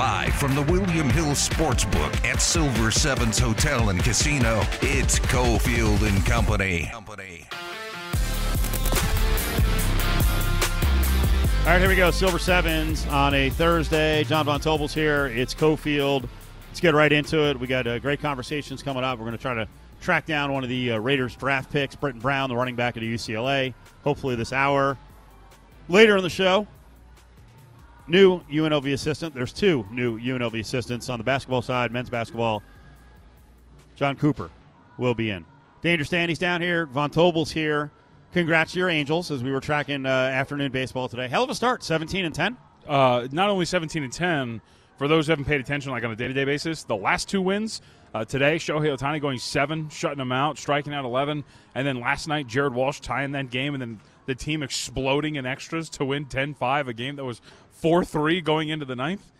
Live 0.00 0.32
from 0.32 0.54
the 0.54 0.62
William 0.62 1.10
Hill 1.10 1.32
Sportsbook 1.32 2.24
at 2.24 2.40
Silver 2.40 2.90
Sevens 2.90 3.38
Hotel 3.38 3.90
and 3.90 4.02
Casino, 4.02 4.62
it's 4.80 5.18
Cofield 5.18 6.00
and 6.08 6.24
Company. 6.24 6.90
All 11.60 11.66
right, 11.66 11.78
here 11.78 11.90
we 11.90 11.96
go. 11.96 12.10
Silver 12.10 12.38
Sevens 12.38 13.06
on 13.08 13.34
a 13.34 13.50
Thursday. 13.50 14.24
John 14.24 14.46
Von 14.46 14.58
Tobel's 14.58 14.94
here. 14.94 15.26
It's 15.26 15.54
Cofield. 15.54 16.26
Let's 16.68 16.80
get 16.80 16.94
right 16.94 17.12
into 17.12 17.50
it. 17.50 17.60
We 17.60 17.66
got 17.66 17.86
uh, 17.86 17.98
great 17.98 18.22
conversations 18.22 18.82
coming 18.82 19.04
up. 19.04 19.18
We're 19.18 19.26
going 19.26 19.36
to 19.36 19.42
try 19.42 19.52
to 19.52 19.68
track 20.00 20.24
down 20.24 20.50
one 20.50 20.62
of 20.62 20.70
the 20.70 20.92
uh, 20.92 20.98
Raiders 20.98 21.36
draft 21.36 21.70
picks, 21.70 21.94
Brittain 21.94 22.22
Brown, 22.22 22.48
the 22.48 22.56
running 22.56 22.74
back 22.74 22.96
at 22.96 23.02
UCLA, 23.02 23.74
hopefully 24.02 24.34
this 24.34 24.54
hour. 24.54 24.96
Later 25.90 26.16
in 26.16 26.22
the 26.22 26.30
show, 26.30 26.66
new 28.10 28.40
UNLV 28.50 28.92
assistant. 28.92 29.34
There's 29.34 29.52
two 29.52 29.86
new 29.90 30.18
UNLV 30.18 30.58
assistants 30.58 31.08
on 31.08 31.18
the 31.18 31.24
basketball 31.24 31.62
side, 31.62 31.92
men's 31.92 32.10
basketball. 32.10 32.62
John 33.94 34.16
Cooper 34.16 34.50
will 34.98 35.14
be 35.14 35.30
in. 35.30 35.44
Dangerous 35.82 36.08
Danny's 36.08 36.38
down 36.38 36.60
here. 36.60 36.86
Von 36.86 37.10
Tobel's 37.10 37.50
here. 37.50 37.90
Congrats 38.32 38.72
to 38.72 38.78
your 38.78 38.90
Angels 38.90 39.30
as 39.30 39.42
we 39.42 39.50
were 39.50 39.60
tracking 39.60 40.06
uh, 40.06 40.08
afternoon 40.08 40.70
baseball 40.70 41.08
today. 41.08 41.28
Hell 41.28 41.44
of 41.44 41.50
a 41.50 41.54
start, 41.54 41.82
17 41.82 42.24
and 42.24 42.34
10. 42.34 42.56
Uh, 42.86 43.28
not 43.32 43.48
only 43.48 43.64
17 43.64 44.02
and 44.02 44.12
10, 44.12 44.60
for 44.98 45.08
those 45.08 45.26
who 45.26 45.32
haven't 45.32 45.46
paid 45.46 45.60
attention, 45.60 45.90
like 45.92 46.04
on 46.04 46.10
a 46.10 46.16
day 46.16 46.28
to 46.28 46.34
day 46.34 46.44
basis, 46.44 46.84
the 46.84 46.96
last 46.96 47.28
two 47.28 47.40
wins 47.40 47.80
uh, 48.12 48.24
today, 48.24 48.56
Shohei 48.56 48.96
Ohtani 48.96 49.20
going 49.20 49.38
seven, 49.38 49.88
shutting 49.88 50.18
them 50.18 50.32
out, 50.32 50.58
striking 50.58 50.92
out 50.92 51.04
11. 51.04 51.44
And 51.74 51.86
then 51.86 52.00
last 52.00 52.28
night, 52.28 52.46
Jared 52.46 52.74
Walsh 52.74 53.00
tying 53.00 53.32
that 53.32 53.50
game, 53.50 53.74
and 53.74 53.80
then 53.80 54.00
the 54.26 54.34
team 54.34 54.62
exploding 54.62 55.36
in 55.36 55.46
extras 55.46 55.88
to 55.90 56.04
win 56.04 56.26
10 56.26 56.54
5, 56.54 56.88
a 56.88 56.92
game 56.92 57.16
that 57.16 57.24
was 57.24 57.40
4 57.80 58.04
3 58.04 58.40
going 58.40 58.68
into 58.68 58.84
the 58.84 58.96
ninth. 58.96 59.32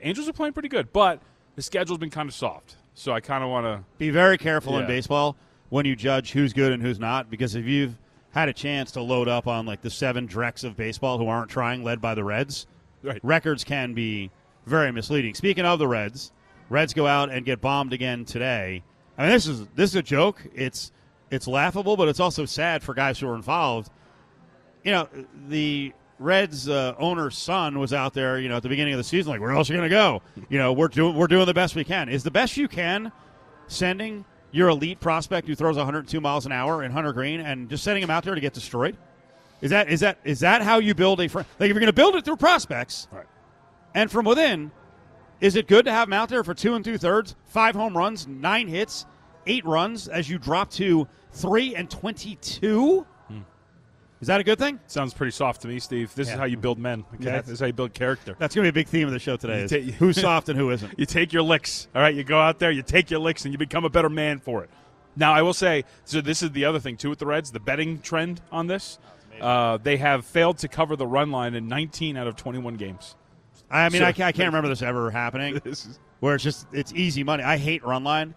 Angels 0.00 0.28
are 0.28 0.32
playing 0.32 0.52
pretty 0.52 0.68
good, 0.68 0.92
but 0.92 1.20
the 1.56 1.62
schedule's 1.62 1.98
been 1.98 2.10
kind 2.10 2.28
of 2.28 2.34
soft. 2.34 2.76
So 2.94 3.12
I 3.12 3.20
kind 3.20 3.42
of 3.42 3.50
want 3.50 3.64
to 3.66 3.82
be 3.98 4.10
very 4.10 4.38
careful 4.38 4.78
in 4.78 4.86
baseball 4.86 5.36
when 5.70 5.84
you 5.86 5.96
judge 5.96 6.32
who's 6.32 6.52
good 6.52 6.72
and 6.72 6.82
who's 6.82 7.00
not, 7.00 7.30
because 7.30 7.54
if 7.54 7.64
you've 7.64 7.96
had 8.30 8.48
a 8.48 8.52
chance 8.52 8.90
to 8.92 9.02
load 9.02 9.28
up 9.28 9.46
on 9.46 9.66
like 9.66 9.80
the 9.80 9.90
seven 9.90 10.26
Drecks 10.26 10.62
of 10.64 10.76
baseball 10.76 11.18
who 11.18 11.26
aren't 11.26 11.50
trying, 11.50 11.82
led 11.82 12.00
by 12.00 12.14
the 12.14 12.22
Reds, 12.24 12.66
Right. 13.02 13.20
records 13.22 13.64
can 13.64 13.94
be 13.94 14.30
very 14.66 14.90
misleading. 14.92 15.34
Speaking 15.34 15.64
of 15.64 15.78
the 15.78 15.88
Reds, 15.88 16.32
Reds 16.70 16.94
go 16.94 17.06
out 17.06 17.30
and 17.30 17.44
get 17.44 17.60
bombed 17.60 17.92
again 17.92 18.24
today. 18.24 18.82
I 19.18 19.22
mean, 19.22 19.30
this 19.32 19.46
is 19.46 19.66
this 19.74 19.90
is 19.90 19.96
a 19.96 20.02
joke. 20.02 20.40
It's 20.54 20.90
it's 21.30 21.46
laughable, 21.46 21.96
but 21.96 22.08
it's 22.08 22.20
also 22.20 22.44
sad 22.44 22.82
for 22.82 22.94
guys 22.94 23.18
who 23.18 23.28
are 23.28 23.34
involved. 23.34 23.90
You 24.84 24.92
know, 24.92 25.08
the 25.48 25.92
Reds 26.18 26.68
uh, 26.68 26.94
owner's 26.98 27.36
son 27.36 27.78
was 27.78 27.92
out 27.92 28.14
there. 28.14 28.38
You 28.38 28.48
know, 28.48 28.56
at 28.56 28.62
the 28.62 28.68
beginning 28.68 28.94
of 28.94 28.98
the 28.98 29.04
season, 29.04 29.32
like, 29.32 29.40
where 29.40 29.50
else 29.50 29.68
are 29.68 29.72
you 29.74 29.78
going 29.78 29.90
to 29.90 29.94
go? 29.94 30.22
You 30.48 30.58
know, 30.58 30.72
we're 30.72 30.88
doing 30.88 31.16
we're 31.16 31.26
doing 31.26 31.46
the 31.46 31.54
best 31.54 31.74
we 31.74 31.84
can. 31.84 32.08
Is 32.08 32.22
the 32.22 32.30
best 32.30 32.56
you 32.56 32.68
can 32.68 33.10
sending 33.66 34.24
your 34.52 34.68
elite 34.68 35.00
prospect 35.00 35.48
who 35.48 35.54
throws 35.54 35.76
102 35.76 36.20
miles 36.20 36.46
an 36.46 36.52
hour 36.52 36.84
in 36.84 36.92
Hunter 36.92 37.12
Greene 37.12 37.40
and 37.40 37.68
just 37.68 37.82
sending 37.82 38.02
him 38.02 38.10
out 38.10 38.22
there 38.24 38.34
to 38.34 38.40
get 38.40 38.52
destroyed? 38.52 38.96
Is 39.60 39.70
that 39.70 39.88
is 39.88 40.00
that 40.00 40.18
is 40.24 40.40
that 40.40 40.62
how 40.62 40.78
you 40.78 40.94
build 40.94 41.20
a 41.20 41.28
fr- 41.28 41.38
like 41.38 41.46
if 41.60 41.68
you're 41.68 41.74
going 41.74 41.86
to 41.86 41.92
build 41.92 42.14
it 42.16 42.24
through 42.24 42.36
prospects 42.36 43.08
Right. 43.10 43.26
and 43.94 44.10
from 44.10 44.24
within? 44.26 44.70
Is 45.40 45.56
it 45.56 45.66
good 45.66 45.84
to 45.86 45.92
have 45.92 46.08
him 46.08 46.12
out 46.12 46.28
there 46.28 46.44
for 46.44 46.54
two 46.54 46.74
and 46.74 46.84
two 46.84 46.96
thirds, 46.98 47.34
five 47.46 47.74
home 47.74 47.96
runs, 47.96 48.26
nine 48.28 48.68
hits, 48.68 49.04
eight 49.46 49.64
runs 49.64 50.06
as 50.06 50.28
you 50.30 50.38
drop 50.38 50.70
to 50.72 51.08
three 51.32 51.74
and 51.74 51.90
twenty-two? 51.90 53.04
Is 54.24 54.28
that 54.28 54.40
a 54.40 54.42
good 54.42 54.58
thing? 54.58 54.80
Sounds 54.86 55.12
pretty 55.12 55.32
soft 55.32 55.60
to 55.60 55.68
me, 55.68 55.78
Steve. 55.78 56.14
This 56.14 56.28
Yeah. 56.28 56.32
is 56.32 56.38
how 56.40 56.46
you 56.46 56.56
build 56.56 56.78
men. 56.78 57.04
Okay, 57.16 57.24
Yeah. 57.24 57.40
this 57.42 57.50
is 57.50 57.60
how 57.60 57.66
you 57.66 57.74
build 57.74 57.92
character. 57.92 58.34
That's 58.38 58.54
going 58.54 58.64
to 58.64 58.72
be 58.72 58.80
a 58.80 58.82
big 58.82 58.88
theme 58.88 59.06
of 59.06 59.12
the 59.12 59.18
show 59.18 59.36
today. 59.36 59.64
Is 59.64 59.70
ta- 59.70 59.92
who's 59.98 60.18
soft 60.20 60.48
and 60.48 60.58
who 60.58 60.70
isn't? 60.70 60.98
You 60.98 61.04
take 61.04 61.34
your 61.34 61.42
licks. 61.42 61.88
All 61.94 62.00
right, 62.00 62.14
you 62.14 62.24
go 62.24 62.40
out 62.40 62.58
there, 62.58 62.70
you 62.70 62.80
take 62.80 63.10
your 63.10 63.20
licks, 63.20 63.44
and 63.44 63.52
you 63.52 63.58
become 63.58 63.84
a 63.84 63.90
better 63.90 64.08
man 64.08 64.38
for 64.40 64.64
it. 64.64 64.70
Now, 65.14 65.34
I 65.34 65.42
will 65.42 65.52
say, 65.52 65.84
so 66.06 66.22
this 66.22 66.42
is 66.42 66.52
the 66.52 66.64
other 66.64 66.80
thing 66.80 66.96
too 66.96 67.10
with 67.10 67.18
the 67.18 67.26
Reds, 67.26 67.52
the 67.52 67.60
betting 67.60 68.00
trend 68.00 68.40
on 68.50 68.66
this. 68.66 68.98
Uh, 69.42 69.76
they 69.76 69.98
have 69.98 70.24
failed 70.24 70.56
to 70.60 70.68
cover 70.68 70.96
the 70.96 71.06
run 71.06 71.30
line 71.30 71.54
in 71.54 71.68
19 71.68 72.16
out 72.16 72.26
of 72.26 72.34
21 72.34 72.76
games. 72.76 73.16
I 73.70 73.90
mean, 73.90 74.00
So- 74.00 74.06
I, 74.06 74.12
ca- 74.12 74.24
I 74.24 74.32
can't 74.32 74.46
remember 74.54 74.70
this 74.70 74.80
ever 74.80 75.10
happening. 75.10 75.60
This 75.62 75.84
is 75.84 75.98
where 76.20 76.34
it's 76.36 76.44
just 76.44 76.66
it's 76.72 76.94
easy 76.94 77.24
money. 77.24 77.42
I 77.42 77.58
hate 77.58 77.84
run 77.84 78.04
line, 78.04 78.34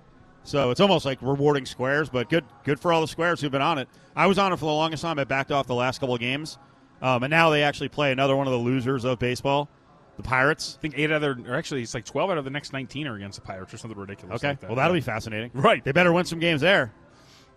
so 0.47 0.71
it's 0.71 0.79
almost 0.79 1.05
like 1.05 1.19
rewarding 1.21 1.65
squares. 1.65 2.09
But 2.09 2.29
good 2.29 2.45
good 2.63 2.79
for 2.79 2.91
all 2.93 3.01
the 3.01 3.07
squares 3.07 3.41
who've 3.41 3.51
been 3.51 3.61
on 3.61 3.77
it. 3.77 3.87
I 4.15 4.25
was 4.27 4.37
on 4.39 4.51
it 4.53 4.55
for 4.57 4.65
the 4.65 4.71
longest 4.71 5.03
time. 5.03 5.19
I 5.19 5.23
backed 5.25 5.51
off 5.51 5.67
the 5.67 5.75
last 5.75 5.99
couple 5.99 6.15
of 6.15 6.21
games, 6.21 6.57
um, 7.01 7.23
and 7.23 7.29
now 7.31 7.49
they 7.49 7.63
actually 7.63 7.89
play 7.89 8.11
another 8.11 8.35
one 8.35 8.47
of 8.47 8.51
the 8.53 8.59
losers 8.59 9.05
of 9.05 9.19
baseball, 9.19 9.69
the 10.17 10.23
Pirates. 10.23 10.75
I 10.77 10.81
think 10.81 10.97
eight 10.97 11.11
out 11.11 11.21
of 11.23 11.43
their, 11.45 11.53
or 11.53 11.55
actually, 11.57 11.83
it's 11.83 11.93
like 11.93 12.05
12 12.05 12.31
out 12.31 12.37
of 12.37 12.43
the 12.45 12.49
next 12.49 12.73
19 12.73 13.07
are 13.07 13.15
against 13.15 13.39
the 13.39 13.45
Pirates 13.45 13.73
or 13.73 13.77
something 13.77 13.99
ridiculous. 13.99 14.37
Okay, 14.37 14.49
like 14.49 14.59
that. 14.61 14.67
well 14.69 14.75
that'll 14.77 14.93
be 14.95 15.01
fascinating. 15.01 15.51
Right. 15.55 15.83
They 15.83 15.91
better 15.91 16.11
win 16.13 16.25
some 16.25 16.39
games 16.39 16.61
there, 16.61 16.91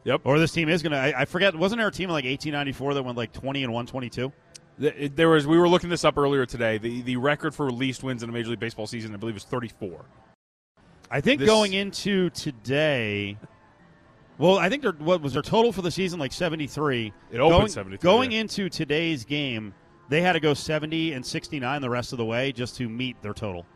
Yep. 0.04 0.22
or 0.24 0.38
this 0.38 0.52
team 0.52 0.68
is 0.68 0.82
gonna. 0.82 0.96
I, 0.98 1.20
I 1.22 1.24
forget. 1.24 1.54
Wasn't 1.54 1.78
there 1.78 1.88
a 1.88 1.92
team 1.92 2.08
in 2.10 2.12
like 2.14 2.24
1894 2.24 2.94
that 2.94 3.02
went 3.02 3.16
like 3.16 3.32
20 3.32 3.62
and 3.64 3.72
122? 3.72 4.32
Th- 4.80 5.12
There 5.14 5.28
was. 5.28 5.46
We 5.46 5.58
were 5.58 5.68
looking 5.68 5.88
this 5.90 6.04
up 6.04 6.18
earlier 6.18 6.44
today. 6.46 6.76
The 6.78 7.02
the 7.02 7.16
record 7.16 7.54
for 7.54 7.70
least 7.70 8.02
wins 8.02 8.22
in 8.22 8.28
a 8.28 8.32
Major 8.32 8.50
League 8.50 8.60
Baseball 8.60 8.86
season, 8.86 9.14
I 9.14 9.16
believe, 9.18 9.36
is 9.36 9.44
34. 9.44 10.04
I 11.10 11.20
think 11.20 11.40
This- 11.40 11.48
going 11.48 11.72
into 11.72 12.30
today. 12.30 13.36
Well, 14.38 14.58
I 14.58 14.68
think 14.70 14.82
their 14.82 14.92
what 14.92 15.20
was 15.20 15.34
their 15.34 15.42
total 15.42 15.72
for 15.72 15.82
the 15.82 15.90
season 15.90 16.18
like 16.18 16.32
seventy 16.32 16.66
three. 16.66 17.12
It 17.30 17.40
opened 17.40 17.58
going, 17.60 17.68
73, 17.68 17.98
Going 18.02 18.32
yeah. 18.32 18.40
into 18.40 18.68
today's 18.70 19.24
game, 19.24 19.74
they 20.08 20.22
had 20.22 20.32
to 20.32 20.40
go 20.40 20.54
seventy 20.54 21.12
and 21.12 21.24
sixty 21.26 21.60
nine 21.60 21.82
the 21.82 21.90
rest 21.90 22.12
of 22.12 22.18
the 22.18 22.24
way 22.24 22.52
just 22.52 22.76
to 22.76 22.88
meet 22.88 23.20
their 23.22 23.34
total. 23.34 23.66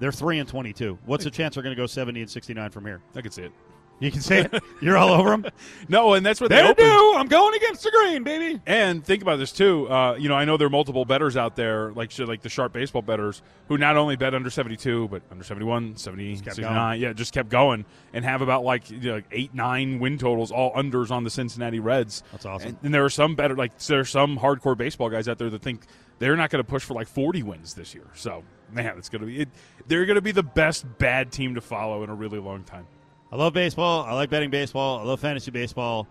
They're 0.00 0.12
three 0.12 0.38
and 0.40 0.48
twenty 0.48 0.72
two. 0.74 0.98
What's 1.06 1.24
the 1.24 1.30
chance 1.30 1.54
they're 1.54 1.62
going 1.62 1.74
to 1.74 1.80
go 1.80 1.86
seventy 1.86 2.20
and 2.20 2.28
sixty 2.30 2.52
nine 2.52 2.70
from 2.70 2.84
here? 2.84 3.00
I 3.14 3.22
could 3.22 3.32
see 3.32 3.42
it. 3.42 3.52
You 4.00 4.10
can 4.10 4.20
say 4.20 4.40
it. 4.40 4.62
You're 4.80 4.96
all 4.96 5.10
over 5.10 5.30
them. 5.30 5.46
No, 5.88 6.14
and 6.14 6.24
that's 6.24 6.40
what 6.40 6.50
they 6.50 6.56
They 6.62 6.74
do. 6.74 7.14
I'm 7.14 7.28
going 7.28 7.54
against 7.54 7.84
the 7.84 7.90
green, 7.90 8.22
baby. 8.22 8.60
And 8.66 9.04
think 9.04 9.22
about 9.22 9.36
this 9.36 9.52
too. 9.52 9.88
Uh, 9.88 10.14
you 10.14 10.28
know, 10.28 10.34
I 10.34 10.44
know 10.44 10.56
there 10.56 10.66
are 10.66 10.70
multiple 10.70 11.04
betters 11.04 11.36
out 11.36 11.56
there, 11.56 11.92
like 11.92 12.18
like 12.18 12.40
the 12.40 12.48
sharp 12.48 12.72
baseball 12.72 13.02
betters, 13.02 13.42
who 13.68 13.76
not 13.78 13.96
only 13.96 14.16
bet 14.16 14.34
under 14.34 14.50
72, 14.50 15.08
but 15.08 15.22
under 15.30 15.44
71, 15.44 15.96
70, 15.96 16.36
kept 16.36 16.56
69. 16.56 17.00
Yeah, 17.00 17.12
just 17.12 17.32
kept 17.34 17.50
going 17.50 17.84
and 18.12 18.24
have 18.24 18.40
about 18.40 18.64
like, 18.64 18.90
you 18.90 18.98
know, 19.00 19.14
like 19.16 19.26
eight, 19.30 19.54
nine 19.54 19.98
win 20.00 20.18
totals, 20.18 20.50
all 20.50 20.72
unders 20.72 21.10
on 21.10 21.24
the 21.24 21.30
Cincinnati 21.30 21.80
Reds. 21.80 22.22
That's 22.32 22.46
awesome. 22.46 22.70
And, 22.70 22.78
and 22.82 22.94
there 22.94 23.04
are 23.04 23.10
some 23.10 23.34
better, 23.34 23.54
like 23.54 23.78
there 23.78 24.00
are 24.00 24.04
some 24.04 24.38
hardcore 24.38 24.76
baseball 24.76 25.10
guys 25.10 25.28
out 25.28 25.38
there 25.38 25.50
that 25.50 25.62
think 25.62 25.82
they're 26.18 26.36
not 26.36 26.50
going 26.50 26.64
to 26.64 26.68
push 26.68 26.82
for 26.82 26.94
like 26.94 27.08
40 27.08 27.42
wins 27.42 27.74
this 27.74 27.94
year. 27.94 28.06
So 28.14 28.42
man, 28.72 28.96
it's 28.98 29.08
going 29.08 29.20
to 29.20 29.26
be 29.26 29.40
it, 29.42 29.48
they're 29.86 30.06
going 30.06 30.16
to 30.16 30.22
be 30.22 30.32
the 30.32 30.42
best 30.42 30.86
bad 30.98 31.30
team 31.30 31.54
to 31.54 31.60
follow 31.60 32.02
in 32.02 32.10
a 32.10 32.14
really 32.14 32.38
long 32.38 32.64
time. 32.64 32.86
I 33.34 33.36
love 33.36 33.52
baseball. 33.52 34.04
I 34.04 34.12
like 34.12 34.30
betting 34.30 34.50
baseball. 34.50 35.00
I 35.00 35.02
love 35.02 35.18
fantasy 35.18 35.50
baseball, 35.50 36.06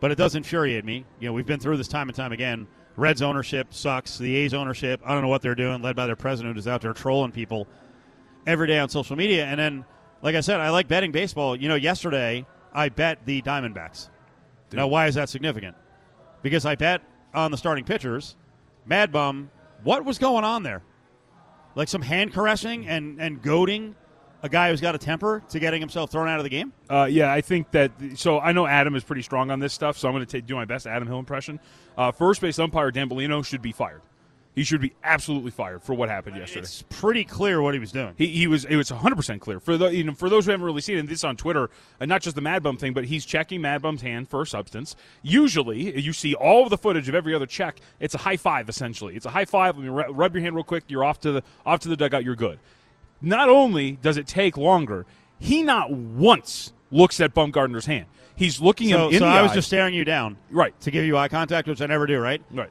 but 0.00 0.10
it 0.10 0.16
does 0.18 0.34
infuriate 0.34 0.84
me. 0.84 1.04
You 1.20 1.28
know, 1.28 1.32
we've 1.32 1.46
been 1.46 1.60
through 1.60 1.76
this 1.76 1.86
time 1.86 2.08
and 2.08 2.16
time 2.16 2.32
again. 2.32 2.66
Reds 2.96 3.22
ownership 3.22 3.72
sucks. 3.72 4.18
The 4.18 4.34
A's 4.34 4.54
ownership, 4.54 5.00
I 5.04 5.12
don't 5.12 5.22
know 5.22 5.28
what 5.28 5.40
they're 5.40 5.54
doing, 5.54 5.82
led 5.82 5.94
by 5.94 6.06
their 6.06 6.16
president 6.16 6.56
who's 6.56 6.66
out 6.66 6.80
there 6.80 6.92
trolling 6.92 7.30
people 7.30 7.68
every 8.44 8.66
day 8.66 8.80
on 8.80 8.88
social 8.88 9.14
media. 9.14 9.44
And 9.44 9.60
then, 9.60 9.84
like 10.20 10.34
I 10.34 10.40
said, 10.40 10.58
I 10.58 10.70
like 10.70 10.88
betting 10.88 11.12
baseball. 11.12 11.54
You 11.54 11.68
know, 11.68 11.76
yesterday 11.76 12.44
I 12.72 12.88
bet 12.88 13.24
the 13.24 13.40
Diamondbacks. 13.42 14.08
Now, 14.72 14.88
why 14.88 15.06
is 15.06 15.14
that 15.14 15.28
significant? 15.28 15.76
Because 16.42 16.66
I 16.66 16.74
bet 16.74 17.02
on 17.32 17.52
the 17.52 17.56
starting 17.56 17.84
pitchers. 17.84 18.34
Mad 18.84 19.12
Bum, 19.12 19.48
what 19.84 20.04
was 20.04 20.18
going 20.18 20.42
on 20.42 20.64
there? 20.64 20.82
Like 21.76 21.86
some 21.86 22.02
hand 22.02 22.34
caressing 22.34 22.88
and, 22.88 23.20
and 23.20 23.40
goading 23.40 23.94
a 24.44 24.48
guy 24.48 24.70
who's 24.70 24.80
got 24.82 24.94
a 24.94 24.98
temper 24.98 25.42
to 25.48 25.58
getting 25.58 25.80
himself 25.80 26.10
thrown 26.10 26.28
out 26.28 26.38
of 26.38 26.44
the 26.44 26.50
game? 26.50 26.72
Uh, 26.88 27.08
yeah, 27.10 27.32
I 27.32 27.40
think 27.40 27.70
that. 27.70 27.90
So 28.14 28.38
I 28.38 28.52
know 28.52 28.66
Adam 28.66 28.94
is 28.94 29.02
pretty 29.02 29.22
strong 29.22 29.50
on 29.50 29.58
this 29.58 29.72
stuff, 29.72 29.96
so 29.96 30.06
I'm 30.06 30.14
going 30.14 30.26
to 30.26 30.40
do 30.42 30.54
my 30.54 30.66
best 30.66 30.86
Adam 30.86 31.08
Hill 31.08 31.18
impression. 31.18 31.58
Uh, 31.96 32.12
first 32.12 32.42
base 32.42 32.58
umpire 32.58 32.90
Dan 32.90 33.08
Bellino 33.08 33.44
should 33.44 33.62
be 33.62 33.72
fired. 33.72 34.02
He 34.54 34.62
should 34.62 34.80
be 34.80 34.92
absolutely 35.02 35.50
fired 35.50 35.82
for 35.82 35.94
what 35.94 36.08
happened 36.08 36.36
yesterday. 36.36 36.60
It's 36.60 36.82
pretty 36.82 37.24
clear 37.24 37.60
what 37.60 37.74
he 37.74 37.80
was 37.80 37.90
doing. 37.90 38.14
He, 38.16 38.28
he 38.28 38.46
was 38.46 38.64
it 38.66 38.76
was 38.76 38.92
100 38.92 39.16
percent 39.16 39.40
clear 39.40 39.58
for 39.58 39.76
the, 39.76 39.88
you 39.88 40.04
know 40.04 40.12
for 40.12 40.28
those 40.28 40.44
who 40.44 40.52
haven't 40.52 40.64
really 40.66 40.82
seen 40.82 40.98
it. 40.98 41.08
This 41.08 41.24
on 41.24 41.36
Twitter, 41.36 41.70
and 41.98 42.08
not 42.08 42.22
just 42.22 42.36
the 42.36 42.42
Mad 42.42 42.62
Bum 42.62 42.76
thing, 42.76 42.92
but 42.92 43.04
he's 43.06 43.24
checking 43.24 43.62
Mad 43.62 43.82
Bum's 43.82 44.02
hand 44.02 44.28
for 44.28 44.42
a 44.42 44.46
substance. 44.46 44.94
Usually, 45.22 45.98
you 45.98 46.12
see 46.12 46.34
all 46.34 46.62
of 46.62 46.70
the 46.70 46.78
footage 46.78 47.08
of 47.08 47.14
every 47.16 47.34
other 47.34 47.46
check. 47.46 47.80
It's 47.98 48.14
a 48.14 48.18
high 48.18 48.36
five 48.36 48.68
essentially. 48.68 49.16
It's 49.16 49.26
a 49.26 49.30
high 49.30 49.46
five. 49.46 49.76
Let 49.76 49.84
me 49.84 49.90
ru- 49.90 50.12
rub 50.12 50.34
your 50.34 50.42
hand 50.42 50.54
real 50.54 50.64
quick. 50.64 50.84
You're 50.86 51.04
off 51.04 51.20
to 51.20 51.32
the 51.32 51.42
off 51.64 51.80
to 51.80 51.88
the 51.88 51.96
dugout. 51.96 52.24
You're 52.24 52.36
good. 52.36 52.60
Not 53.20 53.48
only 53.48 53.92
does 53.92 54.16
it 54.16 54.26
take 54.26 54.56
longer, 54.56 55.06
he 55.38 55.62
not 55.62 55.90
once 55.92 56.72
looks 56.90 57.20
at 57.20 57.34
Bumgarner's 57.34 57.86
hand. 57.86 58.06
He's 58.36 58.60
looking 58.60 58.88
So, 58.90 59.08
him 59.08 59.14
in 59.14 59.18
so 59.20 59.24
the 59.26 59.30
I 59.30 59.42
was 59.42 59.52
eye. 59.52 59.54
just 59.56 59.68
staring 59.68 59.94
you 59.94 60.04
down 60.04 60.36
right, 60.50 60.78
to 60.80 60.90
give 60.90 61.04
you 61.04 61.16
eye 61.16 61.28
contact, 61.28 61.68
which 61.68 61.80
I 61.80 61.86
never 61.86 62.06
do, 62.06 62.18
right? 62.18 62.42
right. 62.50 62.70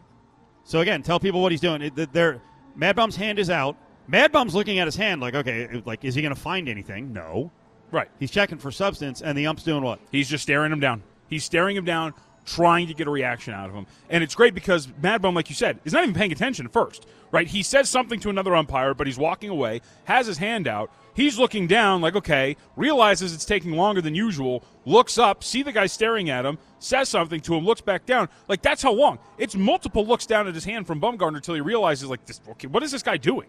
So 0.66 0.80
again, 0.82 1.02
tell 1.04 1.20
people 1.20 1.42
what 1.42 1.52
he's 1.52 1.62
doing. 1.62 1.82
It- 1.82 2.14
They're, 2.14 2.42
Mad 2.76 2.96
Bum's 2.96 3.16
hand 3.16 3.40
is 3.40 3.50
out. 3.50 3.78
Mad 4.08 4.32
Bum's 4.32 4.54
looking 4.56 4.80
at 4.80 4.88
his 4.88 4.96
hand 4.96 5.22
like, 5.22 5.34
okay, 5.36 5.82
like, 5.86 6.04
is 6.04 6.16
he 6.16 6.22
going 6.22 6.34
to 6.36 6.40
find 6.40 6.68
anything? 6.68 7.14
No. 7.14 7.52
Right. 7.92 8.10
He's 8.20 8.32
checking 8.32 8.58
for 8.58 8.72
substance, 8.72 9.22
and 9.22 9.38
the 9.38 9.46
ump's 9.48 9.64
doing 9.64 9.84
what? 9.84 10.00
He's 10.12 10.28
just 10.28 10.44
staring 10.44 10.72
him 10.72 10.80
down. 10.80 11.04
He's 11.30 11.44
staring 11.44 11.76
him 11.78 11.86
down 11.86 12.14
trying 12.46 12.88
to 12.88 12.94
get 12.94 13.08
a 13.08 13.12
reaction 13.12 13.54
out 13.54 13.70
of 13.70 13.76
him. 13.76 13.86
And 14.10 14.24
it's 14.24 14.36
great 14.36 14.54
because 14.54 14.88
Mad 15.02 15.22
Bum, 15.22 15.34
like 15.34 15.50
you 15.50 15.56
said, 15.56 15.80
is 15.86 15.94
not 15.94 16.04
even 16.04 16.16
paying 16.16 16.32
attention 16.32 16.66
at 16.66 16.74
first, 16.74 17.06
right? 17.32 17.48
He 17.48 17.64
says 17.64 17.90
something 17.90 18.20
to 18.22 18.30
another 18.30 18.56
umpire, 18.56 18.94
but 18.94 19.08
he's 19.08 19.18
walking 19.18 19.50
away, 19.50 19.82
has 20.06 20.28
his 20.28 20.38
hand 20.38 20.68
out. 20.68 20.92
He's 21.16 21.38
looking 21.38 21.68
down, 21.68 22.02
like, 22.02 22.16
okay, 22.16 22.58
realizes 22.76 23.34
it's 23.34 23.46
taking 23.46 23.74
longer 23.74 24.02
than 24.02 24.16
usual, 24.16 24.64
looks 24.86 25.18
up, 25.20 25.44
see 25.44 25.62
the 25.62 25.72
guy 25.72 25.86
staring 25.86 26.30
at 26.32 26.44
him, 26.44 26.58
says 26.80 27.08
something 27.08 27.40
to 27.42 27.56
him, 27.56 27.66
looks 27.66 27.82
back 27.82 28.06
down. 28.06 28.30
Like, 28.48 28.64
that's 28.64 28.82
how 28.82 28.94
long. 28.94 29.20
It's 29.38 29.56
multiple 29.56 30.06
looks 30.06 30.26
down 30.26 30.48
at 30.48 30.56
his 30.56 30.66
hand 30.66 30.88
from 30.88 31.00
Bumgarner 31.00 31.36
until 31.36 31.54
he 31.54 31.62
realizes, 31.62 32.10
like, 32.10 32.26
this, 32.26 32.42
okay, 32.50 32.68
what 32.68 32.82
is 32.82 32.92
this 32.92 33.04
guy 33.04 33.18
doing? 33.18 33.48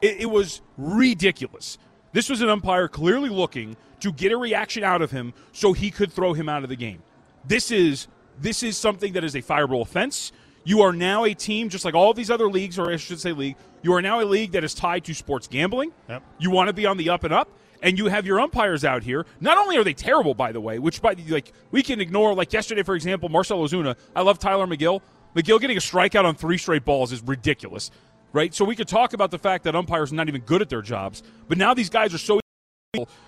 It, 0.00 0.20
it 0.20 0.30
was 0.30 0.60
ridiculous. 0.78 1.78
This 2.12 2.28
was 2.28 2.42
an 2.42 2.48
umpire 2.48 2.88
clearly 2.88 3.28
looking 3.28 3.76
to 4.00 4.12
get 4.12 4.32
a 4.32 4.36
reaction 4.36 4.84
out 4.84 5.02
of 5.02 5.10
him 5.10 5.34
so 5.52 5.72
he 5.72 5.90
could 5.90 6.12
throw 6.12 6.32
him 6.32 6.48
out 6.48 6.62
of 6.62 6.68
the 6.68 6.76
game. 6.76 7.02
This 7.44 7.70
is 7.70 8.06
this 8.38 8.62
is 8.62 8.76
something 8.76 9.12
that 9.14 9.24
is 9.24 9.34
a 9.34 9.42
fireable 9.42 9.82
offense. 9.82 10.32
You 10.64 10.82
are 10.82 10.92
now 10.92 11.24
a 11.24 11.34
team, 11.34 11.68
just 11.68 11.84
like 11.84 11.94
all 11.94 12.12
these 12.12 12.30
other 12.30 12.48
leagues, 12.48 12.78
or 12.78 12.92
I 12.92 12.96
should 12.96 13.20
say 13.20 13.32
league. 13.32 13.56
You 13.82 13.94
are 13.94 14.02
now 14.02 14.20
a 14.20 14.24
league 14.24 14.52
that 14.52 14.62
is 14.62 14.74
tied 14.74 15.04
to 15.06 15.14
sports 15.14 15.48
gambling. 15.48 15.92
Yep. 16.08 16.22
You 16.38 16.50
want 16.50 16.68
to 16.68 16.72
be 16.74 16.86
on 16.86 16.96
the 16.96 17.08
up 17.08 17.24
and 17.24 17.32
up, 17.32 17.48
and 17.82 17.98
you 17.98 18.06
have 18.06 18.26
your 18.26 18.40
umpires 18.40 18.84
out 18.84 19.02
here. 19.02 19.24
Not 19.40 19.56
only 19.56 19.78
are 19.78 19.84
they 19.84 19.94
terrible, 19.94 20.34
by 20.34 20.52
the 20.52 20.60
way, 20.60 20.78
which 20.78 21.00
by 21.00 21.16
like 21.28 21.52
we 21.70 21.82
can 21.82 22.00
ignore. 22.00 22.34
Like 22.34 22.52
yesterday, 22.52 22.82
for 22.82 22.94
example, 22.94 23.28
Marcell 23.28 23.62
Ozuna. 23.66 23.96
I 24.14 24.20
love 24.22 24.38
Tyler 24.38 24.66
McGill. 24.66 25.00
McGill 25.34 25.60
getting 25.60 25.76
a 25.76 25.80
strikeout 25.80 26.24
on 26.24 26.34
three 26.34 26.58
straight 26.58 26.84
balls 26.84 27.12
is 27.12 27.22
ridiculous, 27.22 27.90
right? 28.32 28.52
So 28.52 28.64
we 28.64 28.76
could 28.76 28.88
talk 28.88 29.12
about 29.12 29.30
the 29.30 29.38
fact 29.38 29.64
that 29.64 29.74
umpires 29.74 30.12
are 30.12 30.16
not 30.16 30.28
even 30.28 30.42
good 30.42 30.60
at 30.60 30.68
their 30.68 30.82
jobs, 30.82 31.22
but 31.48 31.56
now 31.56 31.72
these 31.72 31.88
guys 31.88 32.12
are 32.12 32.18
so 32.18 32.40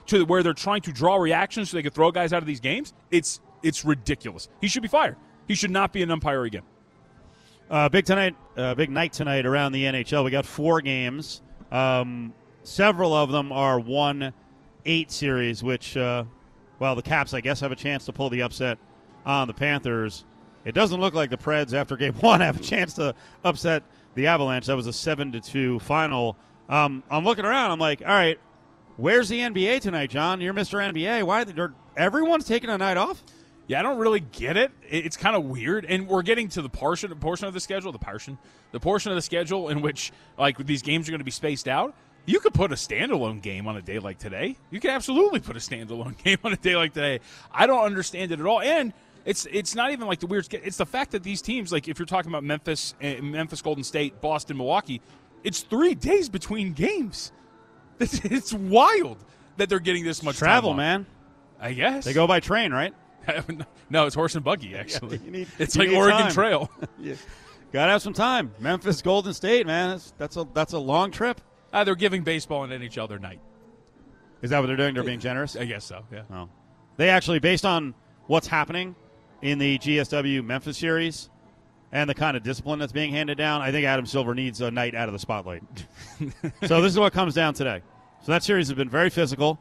to 0.06 0.24
where 0.24 0.42
they're 0.42 0.52
trying 0.52 0.80
to 0.82 0.92
draw 0.92 1.16
reactions 1.16 1.70
so 1.70 1.76
they 1.76 1.82
can 1.82 1.92
throw 1.92 2.10
guys 2.10 2.32
out 2.32 2.42
of 2.42 2.46
these 2.46 2.60
games. 2.60 2.92
It's 3.10 3.40
it's 3.62 3.84
ridiculous. 3.84 4.48
He 4.60 4.68
should 4.68 4.82
be 4.82 4.88
fired. 4.88 5.16
He 5.48 5.54
should 5.54 5.70
not 5.70 5.92
be 5.92 6.02
an 6.02 6.10
umpire 6.10 6.44
again. 6.44 6.62
Uh, 7.70 7.88
big 7.88 8.04
tonight, 8.04 8.36
uh, 8.56 8.74
big 8.74 8.90
night 8.90 9.12
tonight 9.12 9.46
around 9.46 9.72
the 9.72 9.84
NHL. 9.84 10.24
We 10.24 10.30
got 10.30 10.44
four 10.44 10.80
games. 10.80 11.42
Um, 11.70 12.34
several 12.62 13.14
of 13.14 13.30
them 13.30 13.50
are 13.50 13.80
one 13.80 14.32
eight 14.84 15.10
series, 15.10 15.62
which, 15.62 15.96
uh, 15.96 16.24
well, 16.78 16.94
the 16.94 17.02
Caps 17.02 17.34
I 17.34 17.40
guess 17.40 17.60
have 17.60 17.72
a 17.72 17.76
chance 17.76 18.04
to 18.06 18.12
pull 18.12 18.30
the 18.30 18.42
upset 18.42 18.78
on 19.24 19.48
the 19.48 19.54
Panthers. 19.54 20.24
It 20.64 20.74
doesn't 20.74 21.00
look 21.00 21.14
like 21.14 21.30
the 21.30 21.36
Preds 21.38 21.72
after 21.72 21.96
Game 21.96 22.14
One 22.20 22.40
have 22.40 22.60
a 22.60 22.62
chance 22.62 22.94
to 22.94 23.14
upset 23.44 23.82
the 24.14 24.26
Avalanche. 24.26 24.66
That 24.66 24.76
was 24.76 24.86
a 24.86 24.92
seven 24.92 25.32
to 25.32 25.40
two 25.40 25.78
final. 25.80 26.36
Um, 26.68 27.02
I'm 27.10 27.24
looking 27.24 27.44
around. 27.44 27.70
I'm 27.70 27.78
like, 27.78 28.02
all 28.02 28.08
right, 28.08 28.38
where's 28.96 29.28
the 29.28 29.40
NBA 29.40 29.80
tonight, 29.80 30.10
John? 30.10 30.40
You're 30.40 30.54
Mr. 30.54 30.78
NBA. 30.78 31.24
Why? 31.24 31.44
Everyone's 31.96 32.44
taking 32.44 32.70
a 32.70 32.78
night 32.78 32.96
off. 32.96 33.22
Yeah, 33.68 33.78
I 33.78 33.82
don't 33.82 33.98
really 33.98 34.20
get 34.20 34.56
it. 34.56 34.72
It's 34.88 35.16
kind 35.16 35.36
of 35.36 35.44
weird, 35.44 35.84
and 35.84 36.08
we're 36.08 36.22
getting 36.22 36.48
to 36.50 36.62
the 36.62 36.68
portion 36.68 37.14
portion 37.16 37.46
of 37.46 37.54
the 37.54 37.60
schedule, 37.60 37.92
the 37.92 37.98
portion, 37.98 38.38
the 38.72 38.80
portion 38.80 39.12
of 39.12 39.16
the 39.16 39.22
schedule 39.22 39.68
in 39.68 39.82
which 39.82 40.12
like 40.36 40.58
these 40.66 40.82
games 40.82 41.08
are 41.08 41.12
going 41.12 41.20
to 41.20 41.24
be 41.24 41.30
spaced 41.30 41.68
out. 41.68 41.94
You 42.24 42.38
could 42.40 42.54
put 42.54 42.70
a 42.70 42.76
standalone 42.76 43.42
game 43.42 43.66
on 43.66 43.76
a 43.76 43.82
day 43.82 43.98
like 43.98 44.18
today. 44.18 44.56
You 44.70 44.80
could 44.80 44.90
absolutely 44.90 45.40
put 45.40 45.56
a 45.56 45.60
standalone 45.60 46.16
game 46.24 46.38
on 46.44 46.52
a 46.52 46.56
day 46.56 46.76
like 46.76 46.92
today. 46.92 47.20
I 47.52 47.66
don't 47.66 47.84
understand 47.84 48.32
it 48.32 48.40
at 48.40 48.46
all, 48.46 48.60
and 48.60 48.92
it's 49.24 49.46
it's 49.50 49.74
not 49.74 49.92
even 49.92 50.06
like 50.06 50.20
the 50.20 50.26
weird. 50.26 50.52
It's 50.52 50.76
the 50.76 50.86
fact 50.86 51.12
that 51.12 51.22
these 51.22 51.40
teams, 51.40 51.72
like 51.72 51.88
if 51.88 51.98
you're 51.98 52.06
talking 52.06 52.30
about 52.30 52.44
Memphis, 52.44 52.94
eh, 53.00 53.20
Memphis, 53.20 53.62
Golden 53.62 53.84
State, 53.84 54.20
Boston, 54.20 54.56
Milwaukee, 54.56 55.00
it's 55.44 55.60
three 55.60 55.94
days 55.94 56.28
between 56.28 56.72
games. 56.72 57.32
It's, 58.00 58.24
it's 58.24 58.52
wild 58.52 59.18
that 59.58 59.68
they're 59.68 59.78
getting 59.78 60.02
this 60.02 60.24
much 60.24 60.36
travel, 60.36 60.74
man. 60.74 61.06
I 61.60 61.72
guess 61.72 62.04
they 62.04 62.12
go 62.12 62.26
by 62.26 62.40
train, 62.40 62.72
right? 62.72 62.92
no, 63.90 64.06
it's 64.06 64.14
horse 64.14 64.34
and 64.34 64.44
buggy. 64.44 64.74
Actually, 64.76 65.20
yeah, 65.24 65.30
need, 65.30 65.48
it's 65.58 65.76
like 65.76 65.90
Oregon 65.90 66.22
time. 66.22 66.32
Trail. 66.32 66.70
yeah. 66.98 67.14
Gotta 67.72 67.92
have 67.92 68.02
some 68.02 68.12
time. 68.12 68.54
Memphis, 68.58 69.00
Golden 69.00 69.32
State, 69.32 69.66
man. 69.66 69.90
That's, 69.90 70.14
that's 70.18 70.36
a 70.36 70.46
that's 70.52 70.72
a 70.72 70.78
long 70.78 71.10
trip. 71.10 71.40
Uh, 71.72 71.84
they're 71.84 71.94
giving 71.94 72.22
baseball 72.22 72.64
and 72.64 72.72
NHL 72.72 73.08
their 73.08 73.18
night. 73.18 73.40
Is 74.42 74.50
that 74.50 74.58
what 74.58 74.66
they're 74.66 74.76
doing? 74.76 74.94
They're 74.94 75.04
being 75.04 75.20
generous. 75.20 75.56
I 75.56 75.64
guess 75.64 75.84
so. 75.84 76.04
Yeah. 76.12 76.22
Oh. 76.30 76.48
They 76.96 77.08
actually, 77.08 77.38
based 77.38 77.64
on 77.64 77.94
what's 78.26 78.46
happening 78.46 78.94
in 79.40 79.58
the 79.58 79.78
GSW 79.78 80.44
Memphis 80.44 80.76
series 80.76 81.30
and 81.92 82.10
the 82.10 82.14
kind 82.14 82.36
of 82.36 82.42
discipline 82.42 82.78
that's 82.78 82.92
being 82.92 83.12
handed 83.12 83.38
down, 83.38 83.62
I 83.62 83.70
think 83.70 83.86
Adam 83.86 84.04
Silver 84.04 84.34
needs 84.34 84.60
a 84.60 84.70
night 84.70 84.94
out 84.94 85.08
of 85.08 85.12
the 85.12 85.18
spotlight. 85.18 85.62
so 86.66 86.82
this 86.82 86.92
is 86.92 86.98
what 86.98 87.12
comes 87.12 87.34
down 87.34 87.54
today. 87.54 87.82
So 88.22 88.32
that 88.32 88.42
series 88.42 88.68
has 88.68 88.76
been 88.76 88.90
very 88.90 89.10
physical. 89.10 89.58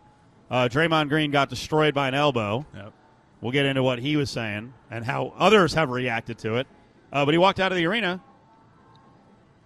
Uh, 0.49 0.67
Draymond 0.67 1.09
Green 1.09 1.31
got 1.31 1.49
destroyed 1.49 1.93
by 1.93 2.07
an 2.09 2.13
elbow. 2.13 2.65
Yep. 2.75 2.93
We'll 3.41 3.51
get 3.51 3.65
into 3.65 3.83
what 3.83 3.99
he 3.99 4.15
was 4.15 4.29
saying 4.29 4.73
and 4.89 5.03
how 5.03 5.33
others 5.37 5.73
have 5.73 5.89
reacted 5.89 6.37
to 6.39 6.57
it. 6.57 6.67
Uh, 7.11 7.25
but 7.25 7.33
he 7.33 7.37
walked 7.37 7.59
out 7.59 7.71
of 7.71 7.77
the 7.77 7.85
arena 7.85 8.21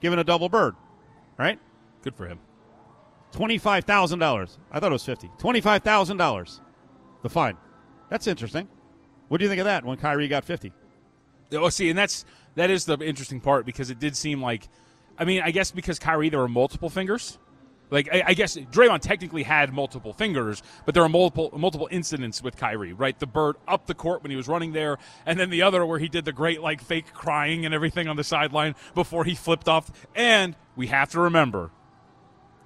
given 0.02 0.18
a 0.18 0.24
double 0.24 0.50
bird, 0.50 0.76
right? 1.38 1.60
Good 2.02 2.16
for 2.16 2.28
him. 2.28 2.40
Twenty-five 3.32 3.84
thousand 3.84 4.20
dollars. 4.20 4.58
I 4.72 4.80
thought 4.80 4.92
it 4.92 4.94
was 4.94 5.04
fifty. 5.04 5.30
Twenty-five 5.38 5.84
thousand 5.84 6.18
dollars. 6.18 6.62
The 7.22 7.30
fine. 7.30 7.58
That's 8.10 8.28
interesting. 8.28 8.68
What 9.28 9.40
do 9.40 9.44
you 9.44 9.50
think 9.50 9.60
of 9.60 9.66
that? 9.66 9.84
When 9.84 9.98
Kyrie 9.98 10.28
got 10.28 10.46
fifty. 10.46 10.72
Oh, 11.52 11.70
see, 11.70 11.90
and 11.90 11.98
that's 11.98 12.24
that 12.56 12.70
is 12.70 12.86
the 12.86 12.98
interesting 13.00 13.42
part 13.42 13.66
because 13.66 13.90
it 13.90 14.00
did 14.00 14.16
seem 14.16 14.42
like, 14.42 14.70
I 15.18 15.26
mean, 15.26 15.42
I 15.42 15.52
guess 15.52 15.72
because 15.72 16.00
Kyrie 16.00 16.30
there 16.30 16.40
were 16.40 16.48
multiple 16.48 16.90
fingers, 16.90 17.38
like 17.90 18.10
I, 18.12 18.24
I, 18.28 18.34
guess 18.34 18.56
Draymond 18.56 19.02
technically 19.02 19.44
had 19.44 19.74
multiple 19.74 20.14
fingers, 20.14 20.64
but 20.86 20.94
there 20.94 21.04
are 21.04 21.10
multiple 21.10 21.52
multiple 21.58 21.88
incidents 21.92 22.42
with 22.42 22.58
Kyrie, 22.58 22.94
right? 22.94 23.18
The 23.20 23.28
bird 23.28 23.56
up 23.68 23.86
the 23.86 23.94
court 23.94 24.24
when 24.24 24.32
he 24.32 24.38
was 24.38 24.48
running 24.48 24.74
there, 24.74 24.98
and 25.26 25.40
then 25.40 25.50
the 25.50 25.62
other 25.62 25.86
where 25.86 26.00
he 26.00 26.08
did 26.08 26.26
the 26.26 26.34
great 26.34 26.62
like 26.62 26.82
fake 26.82 27.14
crying 27.14 27.66
and 27.66 27.74
everything 27.74 28.08
on 28.08 28.16
the 28.16 28.24
sideline 28.24 28.76
before 28.94 29.24
he 29.24 29.36
flipped 29.36 29.68
off. 29.68 29.92
And 30.16 30.56
we 30.76 30.88
have 30.88 31.10
to 31.12 31.20
remember, 31.20 31.72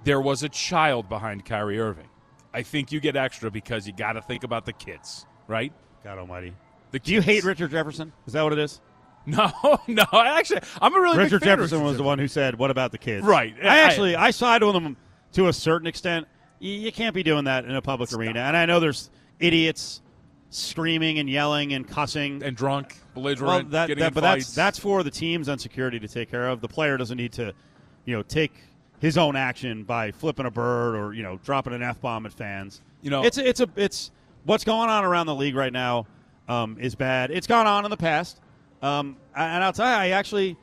there 0.04 0.20
was 0.20 0.42
a 0.42 0.48
child 0.48 1.08
behind 1.08 1.44
Kyrie 1.44 1.78
Irving. 1.78 2.08
I 2.52 2.62
think 2.62 2.90
you 2.90 3.00
get 3.00 3.16
extra 3.16 3.50
because 3.50 3.86
you 3.86 3.92
got 3.92 4.14
to 4.14 4.22
think 4.22 4.42
about 4.42 4.66
the 4.66 4.72
kids, 4.72 5.26
right? 5.46 5.72
God 6.02 6.18
Almighty. 6.18 6.54
The 6.90 6.98
Do 6.98 7.12
you 7.12 7.20
hate 7.20 7.44
Richard 7.44 7.70
Jefferson? 7.70 8.12
Is 8.26 8.32
that 8.32 8.42
what 8.42 8.52
it 8.52 8.58
is? 8.58 8.80
No, 9.26 9.52
no. 9.86 10.04
Actually, 10.14 10.62
I'm 10.80 10.94
a 10.94 11.00
really 11.00 11.18
Richard 11.18 11.42
Jefferson 11.42 11.84
was 11.84 11.98
the 11.98 12.02
one 12.02 12.18
who 12.18 12.26
said, 12.26 12.58
"What 12.58 12.70
about 12.70 12.90
the 12.90 12.96
kids?" 12.96 13.24
Right. 13.24 13.54
I 13.62 13.80
actually 13.80 14.16
I 14.16 14.30
side 14.30 14.62
with 14.62 14.74
him 14.74 14.96
to 15.32 15.48
a 15.48 15.52
certain 15.52 15.86
extent. 15.86 16.26
You, 16.58 16.72
you 16.72 16.92
can't 16.92 17.14
be 17.14 17.22
doing 17.22 17.44
that 17.44 17.64
in 17.64 17.74
a 17.74 17.82
public 17.82 18.08
Stop. 18.08 18.20
arena. 18.20 18.40
And 18.40 18.56
I 18.56 18.66
know 18.66 18.80
there's 18.80 19.10
idiots 19.38 20.02
screaming 20.50 21.18
and 21.18 21.30
yelling 21.30 21.72
and 21.72 21.86
cussing 21.86 22.42
and 22.42 22.56
drunk, 22.56 22.96
belligerent, 23.14 23.46
well, 23.48 23.64
that, 23.70 23.86
getting 23.88 24.02
that, 24.02 24.14
but 24.14 24.22
fights. 24.22 24.46
that's 24.46 24.54
that's 24.54 24.78
for 24.78 25.02
the 25.02 25.10
teams 25.10 25.48
and 25.48 25.60
security 25.60 25.98
to 26.00 26.08
take 26.08 26.30
care 26.30 26.48
of. 26.48 26.60
The 26.60 26.68
player 26.68 26.96
doesn't 26.96 27.16
need 27.16 27.32
to, 27.34 27.54
you 28.04 28.16
know, 28.16 28.22
take 28.22 28.52
his 29.00 29.16
own 29.16 29.36
action 29.36 29.84
by 29.84 30.10
flipping 30.12 30.46
a 30.46 30.50
bird 30.50 30.94
or 30.94 31.14
you 31.14 31.22
know 31.22 31.38
dropping 31.44 31.72
an 31.72 31.82
f 31.82 32.00
bomb 32.00 32.26
at 32.26 32.32
fans. 32.32 32.82
You 33.02 33.10
know, 33.10 33.24
it's 33.24 33.38
it's 33.38 33.60
a 33.60 33.68
it's 33.76 34.10
what's 34.44 34.64
going 34.64 34.90
on 34.90 35.04
around 35.04 35.26
the 35.26 35.34
league 35.34 35.54
right 35.54 35.72
now 35.72 36.06
um, 36.48 36.76
is 36.80 36.94
bad. 36.94 37.30
It's 37.30 37.46
gone 37.46 37.66
on 37.66 37.84
in 37.84 37.90
the 37.90 37.96
past, 37.96 38.40
um, 38.82 39.16
and 39.34 39.64
I'll 39.64 39.72
tell 39.72 39.86
you, 39.86 39.92
I 39.92 40.08
actually, 40.08 40.56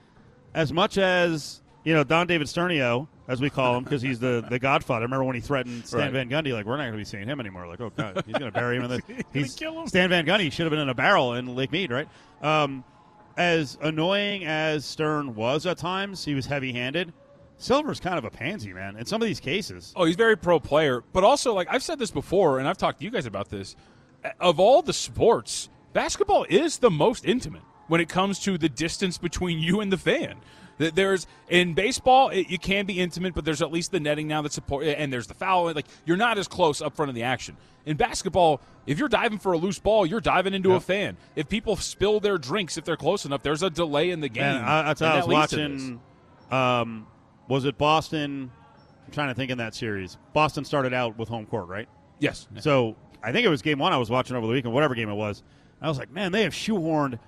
as 0.53 0.72
much 0.72 0.98
as 0.98 1.62
you 1.84 1.94
know, 1.94 2.03
Don 2.03 2.27
David 2.27 2.48
Sternio, 2.48 3.08
as 3.27 3.41
we 3.41 3.50
call 3.50 3.77
him, 3.77 3.84
because 3.84 4.01
he's 4.01 4.19
the, 4.19 4.46
the 4.50 4.57
Godfather. 4.60 5.05
Remember 5.05 5.24
when 5.25 5.36
he 5.36 5.41
threatened 5.41 5.86
Stan 5.86 6.00
Right. 6.00 6.12
Van 6.12 6.29
Gundy? 6.29 6.53
Like, 6.53 6.65
we're 6.65 6.77
not 6.77 6.84
going 6.84 6.93
to 6.93 6.98
be 6.98 7.05
seeing 7.05 7.27
him 7.27 7.39
anymore. 7.39 7.67
Like, 7.67 7.81
oh 7.81 7.91
god, 7.96 8.24
he's 8.25 8.38
going 8.38 8.51
to 8.51 8.57
bury 8.57 8.77
him 8.77 8.84
in 8.84 8.89
the. 8.89 9.01
he's 9.34 9.53
kill 9.55 9.81
him. 9.81 9.88
Stan 9.88 10.10
Van 10.10 10.25
Gundy 10.25 10.51
should 10.51 10.63
have 10.63 10.72
been 10.72 10.79
in 10.79 10.89
a 10.89 10.93
barrel 10.96 11.34
in 11.34 11.55
Lake 11.55 11.72
Mead, 11.72 11.91
right? 11.91 12.07
Um, 12.41 12.84
as 13.36 13.77
annoying 13.81 14.46
as 14.46 14.86
Stern 14.86 15.36
was 15.36 15.65
at 15.65 15.77
times, 15.77 16.24
he 16.25 16.34
was 16.34 16.46
heavy 16.46 16.72
handed. 16.74 17.13
Silver's 17.60 18.00
kind 18.00 18.17
of 18.17 18.24
a 18.25 18.29
pansy, 18.29 18.72
man. 18.74 18.98
In 18.98 19.05
some 19.05 19.22
of 19.22 19.27
these 19.27 19.39
cases, 19.39 19.91
Oh, 19.96 20.05
he's 20.05 20.15
very 20.15 20.38
pro 20.38 20.60
player, 20.60 21.03
but 21.12 21.24
also 21.24 21.53
like 21.53 21.67
I've 21.72 21.84
said 21.84 21.98
this 22.00 22.12
before, 22.12 22.60
and 22.60 22.67
I've 22.67 22.77
talked 22.77 23.00
to 23.00 23.05
you 23.05 23.12
guys 23.12 23.25
about 23.25 23.50
this. 23.50 23.75
Of 24.39 24.60
all 24.60 24.81
the 24.81 24.93
sports, 24.93 25.69
basketball 25.93 26.46
is 26.50 26.77
the 26.79 26.89
most 26.91 27.25
intimate 27.25 27.62
when 27.88 28.01
it 28.01 28.10
comes 28.10 28.39
to 28.39 28.57
the 28.57 28.69
distance 28.69 29.17
between 29.17 29.60
you 29.60 29.79
and 29.81 29.91
the 29.91 29.98
fan. 29.98 30.36
Th- 30.79 30.93
There's 30.93 31.27
in 31.50 31.74
baseball, 31.74 32.29
it, 32.29 32.50
you 32.50 32.57
can 32.60 32.86
be 32.86 33.00
intimate, 33.00 33.34
but 33.34 33.46
there's 33.46 33.62
at 33.62 33.72
least 33.72 33.91
the 33.91 34.00
netting 34.00 34.27
now 34.27 34.41
that 34.41 34.53
support, 34.53 34.86
and 34.86 35.12
there's 35.12 35.27
the 35.27 35.34
foul. 35.34 35.72
Like 35.74 35.88
you're 36.05 36.17
not 36.17 36.38
as 36.38 36.48
close 36.48 36.81
up 36.81 36.96
front 36.96 37.10
of 37.10 37.15
the 37.15 37.24
action. 37.24 37.57
In 37.86 37.96
basketball, 37.98 38.60
if 38.86 39.00
you're 39.00 39.07
diving 39.07 39.39
for 39.39 39.53
a 39.53 39.57
loose 39.57 39.79
ball, 39.79 40.05
you're 40.05 40.19
diving 40.22 40.53
into 40.53 40.74
a 40.74 40.79
fan. 40.79 41.15
If 41.36 41.48
people 41.48 41.77
spill 41.77 42.19
their 42.19 42.38
drinks, 42.38 42.77
if 42.77 42.84
they're 42.84 42.98
close 42.98 43.25
enough, 43.25 43.43
there's 43.43 43.63
a 43.63 43.69
delay 43.69 44.12
in 44.12 44.19
the 44.19 44.29
game. 44.29 44.43
Man, 44.43 44.63
I, 44.63 44.79
I, 44.79 44.86
I 44.88 44.89
was 44.89 45.00
that 45.00 45.27
leads 45.27 45.50
to 45.51 45.55
this. 45.55 45.69
watching. 45.69 46.01
Um, 46.51 47.07
was 47.48 47.65
it 47.65 47.77
Boston? 47.77 48.51
I'm 49.05 49.12
trying 49.13 49.29
to 49.29 49.34
think 49.36 49.51
in 49.51 49.57
that 49.60 49.74
series. 49.74 50.17
Boston 50.34 50.65
started 50.65 50.93
out 50.93 51.17
with 51.17 51.29
home 51.29 51.46
court, 51.46 51.69
right? 51.69 51.88
Yes. 52.19 52.48
So 52.60 52.98
I 53.24 53.31
think 53.31 53.46
it 53.46 53.50
was 53.50 53.62
game 53.62 53.79
one 53.79 53.93
I 53.93 53.98
was 53.98 54.10
watching 54.10 54.36
over 54.36 54.46
the 54.46 54.51
weekend, 54.51 54.74
whatever 54.74 54.96
game 54.96 55.10
it 55.10 55.15
was. 55.15 55.43
I 55.81 55.88
was 55.88 55.98
like, 55.98 56.12
man, 56.12 56.31
they 56.31 56.43
have 56.43 56.53
shoehorned 56.53 57.19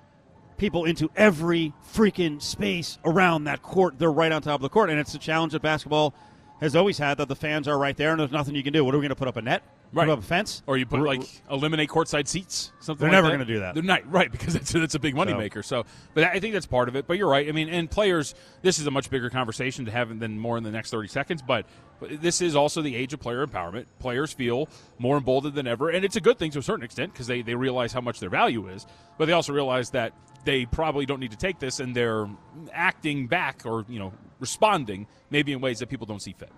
people 0.60 0.84
into 0.84 1.10
every 1.16 1.72
freaking 1.94 2.40
space 2.40 2.98
around 3.06 3.44
that 3.44 3.62
court. 3.62 3.98
They're 3.98 4.12
right 4.12 4.30
on 4.30 4.42
top 4.42 4.56
of 4.56 4.60
the 4.60 4.68
court, 4.68 4.90
and 4.90 5.00
it's 5.00 5.14
a 5.14 5.18
challenge 5.18 5.54
that 5.54 5.62
basketball 5.62 6.12
has 6.60 6.76
always 6.76 6.98
had 6.98 7.18
that 7.18 7.28
the 7.28 7.36
fans 7.36 7.68
are 7.68 7.78
right 7.78 7.96
there, 7.96 8.10
and 8.10 8.20
there's 8.20 8.30
nothing 8.30 8.54
you 8.54 8.62
can 8.62 8.72
do. 8.72 8.84
What 8.84 8.94
are 8.94 8.98
we 8.98 9.02
going 9.02 9.10
to 9.10 9.16
put 9.16 9.28
up 9.28 9.36
a 9.36 9.42
net? 9.42 9.62
Right. 9.92 10.06
Put 10.06 10.12
up 10.12 10.18
a 10.20 10.22
fence, 10.22 10.62
Or 10.68 10.76
you 10.78 10.86
put 10.86 11.00
like 11.00 11.22
eliminate 11.50 11.88
courtside 11.88 12.28
seats. 12.28 12.70
Something. 12.78 13.10
They're 13.10 13.20
like 13.20 13.24
never 13.24 13.34
gonna 13.34 13.44
do 13.44 13.58
that. 13.58 13.74
They're 13.74 13.82
not 13.82 14.08
right 14.12 14.30
because 14.30 14.54
that's 14.54 14.70
that's 14.70 14.94
a 14.94 15.00
big 15.00 15.16
moneymaker. 15.16 15.64
So, 15.64 15.84
but 16.14 16.24
I 16.24 16.38
think 16.38 16.54
that's 16.54 16.66
part 16.66 16.88
of 16.88 16.94
it. 16.94 17.08
But 17.08 17.18
you're 17.18 17.28
right. 17.28 17.48
I 17.48 17.52
mean, 17.52 17.68
and 17.68 17.90
players. 17.90 18.34
This 18.62 18.78
is 18.78 18.86
a 18.86 18.90
much 18.90 19.10
bigger 19.10 19.30
conversation 19.30 19.86
to 19.86 19.90
have 19.90 20.16
than 20.20 20.38
more 20.38 20.56
in 20.58 20.62
the 20.62 20.70
next 20.70 20.90
30 20.90 21.08
seconds. 21.08 21.42
But, 21.42 21.66
but 21.98 22.20
this 22.22 22.40
is 22.40 22.54
also 22.54 22.82
the 22.82 22.94
age 22.94 23.12
of 23.12 23.20
player 23.20 23.44
empowerment. 23.44 23.86
Players 23.98 24.32
feel 24.32 24.68
more 24.98 25.16
emboldened 25.16 25.54
than 25.54 25.66
ever, 25.66 25.90
and 25.90 26.04
it's 26.04 26.16
a 26.16 26.20
good 26.20 26.38
thing 26.38 26.52
to 26.52 26.60
a 26.60 26.62
certain 26.62 26.84
extent 26.84 27.12
because 27.12 27.26
they 27.26 27.42
they 27.42 27.56
realize 27.56 27.92
how 27.92 28.00
much 28.00 28.20
their 28.20 28.30
value 28.30 28.68
is. 28.68 28.86
But 29.18 29.26
they 29.26 29.32
also 29.32 29.52
realize 29.52 29.90
that 29.90 30.12
they 30.44 30.66
probably 30.66 31.04
don't 31.04 31.20
need 31.20 31.32
to 31.32 31.36
take 31.36 31.58
this, 31.58 31.80
and 31.80 31.96
they're 31.96 32.28
acting 32.72 33.26
back 33.26 33.62
or 33.64 33.84
you 33.88 33.98
know 33.98 34.12
responding 34.40 35.06
maybe 35.30 35.52
in 35.52 35.60
ways 35.60 35.78
that 35.78 35.88
people 35.88 36.06
don't 36.06 36.20
see 36.20 36.34
fit. 36.36 36.50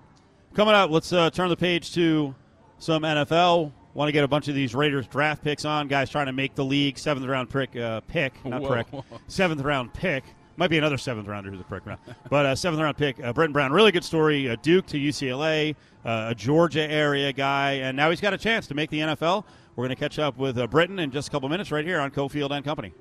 Coming 0.54 0.74
up, 0.74 0.90
let's 0.90 1.12
uh, 1.12 1.30
turn 1.30 1.48
the 1.48 1.56
page 1.56 1.92
to 1.94 2.34
some 2.78 3.02
NFL. 3.02 3.72
Want 3.94 4.08
to 4.08 4.12
get 4.12 4.24
a 4.24 4.28
bunch 4.28 4.48
of 4.48 4.54
these 4.54 4.74
Raiders 4.74 5.06
draft 5.06 5.44
picks 5.44 5.64
on. 5.64 5.88
Guys 5.88 6.08
trying 6.08 6.26
to 6.26 6.32
make 6.32 6.54
the 6.54 6.64
league. 6.64 6.98
Seventh 6.98 7.26
round 7.26 7.50
pick, 7.50 7.76
uh, 7.76 8.00
pick 8.02 8.32
not 8.44 8.62
Whoa. 8.62 8.68
prick. 8.68 8.86
Seventh 9.28 9.60
round 9.60 9.92
pick. 9.92 10.24
Might 10.56 10.68
be 10.68 10.78
another 10.78 10.98
seventh 10.98 11.28
rounder 11.28 11.50
who's 11.50 11.60
a 11.60 11.64
prick 11.64 11.86
round. 11.86 12.00
But 12.28 12.46
uh, 12.46 12.54
seventh 12.54 12.80
round 12.80 12.96
pick, 12.96 13.22
uh, 13.22 13.32
Brittain 13.32 13.52
Brown. 13.52 13.72
Really 13.72 13.92
good 13.92 14.04
story. 14.04 14.48
Uh, 14.48 14.56
Duke 14.62 14.86
to 14.86 14.98
UCLA, 14.98 15.74
uh, 16.04 16.26
a 16.30 16.34
Georgia 16.34 16.82
area 16.90 17.32
guy, 17.32 17.72
and 17.72 17.96
now 17.96 18.10
he's 18.10 18.20
got 18.20 18.34
a 18.34 18.38
chance 18.38 18.66
to 18.66 18.74
make 18.74 18.90
the 18.90 19.00
NFL. 19.00 19.44
We're 19.74 19.84
going 19.86 19.96
to 19.96 20.00
catch 20.00 20.18
up 20.18 20.36
with 20.36 20.58
uh, 20.58 20.66
Brittain 20.66 21.00
in 21.00 21.10
just 21.10 21.28
a 21.28 21.30
couple 21.30 21.48
minutes 21.48 21.70
right 21.72 21.84
here 21.84 22.00
on 22.00 22.10
Cofield 22.10 22.50
and 22.50 22.64
Company. 22.64 22.92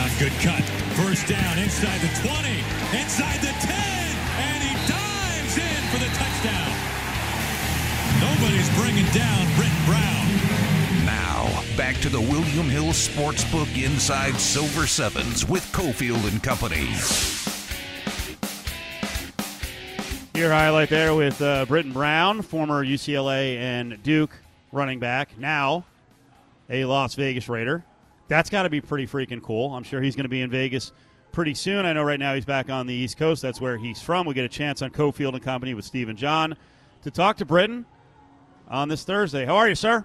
Brown, 0.00 0.18
good 0.18 0.32
cut. 0.40 0.62
First 0.96 1.28
down 1.28 1.58
inside 1.58 2.00
the 2.00 2.08
20, 2.26 3.00
inside 3.00 3.40
the 3.40 3.52
10, 3.52 3.70
and 4.38 4.62
he 4.62 4.72
dives 4.88 5.58
in 5.58 5.82
for 5.90 5.98
the 5.98 6.10
touchdown. 6.16 6.72
Nobody's 8.20 8.68
bringing 8.78 9.04
down 9.12 9.46
Brittain 9.56 9.86
Brown. 9.86 11.04
Now, 11.04 11.62
back 11.76 11.96
to 11.96 12.08
the 12.08 12.20
William 12.20 12.68
Hill 12.68 12.92
Sportsbook 12.92 13.82
Inside 13.82 14.36
Silver 14.36 14.86
Sevens 14.86 15.46
with 15.46 15.64
Cofield 15.72 16.30
and 16.30 16.42
Company. 16.42 16.88
Your 20.34 20.52
highlight 20.52 20.88
there 20.88 21.14
with 21.14 21.42
uh, 21.42 21.66
Brittain 21.66 21.92
Brown, 21.92 22.40
former 22.40 22.84
UCLA 22.84 23.56
and 23.58 24.02
Duke 24.02 24.30
running 24.72 24.98
back, 24.98 25.36
now 25.38 25.84
a 26.70 26.84
Las 26.86 27.14
Vegas 27.16 27.48
Raider. 27.48 27.84
That's 28.30 28.48
got 28.48 28.62
to 28.62 28.70
be 28.70 28.80
pretty 28.80 29.08
freaking 29.08 29.42
cool. 29.42 29.74
I'm 29.74 29.82
sure 29.82 30.00
he's 30.00 30.14
going 30.14 30.24
to 30.24 30.28
be 30.30 30.40
in 30.40 30.50
Vegas 30.50 30.92
pretty 31.32 31.52
soon. 31.52 31.84
I 31.84 31.92
know 31.92 32.04
right 32.04 32.18
now 32.20 32.32
he's 32.32 32.44
back 32.44 32.70
on 32.70 32.86
the 32.86 32.94
East 32.94 33.16
Coast. 33.16 33.42
That's 33.42 33.60
where 33.60 33.76
he's 33.76 34.00
from. 34.00 34.24
We 34.24 34.34
get 34.34 34.44
a 34.44 34.48
chance 34.48 34.82
on 34.82 34.90
Cofield 34.90 35.34
and 35.34 35.42
Company 35.42 35.74
with 35.74 35.84
Steve 35.84 36.08
and 36.08 36.16
John 36.16 36.56
to 37.02 37.10
talk 37.10 37.36
to 37.38 37.44
Brittain 37.44 37.84
on 38.68 38.88
this 38.88 39.02
Thursday. 39.02 39.44
How 39.44 39.56
are 39.56 39.68
you, 39.68 39.74
sir? 39.74 40.04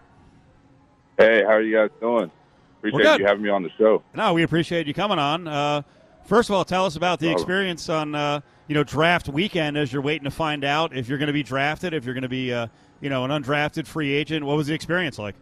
Hey, 1.20 1.44
how 1.44 1.52
are 1.52 1.62
you 1.62 1.76
guys 1.78 1.92
doing? 2.02 2.32
Appreciate 2.80 3.20
you 3.20 3.26
having 3.28 3.44
me 3.44 3.50
on 3.50 3.62
the 3.62 3.70
show. 3.78 4.02
No, 4.16 4.34
we 4.34 4.42
appreciate 4.42 4.88
you 4.88 4.94
coming 4.96 5.20
on. 5.20 5.48
Uh, 5.48 5.84
first 6.26 6.50
of 6.50 6.56
all, 6.56 6.66
tell 6.66 6.86
us 6.88 6.96
about 6.96 7.20
the 7.20 7.30
Oh. 7.30 7.34
experience 7.34 7.90
on 7.90 8.16
uh, 8.16 8.42
you 8.68 8.74
know 8.74 8.84
draft 8.84 9.30
weekend 9.30 9.78
as 9.78 9.94
you're 9.94 10.02
waiting 10.02 10.24
to 10.26 10.32
find 10.32 10.64
out 10.64 10.98
if 10.98 11.08
you're 11.08 11.20
going 11.20 11.28
to 11.28 11.34
be 11.34 11.44
drafted, 11.44 11.94
if 11.94 12.06
you're 12.06 12.16
going 12.16 12.24
to 12.24 12.28
be 12.30 12.52
uh, 12.52 12.66
you 13.02 13.10
know 13.12 13.24
an 13.24 13.30
undrafted 13.30 13.86
free 13.86 14.12
agent. 14.14 14.44
What 14.46 14.58
was 14.58 14.66
the 14.68 14.74
experience 14.74 15.20
like? 15.20 15.36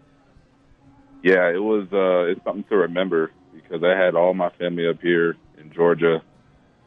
Yeah, 1.23 1.49
it 1.49 1.63
was. 1.63 1.87
Uh, 1.91 2.31
it's 2.31 2.43
something 2.43 2.65
to 2.65 2.75
remember 2.75 3.31
because 3.53 3.81
I 3.81 3.97
had 3.97 4.13
all 4.13 4.33
my 4.33 4.49
family 4.59 4.87
up 4.87 5.01
here 5.01 5.37
in 5.57 5.71
Georgia. 5.73 6.21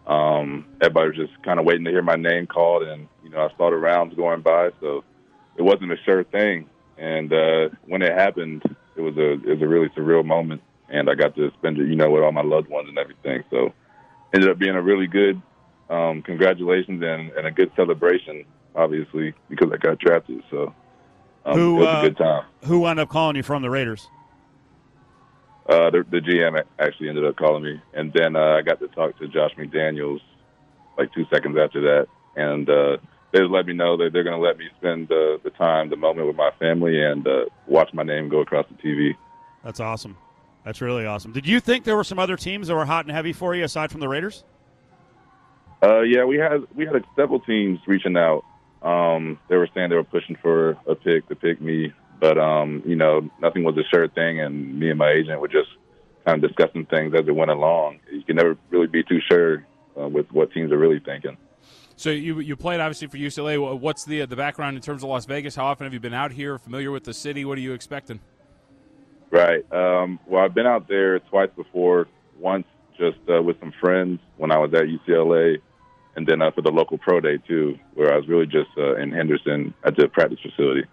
Um, 0.07 0.67
everybody 0.81 1.09
was 1.09 1.29
just 1.29 1.43
kind 1.43 1.59
of 1.59 1.65
waiting 1.65 1.85
to 1.87 1.91
hear 1.91 2.03
my 2.03 2.17
name 2.17 2.47
called, 2.47 2.83
and 2.83 3.09
you 3.25 3.31
know, 3.31 3.41
I 3.41 3.57
saw 3.57 3.71
the 3.71 3.77
rounds 3.77 4.15
going 4.15 4.43
by, 4.43 4.71
so 4.81 5.05
it 5.57 5.63
wasn't 5.63 5.91
a 5.91 5.97
sure 6.05 6.23
thing. 6.23 6.69
And 6.99 7.33
uh, 7.33 7.71
when 7.87 8.03
it 8.03 8.13
happened, 8.13 8.63
it 8.95 9.01
was 9.01 9.17
a 9.17 9.33
it 9.33 9.47
was 9.47 9.63
a 9.63 9.67
really 9.67 9.89
surreal 9.97 10.25
moment, 10.25 10.61
and 10.91 11.09
I 11.09 11.15
got 11.15 11.35
to 11.37 11.51
spend 11.59 11.79
it, 11.79 11.89
you 11.89 11.97
know, 11.97 12.11
with 12.11 12.23
all 12.23 12.33
my 12.33 12.43
loved 12.43 12.69
ones 12.69 12.91
and 12.91 12.99
everything. 12.99 13.43
So, 13.51 13.73
ended 14.35 14.51
up 14.51 14.59
being 14.59 14.77
a 14.77 14.83
really 14.83 15.07
good 15.07 15.41
um, 15.89 16.21
congratulations 16.21 17.03
and, 17.03 17.31
and 17.31 17.47
a 17.47 17.51
good 17.51 17.73
celebration, 17.75 18.45
obviously, 18.75 19.33
because 19.49 19.71
I 19.73 19.79
got 19.79 19.99
drafted. 19.99 20.43
So, 20.51 20.75
um, 21.47 21.59
Who, 21.59 21.77
it 21.77 21.79
was 21.81 21.87
uh, 21.87 21.99
a 21.99 22.03
good 22.03 22.19
time. 22.19 22.45
Who 22.65 22.81
wound 22.81 23.01
up 23.01 23.09
calling 23.09 23.37
you 23.37 23.43
from 23.43 23.63
the 23.63 23.71
Raiders? 23.71 24.09
Uh, 25.69 25.91
the, 25.91 26.05
the 26.11 26.19
GM 26.19 26.63
actually 26.79 27.09
ended 27.09 27.25
up 27.25 27.37
calling 27.37 27.65
me, 27.65 27.81
and 27.93 28.13
then 28.13 28.37
uh, 28.37 28.57
I 28.59 28.63
got 28.63 28.79
to 28.81 28.89
talk 28.89 29.19
to 29.19 29.27
Josh 29.27 29.51
McDaniels 29.59 30.21
like 30.97 31.13
two 31.13 31.27
seconds 31.33 31.57
after 31.59 31.81
that, 31.81 32.07
and 32.37 32.69
uh, 32.71 32.97
they 33.33 33.41
just 33.41 33.51
let 33.51 33.67
me 33.67 33.73
know 33.73 33.97
that 33.97 34.13
they're 34.13 34.23
going 34.23 34.37
to 34.37 34.43
let 34.43 34.59
me 34.59 34.67
spend 34.79 35.11
uh, 35.11 35.39
the 35.43 35.51
time, 35.59 35.91
the 35.91 35.97
moment 35.97 36.27
with 36.29 36.37
my 36.37 36.51
family, 36.61 37.03
and 37.03 37.27
uh, 37.27 37.47
watch 37.67 37.93
my 37.93 38.05
name 38.05 38.29
go 38.29 38.41
across 38.41 38.67
the 38.69 38.89
TV. 38.89 39.15
That's 39.65 39.81
awesome. 39.81 40.17
That's 40.65 40.81
really 40.81 41.07
awesome. 41.07 41.33
Did 41.33 41.47
you 41.47 41.61
think 41.61 41.85
there 41.85 41.97
were 41.97 42.05
some 42.05 42.19
other 42.19 42.37
teams 42.37 42.69
that 42.69 42.75
were 42.75 42.85
hot 42.85 43.05
and 43.05 43.15
heavy 43.15 43.33
for 43.33 43.55
you 43.55 43.65
aside 43.65 43.91
from 43.91 44.01
the 44.01 44.09
Raiders? 44.09 44.45
Uh, 45.83 46.01
yeah, 46.01 46.25
we 46.25 46.39
had 46.39 46.65
we 46.75 46.87
had 46.87 47.05
several 47.15 47.41
teams 47.41 47.79
reaching 47.87 48.17
out. 48.17 48.45
Um, 48.83 49.39
they 49.49 49.57
were 49.57 49.69
saying 49.75 49.91
they 49.91 49.97
were 49.97 50.05
pushing 50.05 50.37
for 50.41 50.71
a 50.87 50.95
pick 50.95 51.29
to 51.29 51.37
pick 51.37 51.61
me, 51.61 51.93
but 52.21 52.39
um, 52.39 52.83
you 52.87 52.97
know, 52.97 53.29
nothing 53.41 53.65
was 53.65 53.77
a 53.77 53.85
sure 53.85 54.09
thing, 54.09 54.41
and 54.41 54.79
me 54.79 54.91
and 54.91 54.99
my 54.99 55.11
agent 55.11 55.41
were 55.41 55.49
just 55.49 55.69
kind 56.25 56.43
of 56.43 56.49
discussing 56.49 56.87
things 56.87 57.15
as 57.15 57.27
it 57.27 57.35
went 57.35 57.51
along. 57.51 58.01
You 58.11 58.23
can 58.23 58.37
never 58.37 58.57
really 58.71 58.87
be 58.87 59.03
too 59.03 59.21
sure 59.31 59.67
uh, 59.99 60.09
with 60.09 60.31
what 60.33 60.53
teams 60.53 60.73
are 60.73 60.79
really 60.79 61.01
thinking. 61.01 61.37
So 61.97 62.11
you 62.11 62.41
you 62.41 62.57
played 62.57 62.81
obviously 62.81 63.09
for 63.09 63.17
UCLA. 63.17 63.81
What's 63.81 64.05
the 64.05 64.27
the 64.27 64.37
background 64.37 64.77
in 64.77 64.83
terms 64.83 65.03
of 65.03 65.09
Las 65.09 65.25
Vegas? 65.25 65.55
How 65.57 65.67
often 65.67 65.85
have 65.85 65.95
you 65.95 66.01
been 66.01 66.15
out 66.15 66.33
here? 66.33 66.59
Familiar 66.59 66.91
with 66.91 67.05
the 67.05 67.15
city? 67.15 67.45
What 67.45 67.57
are 67.59 67.63
you 67.63 67.73
expecting? 67.73 68.21
Right. 69.31 69.71
Um, 69.73 70.21
well, 70.27 70.45
I've 70.45 70.55
been 70.55 70.67
out 70.67 70.89
there 70.89 71.19
twice 71.21 71.51
before. 71.57 72.07
Once 72.39 72.67
just 72.99 73.19
uh, 73.35 73.43
with 73.43 73.59
some 73.61 73.73
friends 73.81 74.21
when 74.37 74.51
I 74.51 74.59
was 74.59 74.73
at 74.75 74.85
UCLA, 74.85 75.59
and 76.17 76.27
then 76.27 76.43
uh, 76.43 76.51
for 76.51 76.63
the 76.63 76.71
local 76.71 76.99
pro 76.99 77.21
day 77.21 77.39
too, 77.39 77.79
where 77.95 78.13
I 78.13 78.17
was 78.17 78.29
really 78.29 78.47
just 78.47 78.71
uh, 78.77 78.97
in 78.97 79.11
Henderson 79.11 79.75
at 79.85 79.97
the 79.97 80.09
practice 80.09 80.39
facility. 80.41 80.85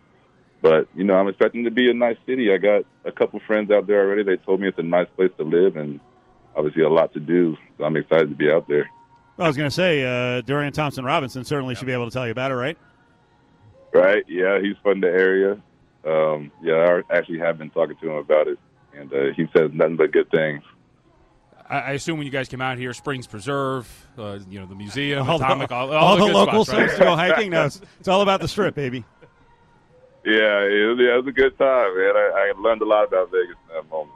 But 0.63 0.87
you 0.95 1.03
know, 1.03 1.15
I'm 1.15 1.27
expecting 1.27 1.65
to 1.65 1.71
be 1.71 1.91
a 1.91 1.93
nice 1.93 2.15
city. 2.25 2.51
I 2.53 2.57
got 2.57 2.85
a 3.03 3.11
couple 3.11 3.39
friends 3.41 3.69
out 3.69 3.85
there 3.85 3.99
already. 3.99 4.23
They 4.23 4.37
told 4.37 4.61
me 4.61 4.69
it's 4.69 4.79
a 4.79 4.83
nice 4.83 5.09
place 5.17 5.29
to 5.37 5.43
live, 5.43 5.75
and 5.75 5.99
obviously 6.55 6.83
a 6.83 6.89
lot 6.89 7.13
to 7.13 7.19
do. 7.19 7.57
So 7.77 7.83
I'm 7.83 7.97
excited 7.97 8.29
to 8.29 8.35
be 8.35 8.49
out 8.49 8.65
there. 8.69 8.89
I 9.37 9.47
was 9.47 9.57
going 9.57 9.67
to 9.69 9.75
say 9.75 10.05
uh, 10.05 10.39
Dorian 10.41 10.71
Thompson 10.71 11.03
Robinson 11.03 11.43
certainly 11.43 11.75
should 11.75 11.85
be 11.85 11.91
able 11.91 12.05
to 12.05 12.11
tell 12.11 12.25
you 12.25 12.31
about 12.31 12.51
it, 12.51 12.55
right? 12.55 12.77
Right? 13.93 14.23
Yeah, 14.29 14.61
he's 14.61 14.77
from 14.81 15.01
the 15.01 15.07
area. 15.07 15.61
Um, 16.05 16.49
yeah, 16.61 17.01
I 17.09 17.13
actually 17.13 17.39
have 17.39 17.57
been 17.57 17.69
talking 17.69 17.97
to 17.97 18.11
him 18.11 18.15
about 18.15 18.47
it, 18.47 18.57
and 18.95 19.11
uh, 19.11 19.33
he 19.35 19.47
says 19.55 19.71
nothing 19.73 19.97
but 19.97 20.13
good 20.13 20.31
things. 20.31 20.63
I, 21.69 21.79
I 21.79 21.91
assume 21.91 22.17
when 22.19 22.25
you 22.25 22.31
guys 22.31 22.47
came 22.47 22.61
out 22.61 22.77
here, 22.77 22.93
Springs 22.93 23.27
Preserve, 23.27 24.07
uh, 24.17 24.39
you 24.49 24.59
know 24.59 24.65
the 24.65 24.75
museum, 24.75 25.27
All 25.29 25.37
Atomic, 25.37 25.69
the, 25.69 25.75
all, 25.75 25.91
all 25.91 26.17
the 26.17 26.25
good 26.25 26.33
local 26.33 26.63
spots, 26.63 26.79
right? 26.79 26.97
to 26.97 27.03
go 27.03 27.15
hiking. 27.15 27.51
No, 27.51 27.65
it's, 27.65 27.81
it's 27.99 28.07
all 28.07 28.21
about 28.21 28.39
the 28.39 28.47
strip, 28.47 28.75
baby. 28.75 29.03
Yeah, 30.25 30.61
it 30.61 30.87
was, 30.89 30.99
yeah, 30.99 31.15
it 31.15 31.17
was 31.17 31.27
a 31.27 31.31
good 31.31 31.57
time, 31.57 31.97
man. 31.97 32.15
I, 32.15 32.53
I 32.55 32.59
learned 32.59 32.81
a 32.81 32.85
lot 32.85 33.07
about 33.07 33.29
Vegas 33.31 33.55
in 33.69 33.75
that 33.75 33.89
moment. 33.89 34.15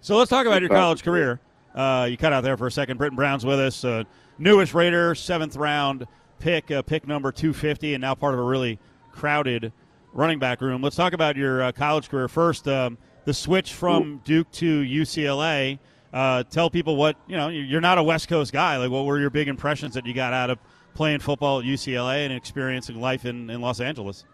So 0.00 0.16
let's 0.16 0.30
talk 0.30 0.46
about 0.46 0.60
your 0.60 0.70
college 0.70 1.02
career. 1.02 1.40
Uh, 1.74 2.06
you 2.10 2.16
cut 2.16 2.32
out 2.32 2.42
there 2.42 2.56
for 2.56 2.66
a 2.66 2.72
second. 2.72 2.98
Brittain 2.98 3.16
Brown's 3.16 3.46
with 3.46 3.58
us. 3.58 3.84
Uh, 3.84 4.04
newest 4.38 4.74
Raider, 4.74 5.14
seventh 5.14 5.56
round 5.56 6.06
pick, 6.38 6.70
uh, 6.70 6.82
pick 6.82 7.06
number 7.06 7.32
250, 7.32 7.94
and 7.94 8.02
now 8.02 8.14
part 8.14 8.34
of 8.34 8.40
a 8.40 8.42
really 8.42 8.78
crowded 9.12 9.72
running 10.12 10.38
back 10.38 10.60
room. 10.60 10.82
Let's 10.82 10.96
talk 10.96 11.12
about 11.12 11.36
your 11.36 11.62
uh, 11.62 11.72
college 11.72 12.08
career 12.08 12.28
first. 12.28 12.68
Um, 12.68 12.98
the 13.24 13.34
switch 13.34 13.72
from 13.74 14.20
Duke 14.24 14.50
to 14.52 14.82
UCLA. 14.82 15.78
Uh, 16.12 16.42
tell 16.44 16.68
people 16.68 16.96
what 16.96 17.16
you 17.26 17.36
know. 17.36 17.48
You're 17.48 17.80
not 17.80 17.96
a 17.98 18.02
West 18.02 18.28
Coast 18.28 18.52
guy. 18.52 18.76
Like, 18.76 18.90
what 18.90 19.06
were 19.06 19.18
your 19.18 19.30
big 19.30 19.48
impressions 19.48 19.94
that 19.94 20.04
you 20.04 20.12
got 20.12 20.32
out 20.32 20.50
of 20.50 20.58
playing 20.94 21.20
football 21.20 21.60
at 21.60 21.64
UCLA 21.64 22.24
and 22.24 22.32
experiencing 22.32 23.00
life 23.00 23.24
in, 23.24 23.50
in 23.50 23.60
Los 23.60 23.80
Angeles? 23.80 24.24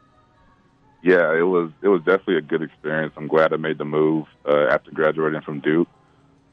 Yeah, 1.02 1.32
it 1.36 1.42
was 1.42 1.70
it 1.80 1.88
was 1.88 2.00
definitely 2.00 2.38
a 2.38 2.42
good 2.42 2.62
experience. 2.62 3.12
I'm 3.16 3.28
glad 3.28 3.52
I 3.52 3.56
made 3.56 3.78
the 3.78 3.84
move 3.84 4.26
uh, 4.44 4.66
after 4.70 4.90
graduating 4.90 5.42
from 5.42 5.60
Duke. 5.60 5.88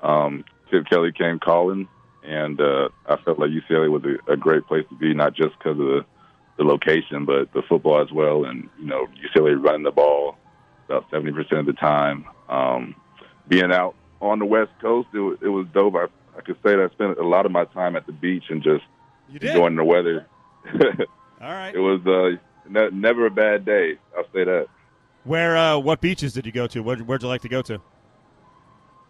Um, 0.01 0.45
Kelly 0.89 1.11
came 1.11 1.39
calling, 1.39 1.87
and 2.23 2.59
uh, 2.59 2.89
I 3.07 3.15
felt 3.23 3.39
like 3.39 3.49
UCLA 3.49 3.89
was 3.89 4.03
a, 4.03 4.33
a 4.33 4.37
great 4.37 4.67
place 4.67 4.85
to 4.89 4.95
be, 4.95 5.13
not 5.13 5.33
just 5.33 5.57
because 5.57 5.79
of 5.79 5.85
the, 5.85 6.05
the 6.57 6.63
location, 6.63 7.25
but 7.25 7.51
the 7.53 7.61
football 7.67 8.01
as 8.01 8.11
well. 8.11 8.43
And 8.43 8.69
you 8.79 8.85
know, 8.85 9.07
UCLA 9.35 9.61
running 9.63 9.83
the 9.83 9.91
ball 9.91 10.37
about 10.87 11.05
70 11.11 11.31
percent 11.31 11.61
of 11.61 11.65
the 11.65 11.73
time. 11.73 12.25
Um, 12.49 12.95
being 13.47 13.71
out 13.71 13.95
on 14.21 14.39
the 14.39 14.45
West 14.45 14.71
Coast, 14.81 15.07
it, 15.13 15.39
it 15.41 15.49
was 15.49 15.65
dope. 15.73 15.95
I, 15.95 16.05
I 16.37 16.41
could 16.41 16.57
say 16.57 16.75
that 16.75 16.89
I 16.91 16.93
spent 16.93 17.17
a 17.17 17.27
lot 17.27 17.45
of 17.45 17.51
my 17.51 17.65
time 17.65 17.95
at 17.95 18.05
the 18.05 18.11
beach 18.11 18.45
and 18.49 18.61
just 18.61 18.83
You 19.29 19.39
enjoying 19.41 19.75
the 19.75 19.83
weather. 19.83 20.25
All 21.41 21.51
right. 21.51 21.73
it 21.75 21.79
was 21.79 22.01
uh, 22.05 22.37
ne- 22.69 22.89
never 22.91 23.25
a 23.27 23.31
bad 23.31 23.65
day. 23.65 23.97
I'll 24.17 24.23
say 24.33 24.43
that. 24.43 24.67
Where? 25.23 25.57
Uh, 25.57 25.77
what 25.77 26.01
beaches 26.01 26.33
did 26.33 26.45
you 26.45 26.51
go 26.51 26.67
to? 26.67 26.81
Where, 26.81 26.97
where'd 26.97 27.21
you 27.23 27.27
like 27.27 27.41
to 27.41 27.49
go 27.49 27.61
to? 27.63 27.81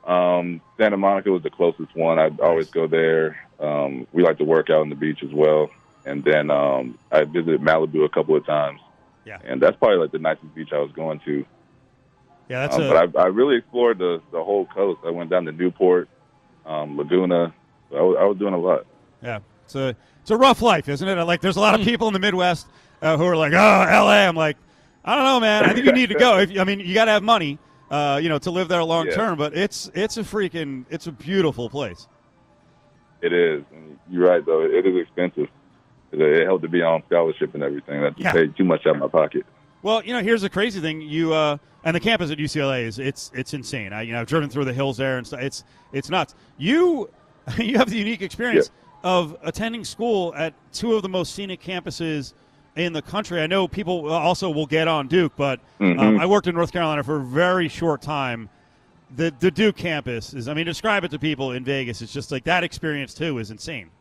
Um, 0.09 0.61
Santa 0.77 0.97
Monica 0.97 1.31
was 1.31 1.43
the 1.43 1.49
closest 1.49 1.95
one. 1.95 2.19
I'd 2.19 2.39
always 2.39 2.69
go 2.69 2.87
there. 2.87 3.37
Um, 3.59 4.05
we 4.13 4.23
like 4.23 4.37
to 4.37 4.43
work 4.43 4.69
out 4.69 4.81
on 4.81 4.89
the 4.89 4.95
beach 4.95 5.23
as 5.23 5.33
well. 5.33 5.69
And 6.05 6.23
then 6.23 6.51
um, 6.51 6.99
I 7.11 7.23
visited 7.23 7.61
Malibu 7.61 8.05
a 8.05 8.09
couple 8.09 8.35
of 8.35 8.45
times. 8.45 8.79
Yeah. 9.25 9.39
And 9.43 9.59
that's 9.61 9.75
probably 9.77 9.97
like 9.97 10.11
the 10.11 10.19
nicest 10.19 10.53
beach 10.53 10.69
I 10.71 10.77
was 10.79 10.91
going 10.91 11.19
to. 11.21 11.45
Yeah, 12.47 12.67
that's 12.67 12.75
Um, 12.75 12.83
a, 12.83 12.89
but 13.09 13.17
I, 13.17 13.23
I 13.23 13.25
really 13.27 13.57
explored 13.57 13.97
the, 13.97 14.21
the 14.31 14.43
whole 14.43 14.67
coast. 14.67 14.99
I 15.03 15.09
went 15.09 15.31
down 15.31 15.45
to 15.45 15.51
Newport, 15.51 16.07
um, 16.67 16.95
Laguna. 16.95 17.51
So 17.89 17.97
I 17.97 18.01
was, 18.01 18.17
I 18.19 18.23
was 18.25 18.37
doing 18.37 18.53
a 18.53 18.59
lot. 18.59 18.85
Yeah, 19.23 19.39
it's 19.65 19.75
a 19.75 19.95
it's 20.21 20.31
a 20.31 20.37
rough 20.37 20.61
life, 20.61 20.89
isn't 20.89 21.07
it? 21.07 21.15
Like, 21.23 21.41
there's 21.41 21.57
a 21.57 21.61
lot 21.61 21.79
of 21.79 21.85
people 21.85 22.07
in 22.07 22.13
the 22.13 22.19
Midwest 22.19 22.67
uh, 23.01 23.17
who 23.17 23.25
are 23.25 23.35
like, 23.37 23.53
"Oh, 23.53 23.81
L.A." 23.89 24.25
I'm 24.27 24.35
like, 24.35 24.57
I 25.03 25.15
don't 25.15 25.25
know, 25.25 25.39
man. 25.39 25.65
I 25.65 25.73
think 25.73 25.85
you 25.85 25.91
need 25.91 26.09
to 26.09 26.15
go. 26.15 26.39
If, 26.39 26.57
I 26.57 26.63
mean, 26.63 26.79
you 26.79 26.93
got 26.95 27.05
to 27.05 27.11
have 27.11 27.21
money, 27.23 27.59
uh, 27.91 28.19
you 28.21 28.29
know, 28.29 28.39
to 28.39 28.49
live 28.51 28.67
there 28.67 28.83
long 28.83 29.07
Yeah. 29.07 29.15
term. 29.15 29.37
But 29.37 29.55
it's 29.55 29.91
it's 29.93 30.17
a 30.17 30.21
freaking 30.23 30.85
it's 30.89 31.07
a 31.07 31.11
beautiful 31.11 31.69
place. 31.69 32.07
It 33.21 33.33
is. 33.33 33.63
And 33.73 33.99
you're 34.09 34.27
right, 34.27 34.45
though. 34.45 34.61
It 34.63 34.85
is 34.85 34.95
expensive. 35.01 35.47
It, 36.11 36.45
helped 36.45 36.63
to 36.63 36.69
be 36.69 36.81
on 36.81 37.03
scholarship 37.07 37.53
and 37.55 37.63
everything. 37.63 38.01
That 38.01 38.17
Yeah. 38.17 38.31
paid 38.31 38.55
too 38.55 38.63
much 38.63 38.85
out 38.87 38.95
of 38.95 39.01
my 39.01 39.07
pocket. 39.07 39.45
Well, 39.83 40.03
you 40.03 40.13
know, 40.13 40.21
here's 40.21 40.41
the 40.41 40.49
crazy 40.49 40.79
thing. 40.79 41.01
You 41.01 41.33
uh, 41.33 41.57
and 41.83 41.95
the 41.95 41.99
campus 41.99 42.31
at 42.31 42.37
UCLA 42.39 42.83
is 42.85 42.97
it's 42.97 43.31
it's 43.35 43.53
insane. 43.53 43.93
I 43.93 44.01
you 44.03 44.13
know 44.13 44.21
I've 44.21 44.27
driven 44.27 44.49
through 44.49 44.65
the 44.65 44.73
hills 44.73 44.97
there 44.97 45.17
and 45.17 45.27
stuff. 45.27 45.41
It's 45.41 45.63
it's 45.93 46.09
nuts. 46.09 46.33
You 46.57 47.09
you 47.57 47.77
have 47.77 47.89
the 47.89 47.97
unique 47.97 48.21
experience 48.23 48.71
of 49.05 49.37
attending 49.43 49.83
school 49.85 50.33
at 50.35 50.53
two 50.73 50.95
of 50.95 51.03
the 51.03 51.07
most 51.07 51.35
scenic 51.35 51.61
campuses 51.61 52.33
in 52.75 52.91
the 52.91 53.03
country. 53.03 53.39
I 53.39 53.45
know 53.45 53.67
people 53.67 54.11
also 54.11 54.49
will 54.49 54.65
get 54.65 54.87
on 54.87 55.07
Duke, 55.07 55.33
but 55.37 55.59
um, 55.79 55.95
Mhm. 55.95 56.19
I 56.19 56.25
worked 56.25 56.47
in 56.47 56.55
North 56.55 56.71
Carolina 56.73 57.03
for 57.03 57.17
a 57.17 57.23
very 57.23 57.67
short 57.67 58.01
time. 58.01 58.49
The 59.15 59.31
the 59.39 59.51
Duke 59.51 59.75
campus 59.77 60.33
is. 60.33 60.47
I 60.47 60.55
mean, 60.55 60.65
describe 60.65 61.03
it 61.03 61.11
to 61.11 61.19
people 61.19 61.51
in 61.51 61.63
Vegas. 61.63 62.01
It's 62.01 62.11
just 62.11 62.31
like 62.31 62.45
that 62.45 62.63
experience 62.63 63.13
too 63.13 63.37
is 63.37 63.51
insane. 63.51 63.91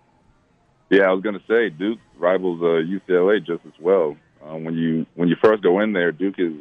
Yeah, 0.89 1.03
I 1.03 1.13
was 1.13 1.23
going 1.23 1.39
to 1.39 1.45
say 1.47 1.69
Duke 1.69 1.99
rivals 2.19 2.63
uh, 2.63 2.83
UCLA 2.83 3.45
just 3.45 3.61
as 3.67 3.73
well. 3.79 4.17
Um, 4.43 4.65
when 4.65 4.75
you 4.75 5.05
when 5.17 5.29
you 5.29 5.37
first 5.45 5.63
go 5.63 5.81
in 5.81 5.93
there, 5.93 6.13
Duke 6.13 6.37
is 6.39 6.55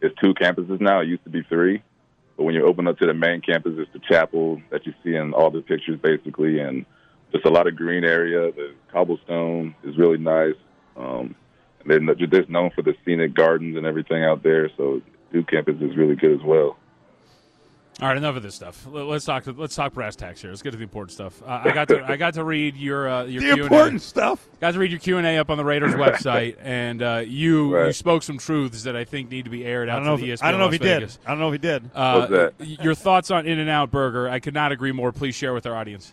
is 0.00 0.10
two 0.22 0.32
campuses 0.32 0.80
now. 0.80 1.00
It 1.00 1.08
used 1.08 1.24
to 1.24 1.30
be 1.30 1.42
three, 1.42 1.82
but 2.38 2.44
when 2.44 2.54
you 2.54 2.64
open 2.64 2.88
up 2.88 2.98
to 3.00 3.06
the 3.06 3.14
main 3.14 3.42
campus, 3.42 3.74
it's 3.76 3.92
the 3.92 4.00
chapel 4.00 4.62
that 4.70 4.86
you 4.86 4.94
see 5.04 5.14
in 5.16 5.34
all 5.34 5.50
the 5.50 5.60
pictures, 5.60 5.98
basically, 6.02 6.60
and 6.60 6.86
just 7.34 7.44
a 7.46 7.50
lot 7.50 7.66
of 7.66 7.76
green 7.76 8.04
area. 8.04 8.50
The 8.52 8.74
cobblestone 8.92 9.74
is 9.84 9.96
really 9.98 10.18
nice. 10.18 10.54
Um, 10.96 11.34
and 11.80 11.90
then 11.90 12.06
they're 12.06 12.14
just 12.26 12.48
known 12.48 12.70
for 12.74 12.82
the 12.82 12.94
scenic 13.04 13.34
gardens 13.34 13.76
and 13.76 13.84
everything 13.84 14.24
out 14.24 14.42
there. 14.42 14.70
So 14.76 15.02
Duke 15.32 15.48
campus 15.48 15.76
is 15.82 15.96
really 15.96 16.16
good 16.16 16.32
as 16.32 16.42
well. 16.42 16.78
All 18.00 18.08
right, 18.08 18.16
enough 18.16 18.34
of 18.34 18.42
this 18.42 18.56
stuff. 18.56 18.86
Let- 18.90 19.04
Let's 19.06 19.24
talk. 19.24 19.44
Let's 19.46 19.76
talk 19.76 19.92
brass 19.92 20.16
tacks 20.16 20.40
here. 20.42 20.50
Let's 20.50 20.62
get 20.62 20.72
to 20.72 20.76
the 20.76 20.82
important 20.82 21.12
stuff. 21.12 21.40
Uh, 21.46 21.60
I 21.64 21.70
got 21.70 21.86
to. 21.88 22.04
I 22.04 22.16
got 22.16 22.34
to 22.34 22.42
read 22.42 22.74
your 22.76 23.08
uh, 23.08 23.22
your 23.24 23.40
The 23.40 23.52
Q&A. 23.54 23.62
important 23.66 24.02
stuff. 24.02 24.44
Got 24.60 24.72
to 24.72 24.80
read 24.80 24.90
your 24.90 24.98
Q 24.98 25.18
and 25.18 25.26
A 25.26 25.36
up 25.38 25.48
on 25.48 25.58
the 25.58 25.64
Raiders 25.64 25.94
website, 25.94 26.56
and 26.60 27.00
uh, 27.00 27.22
you 27.24 27.78
you 27.86 27.92
spoke 27.92 28.24
some 28.24 28.36
truths 28.38 28.82
that 28.82 28.96
I 28.96 29.04
think 29.04 29.30
need 29.30 29.44
to 29.44 29.50
be 29.50 29.64
aired 29.64 29.88
I 29.88 29.92
out 29.92 29.96
don't 29.98 30.06
know. 30.06 30.16
to 30.16 30.22
the 30.22 30.28
E 30.28 30.32
If, 30.32 30.40
ESPN 30.40 30.44
I 30.44 30.50
don't 30.50 30.58
know 30.60 30.66
if 30.66 30.72
Las 30.72 30.80
he 30.80 30.86
did. 30.88 30.94
Vegas. 31.02 31.18
I 31.24 31.30
don't 31.30 31.38
know 31.38 31.48
if 31.48 31.52
he 31.52 31.58
did. 31.58 31.90
Uh, 31.94 32.26
What's 32.26 32.32
that? 32.68 32.82
Your 32.84 32.94
thoughts 32.96 33.30
on 33.30 33.46
In 33.46 33.60
and 33.60 33.70
Out 33.70 33.92
Burger? 33.92 34.28
I 34.28 34.40
could 34.40 34.54
not 34.54 34.72
agree 34.72 34.90
more. 34.92 35.12
Please 35.12 35.36
share 35.36 35.54
with 35.54 35.64
our 35.64 35.76
audience. 35.76 36.12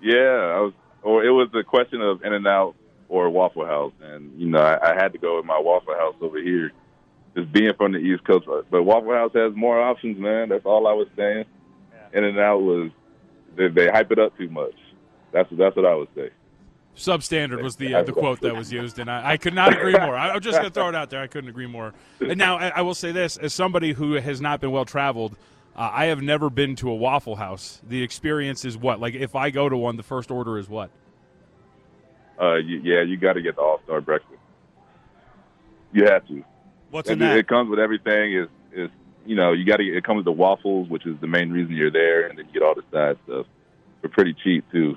Yeah, 0.00 0.16
I 0.16 0.60
was, 0.60 0.72
or 1.02 1.24
it 1.24 1.30
was 1.30 1.48
a 1.54 1.62
question 1.62 2.00
of 2.00 2.22
In 2.22 2.32
and 2.32 2.46
Out 2.46 2.74
or 3.08 3.30
Waffle 3.30 3.66
House, 3.66 3.92
and 4.02 4.38
you 4.38 4.48
know, 4.48 4.58
I, 4.58 4.92
I 4.92 4.94
had 4.94 5.12
to 5.12 5.18
go 5.18 5.36
with 5.36 5.46
my 5.46 5.58
Waffle 5.58 5.94
House 5.94 6.14
over 6.20 6.40
here, 6.40 6.72
just 7.34 7.50
being 7.52 7.72
from 7.74 7.92
the 7.92 7.98
East 7.98 8.24
Coast. 8.24 8.46
But 8.70 8.82
Waffle 8.82 9.12
House 9.12 9.32
has 9.34 9.54
more 9.54 9.80
options, 9.80 10.18
man. 10.18 10.50
That's 10.50 10.66
all 10.66 10.86
I 10.86 10.92
was 10.92 11.08
saying. 11.16 11.44
In 12.12 12.24
and 12.24 12.38
Out 12.38 12.62
was 12.62 12.90
they, 13.56 13.68
they 13.68 13.88
hype 13.88 14.10
it 14.12 14.18
up 14.18 14.36
too 14.36 14.48
much. 14.48 14.74
That's 15.32 15.48
that's 15.52 15.76
what 15.76 15.84
I 15.84 15.94
would 15.94 16.08
say. 16.14 16.30
Substandard 16.96 17.62
was 17.62 17.76
the 17.76 17.94
uh, 17.94 18.02
the 18.02 18.12
quote 18.12 18.40
that 18.40 18.56
was 18.56 18.72
used, 18.72 18.98
and 18.98 19.10
I, 19.10 19.32
I 19.32 19.36
could 19.36 19.54
not 19.54 19.72
agree 19.72 19.92
more. 19.92 20.16
I, 20.16 20.30
I'm 20.30 20.40
just 20.40 20.58
going 20.58 20.68
to 20.68 20.74
throw 20.74 20.88
it 20.88 20.94
out 20.94 21.10
there. 21.10 21.22
I 21.22 21.28
couldn't 21.28 21.48
agree 21.48 21.66
more. 21.66 21.94
And 22.20 22.36
now 22.36 22.56
I, 22.58 22.68
I 22.68 22.80
will 22.82 22.94
say 22.94 23.12
this: 23.12 23.36
as 23.36 23.54
somebody 23.54 23.92
who 23.92 24.14
has 24.14 24.40
not 24.40 24.60
been 24.60 24.72
well 24.72 24.84
traveled, 24.84 25.36
uh, 25.78 25.90
I 25.94 26.06
have 26.06 26.20
never 26.20 26.50
been 26.50 26.74
to 26.76 26.90
a 26.90 26.94
Waffle 26.94 27.36
House. 27.36 27.80
The 27.88 28.02
experience 28.02 28.64
is 28.64 28.76
what? 28.76 29.00
Like 29.00 29.14
if 29.14 29.34
I 29.36 29.50
go 29.50 29.68
to 29.68 29.76
one, 29.76 29.96
the 29.96 30.02
first 30.02 30.30
order 30.30 30.58
is 30.58 30.68
what? 30.68 30.90
Uh, 32.40 32.56
you, 32.56 32.80
yeah, 32.82 33.02
you 33.02 33.16
got 33.16 33.34
to 33.34 33.42
get 33.42 33.56
the 33.56 33.62
All 33.62 33.80
Star 33.84 34.00
breakfast. 34.00 34.38
You 35.92 36.04
have 36.06 36.26
to. 36.28 36.44
What's 36.90 37.08
in 37.08 37.14
And 37.14 37.22
that? 37.22 37.36
it, 37.36 37.40
it 37.40 37.48
comes 37.48 37.70
with 37.70 37.78
everything. 37.78 38.34
Is 38.34 38.48
is 38.72 38.90
you 39.24 39.36
know 39.36 39.52
you 39.52 39.64
got 39.64 39.76
to. 39.78 39.84
It 39.84 40.04
comes 40.04 40.16
with 40.18 40.24
the 40.26 40.32
waffles, 40.32 40.88
which 40.88 41.06
is 41.06 41.16
the 41.20 41.26
main 41.26 41.50
reason 41.50 41.74
you're 41.74 41.90
there, 41.90 42.26
and 42.28 42.38
then 42.38 42.46
you 42.46 42.52
get 42.52 42.62
all 42.62 42.74
the 42.74 42.82
side 42.92 43.16
stuff 43.24 43.46
for 44.00 44.08
pretty 44.08 44.34
cheap 44.44 44.64
too. 44.70 44.96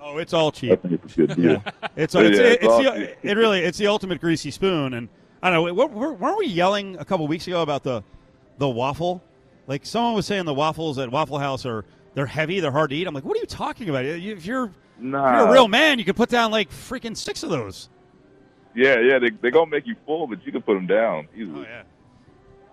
oh, 0.00 0.18
it's 0.18 0.32
all 0.32 0.48
I 0.48 0.50
cheap. 0.50 0.82
think 0.82 1.00
it's 1.04 1.12
a 1.14 1.26
good 1.26 1.36
deal. 1.36 1.64
It's 1.96 2.14
Yeah, 2.14 2.20
it's, 2.22 2.38
it's 2.38 2.64
it's 2.64 2.76
the, 3.22 3.28
it 3.30 3.36
really 3.36 3.60
it's 3.60 3.78
the 3.78 3.86
ultimate 3.88 4.20
greasy 4.20 4.50
spoon, 4.50 4.94
and 4.94 5.08
I 5.42 5.50
don't 5.50 5.64
know. 5.66 5.74
What, 5.74 5.92
weren't 5.92 6.20
weren't 6.20 6.38
we 6.38 6.46
yelling 6.46 6.96
a 6.98 7.04
couple 7.04 7.26
weeks 7.26 7.46
ago 7.46 7.62
about 7.62 7.82
the 7.82 8.02
the 8.58 8.68
waffle? 8.68 9.22
Like 9.68 9.84
someone 9.86 10.14
was 10.14 10.26
saying 10.26 10.46
the 10.46 10.54
waffles 10.54 10.98
at 10.98 11.12
Waffle 11.12 11.38
House 11.38 11.64
are 11.66 11.84
they're 12.14 12.26
heavy, 12.26 12.58
they're 12.58 12.72
hard 12.72 12.90
to 12.90 12.96
eat. 12.96 13.06
I'm 13.06 13.14
like, 13.14 13.24
what 13.24 13.36
are 13.36 13.40
you 13.40 13.46
talking 13.46 13.88
about? 13.88 14.04
If 14.04 14.20
you're 14.22 14.36
if 14.36 14.46
you're 14.46 14.72
a 15.14 15.52
real 15.52 15.68
man, 15.68 15.98
you 15.98 16.04
could 16.04 16.16
put 16.16 16.30
down 16.30 16.50
like 16.50 16.70
freaking 16.70 17.16
six 17.16 17.42
of 17.42 17.50
those. 17.50 17.90
Yeah, 18.74 18.98
yeah, 18.98 19.18
they 19.18 19.30
they 19.30 19.50
gonna 19.50 19.70
make 19.70 19.86
you 19.86 19.94
full, 20.06 20.26
but 20.26 20.44
you 20.44 20.50
can 20.50 20.62
put 20.62 20.74
them 20.74 20.86
down 20.86 21.28
easily. 21.36 21.60
Oh 21.60 21.70
yeah, 21.70 21.82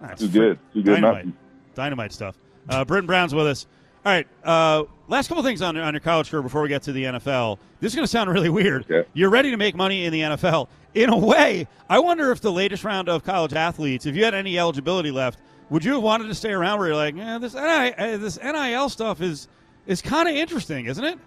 That's 0.02 0.22
Too 0.22 0.30
good, 0.30 0.60
too 0.74 0.84
good 0.84 1.02
Dynamite, 1.02 1.28
dynamite 1.76 2.14
stuff. 2.14 2.38
Uh, 2.70 2.86
Britton 2.86 3.06
Brown's 3.08 3.36
with 3.36 3.46
us. 3.46 3.68
All 4.06 4.12
right, 4.12 4.28
uh, 4.44 4.84
last 5.08 5.28
couple 5.28 5.44
things 5.44 5.62
on 5.62 5.76
on 5.78 5.94
your 5.94 6.00
college 6.00 6.30
career 6.30 6.44
before 6.44 6.62
we 6.62 6.70
get 6.70 6.84
to 6.84 6.94
the 6.94 7.04
NFL. 7.04 7.58
This 7.82 7.92
is 7.92 7.96
going 7.96 8.06
to 8.06 8.12
sound 8.12 8.30
really 8.30 8.50
weird. 8.50 8.90
Okay. 8.90 9.08
You're 9.14 9.30
ready 9.30 9.52
to 9.52 9.58
make 9.58 9.76
money 9.76 10.06
in 10.06 10.14
the 10.14 10.22
NFL. 10.22 10.68
In 10.94 11.10
a 11.10 11.18
way, 11.18 11.68
I 11.90 12.00
wonder 12.00 12.32
if 12.32 12.40
the 12.40 12.52
latest 12.52 12.84
round 12.84 13.10
of 13.10 13.24
college 13.24 13.54
athletes, 13.54 14.06
if 14.06 14.16
you 14.16 14.24
had 14.24 14.34
any 14.34 14.58
eligibility 14.58 15.12
left, 15.12 15.40
would 15.70 15.84
you 15.84 15.94
have 15.94 16.04
wanted 16.04 16.28
to 16.28 16.36
stay 16.36 16.52
around 16.52 16.80
where 16.80 16.88
you're 16.88 16.96
like, 16.96 17.16
yeah, 17.16 17.38
this 17.38 17.54
NIL, 17.54 17.94
uh, 17.98 18.18
this 18.18 18.40
NIL 18.42 18.90
stuff 18.90 19.22
is 19.22 19.48
is 19.88 20.02
kind 20.02 20.28
of 20.28 20.36
interesting, 20.36 20.86
isn't 20.86 21.04
it? 21.04 21.20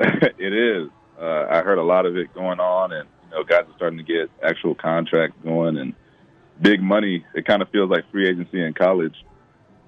it 0.38 0.52
is. 0.52 0.88
Uh, 1.20 1.46
I 1.50 1.62
heard 1.62 1.78
a 1.78 1.82
lot 1.82 2.06
of 2.06 2.16
it 2.16 2.32
going 2.34 2.60
on, 2.60 2.92
and 2.92 3.08
you 3.24 3.30
know, 3.36 3.44
guys 3.44 3.64
are 3.68 3.76
starting 3.76 3.98
to 3.98 4.04
get 4.04 4.30
actual 4.42 4.74
contracts 4.74 5.36
going 5.44 5.76
and 5.78 5.94
big 6.60 6.82
money. 6.82 7.24
It 7.34 7.46
kind 7.46 7.62
of 7.62 7.68
feels 7.70 7.90
like 7.90 8.10
free 8.10 8.28
agency 8.28 8.62
in 8.64 8.74
college, 8.74 9.14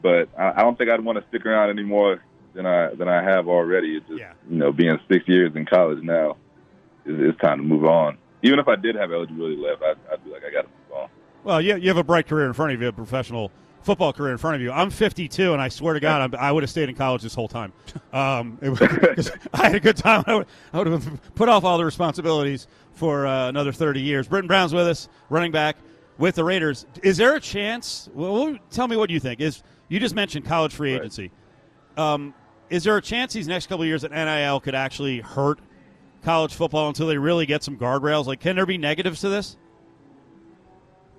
but 0.02 0.28
I, 0.38 0.52
I 0.56 0.62
don't 0.62 0.76
think 0.78 0.90
I'd 0.90 1.00
want 1.04 1.18
to 1.18 1.24
stick 1.28 1.44
around 1.46 1.70
any 1.70 1.82
more 1.82 2.22
than 2.54 2.66
I 2.66 2.94
than 2.94 3.08
I 3.08 3.22
have 3.22 3.48
already. 3.48 3.96
It's 3.96 4.06
just 4.08 4.20
Yeah. 4.20 4.32
you 4.48 4.56
know, 4.58 4.72
being 4.72 4.98
six 5.10 5.26
years 5.28 5.52
in 5.56 5.66
college 5.66 6.02
now, 6.02 6.36
it's, 7.04 7.18
it's 7.32 7.40
time 7.40 7.58
to 7.58 7.64
move 7.64 7.84
on. 7.84 8.18
Even 8.42 8.58
if 8.58 8.68
I 8.68 8.76
did 8.76 8.94
have 8.94 9.10
eligibility 9.12 9.56
left, 9.56 9.82
I'd, 9.82 9.96
I'd 10.12 10.24
be 10.24 10.30
like, 10.30 10.42
I 10.48 10.52
got 10.52 10.62
to 10.62 10.68
move 10.68 10.98
on. 11.02 11.08
Well, 11.42 11.60
you, 11.60 11.76
you 11.76 11.88
have 11.88 11.96
a 11.96 12.04
bright 12.04 12.28
career 12.28 12.46
in 12.46 12.52
front 12.52 12.72
of 12.72 12.80
you, 12.82 12.88
a 12.88 12.92
professional 12.92 13.50
football 13.86 14.12
career 14.12 14.32
in 14.32 14.38
front 14.38 14.56
of 14.56 14.60
you. 14.62 14.72
I'm 14.72 14.90
52, 14.90 15.52
and 15.52 15.62
I 15.62 15.68
swear 15.68 15.94
to 15.94 16.00
God, 16.00 16.20
I'm, 16.20 16.40
I 16.40 16.50
would 16.50 16.64
have 16.64 16.70
stayed 16.70 16.88
in 16.88 16.96
college 16.96 17.22
this 17.22 17.34
whole 17.34 17.46
time. 17.48 17.72
Um, 18.12 18.58
it 18.60 18.68
was, 18.68 19.30
I 19.54 19.66
had 19.66 19.74
a 19.76 19.80
good 19.80 19.96
time. 19.96 20.24
I 20.26 20.34
would, 20.34 20.46
I 20.72 20.78
would 20.78 20.86
have 20.88 21.34
put 21.36 21.48
off 21.48 21.62
all 21.64 21.78
the 21.78 21.84
responsibilities 21.84 22.66
for 22.94 23.26
uh, 23.26 23.48
another 23.48 23.72
30 23.72 24.00
years. 24.00 24.26
Brittain 24.28 24.48
Brown's 24.48 24.74
with 24.74 24.88
us, 24.88 25.08
running 25.30 25.52
back 25.52 25.76
with 26.18 26.34
the 26.34 26.42
Raiders. 26.44 26.84
Is 27.04 27.16
there 27.16 27.36
a 27.36 27.40
chance? 27.40 28.10
Well, 28.12 28.56
tell 28.70 28.88
me 28.88 28.96
what 28.96 29.08
you 29.08 29.20
think. 29.20 29.40
Is 29.40 29.62
you 29.88 30.00
just 30.00 30.16
mentioned 30.16 30.44
college 30.44 30.74
free 30.74 30.92
Right. 30.94 31.00
agency? 31.02 31.30
Um, 31.96 32.34
is 32.68 32.82
there 32.82 32.96
a 32.96 33.02
chance 33.02 33.32
these 33.32 33.46
next 33.46 33.68
couple 33.68 33.82
of 33.82 33.86
years 33.86 34.02
at 34.02 34.10
NIL 34.10 34.58
could 34.60 34.74
actually 34.74 35.20
hurt 35.20 35.60
college 36.24 36.54
football 36.54 36.88
until 36.88 37.06
they 37.06 37.18
really 37.18 37.46
get 37.46 37.62
some 37.62 37.76
guardrails? 37.76 38.26
Like, 38.26 38.40
can 38.40 38.56
there 38.56 38.66
be 38.66 38.78
negatives 38.78 39.20
to 39.20 39.28
this? 39.28 39.56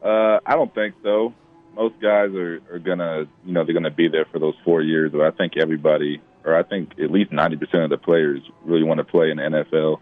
Uh, 0.04 0.40
I 0.46 0.56
don't 0.56 0.74
think 0.76 0.96
so. 1.02 1.34
Most 1.78 1.96
guys 2.02 2.34
are, 2.34 2.60
are 2.72 2.80
gonna, 2.80 3.28
you 3.46 3.54
know, 3.54 3.64
they're 3.64 3.74
gonna 3.74 3.92
be 3.92 4.08
there 4.08 4.26
for 4.26 4.40
those 4.40 4.56
four 4.66 4.82
years. 4.82 5.12
But 5.12 5.22
I 5.22 5.32
think 5.32 5.54
everybody, 5.58 6.22
or 6.44 6.56
I 6.56 6.64
think 6.64 6.94
at 7.00 7.12
least 7.12 7.32
ninety 7.32 7.56
percent 7.56 7.84
of 7.84 7.90
the 7.92 7.98
players, 7.98 8.42
really 8.66 8.84
want 8.84 8.98
to 8.98 9.04
play 9.04 9.30
in 9.30 9.38
the 9.38 9.44
NFL. 9.44 10.00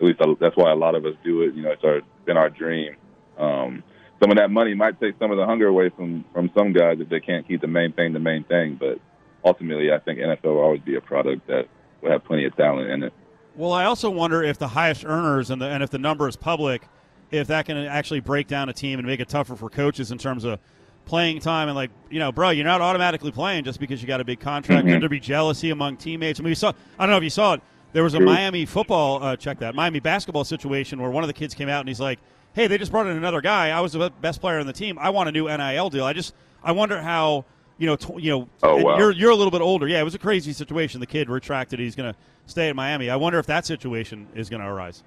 At 0.00 0.06
least 0.06 0.20
that's 0.40 0.56
why 0.56 0.72
a 0.72 0.76
lot 0.76 0.94
of 0.94 1.06
us 1.06 1.14
do 1.24 1.42
it. 1.42 1.54
You 1.54 1.62
know, 1.62 1.70
it's 1.70 1.84
our 1.84 2.00
been 2.24 2.36
our 2.36 2.50
dream. 2.50 2.96
Um, 3.38 3.82
some 4.20 4.30
of 4.30 4.36
that 4.38 4.50
money 4.50 4.74
might 4.74 4.98
take 5.00 5.14
some 5.18 5.30
of 5.30 5.36
the 5.36 5.46
hunger 5.46 5.68
away 5.68 5.90
from 5.90 6.24
from 6.32 6.50
some 6.56 6.72
guys 6.72 6.98
if 7.00 7.08
they 7.08 7.20
can't 7.20 7.46
keep 7.46 7.60
the 7.60 7.68
main 7.68 7.92
thing 7.92 8.12
the 8.12 8.18
main 8.18 8.44
thing. 8.44 8.76
But 8.78 8.98
ultimately, 9.44 9.92
I 9.92 9.98
think 9.98 10.18
NFL 10.18 10.44
will 10.44 10.58
always 10.58 10.80
be 10.80 10.96
a 10.96 11.00
product 11.00 11.46
that 11.46 11.68
will 12.02 12.10
have 12.10 12.24
plenty 12.24 12.44
of 12.46 12.56
talent 12.56 12.90
in 12.90 13.04
it. 13.04 13.12
Well, 13.54 13.72
I 13.72 13.84
also 13.84 14.10
wonder 14.10 14.42
if 14.42 14.58
the 14.58 14.68
highest 14.68 15.04
earners 15.04 15.50
and 15.50 15.62
the 15.62 15.66
and 15.66 15.82
if 15.82 15.90
the 15.90 15.98
number 15.98 16.28
is 16.28 16.36
public, 16.36 16.82
if 17.30 17.46
that 17.48 17.66
can 17.66 17.76
actually 17.76 18.20
break 18.20 18.48
down 18.48 18.68
a 18.68 18.72
team 18.72 18.98
and 18.98 19.06
make 19.06 19.20
it 19.20 19.28
tougher 19.28 19.56
for 19.56 19.70
coaches 19.70 20.10
in 20.10 20.18
terms 20.18 20.44
of 20.44 20.58
playing 21.06 21.40
time 21.40 21.68
and 21.68 21.74
like 21.74 21.90
you 22.10 22.18
know, 22.18 22.30
bro, 22.30 22.50
you're 22.50 22.64
not 22.64 22.82
automatically 22.82 23.32
playing 23.32 23.64
just 23.64 23.80
because 23.80 24.02
you 24.02 24.06
got 24.06 24.20
a 24.20 24.24
big 24.24 24.40
contract. 24.40 24.86
Could 24.86 25.00
there 25.00 25.08
be 25.08 25.20
jealousy 25.20 25.70
among 25.70 25.96
teammates? 25.96 26.38
I 26.38 26.42
mean, 26.42 26.50
we 26.50 26.54
saw. 26.54 26.72
I 26.98 27.04
don't 27.04 27.10
know 27.10 27.16
if 27.16 27.24
you 27.24 27.30
saw 27.30 27.54
it. 27.54 27.62
There 27.92 28.02
was 28.02 28.12
a 28.12 28.20
Miami 28.20 28.66
football 28.66 29.22
uh, 29.22 29.36
check 29.36 29.60
that 29.60 29.74
Miami 29.74 30.00
basketball 30.00 30.44
situation 30.44 31.00
where 31.00 31.10
one 31.10 31.24
of 31.24 31.28
the 31.28 31.34
kids 31.34 31.54
came 31.54 31.70
out 31.70 31.80
and 31.80 31.88
he's 31.88 32.00
like, 32.00 32.18
"Hey, 32.52 32.66
they 32.66 32.76
just 32.76 32.92
brought 32.92 33.06
in 33.06 33.16
another 33.16 33.40
guy. 33.40 33.70
I 33.70 33.80
was 33.80 33.92
the 33.92 34.12
best 34.20 34.42
player 34.42 34.58
on 34.58 34.66
the 34.66 34.72
team. 34.74 34.98
I 35.00 35.10
want 35.10 35.30
a 35.30 35.32
new 35.32 35.46
NIL 35.48 35.88
deal. 35.88 36.04
I 36.04 36.12
just 36.12 36.34
I 36.62 36.72
wonder 36.72 37.00
how 37.00 37.46
you 37.78 37.86
know, 37.86 37.96
tw- 37.96 38.18
you 38.18 38.30
know, 38.30 38.48
oh, 38.62 38.82
wow. 38.82 38.98
you're 38.98 39.12
you're 39.12 39.30
a 39.30 39.36
little 39.36 39.50
bit 39.50 39.60
older. 39.60 39.86
Yeah, 39.86 40.00
it 40.00 40.04
was 40.04 40.14
a 40.14 40.18
crazy 40.18 40.52
situation. 40.52 41.00
The 41.00 41.06
kid 41.06 41.28
retracted. 41.28 41.78
He's 41.78 41.94
going 41.94 42.12
to 42.12 42.18
stay 42.46 42.68
in 42.68 42.76
Miami. 42.76 43.10
I 43.10 43.16
wonder 43.16 43.38
if 43.38 43.46
that 43.46 43.66
situation 43.66 44.28
is 44.34 44.48
going 44.48 44.62
to 44.62 44.68
arise. 44.68 45.02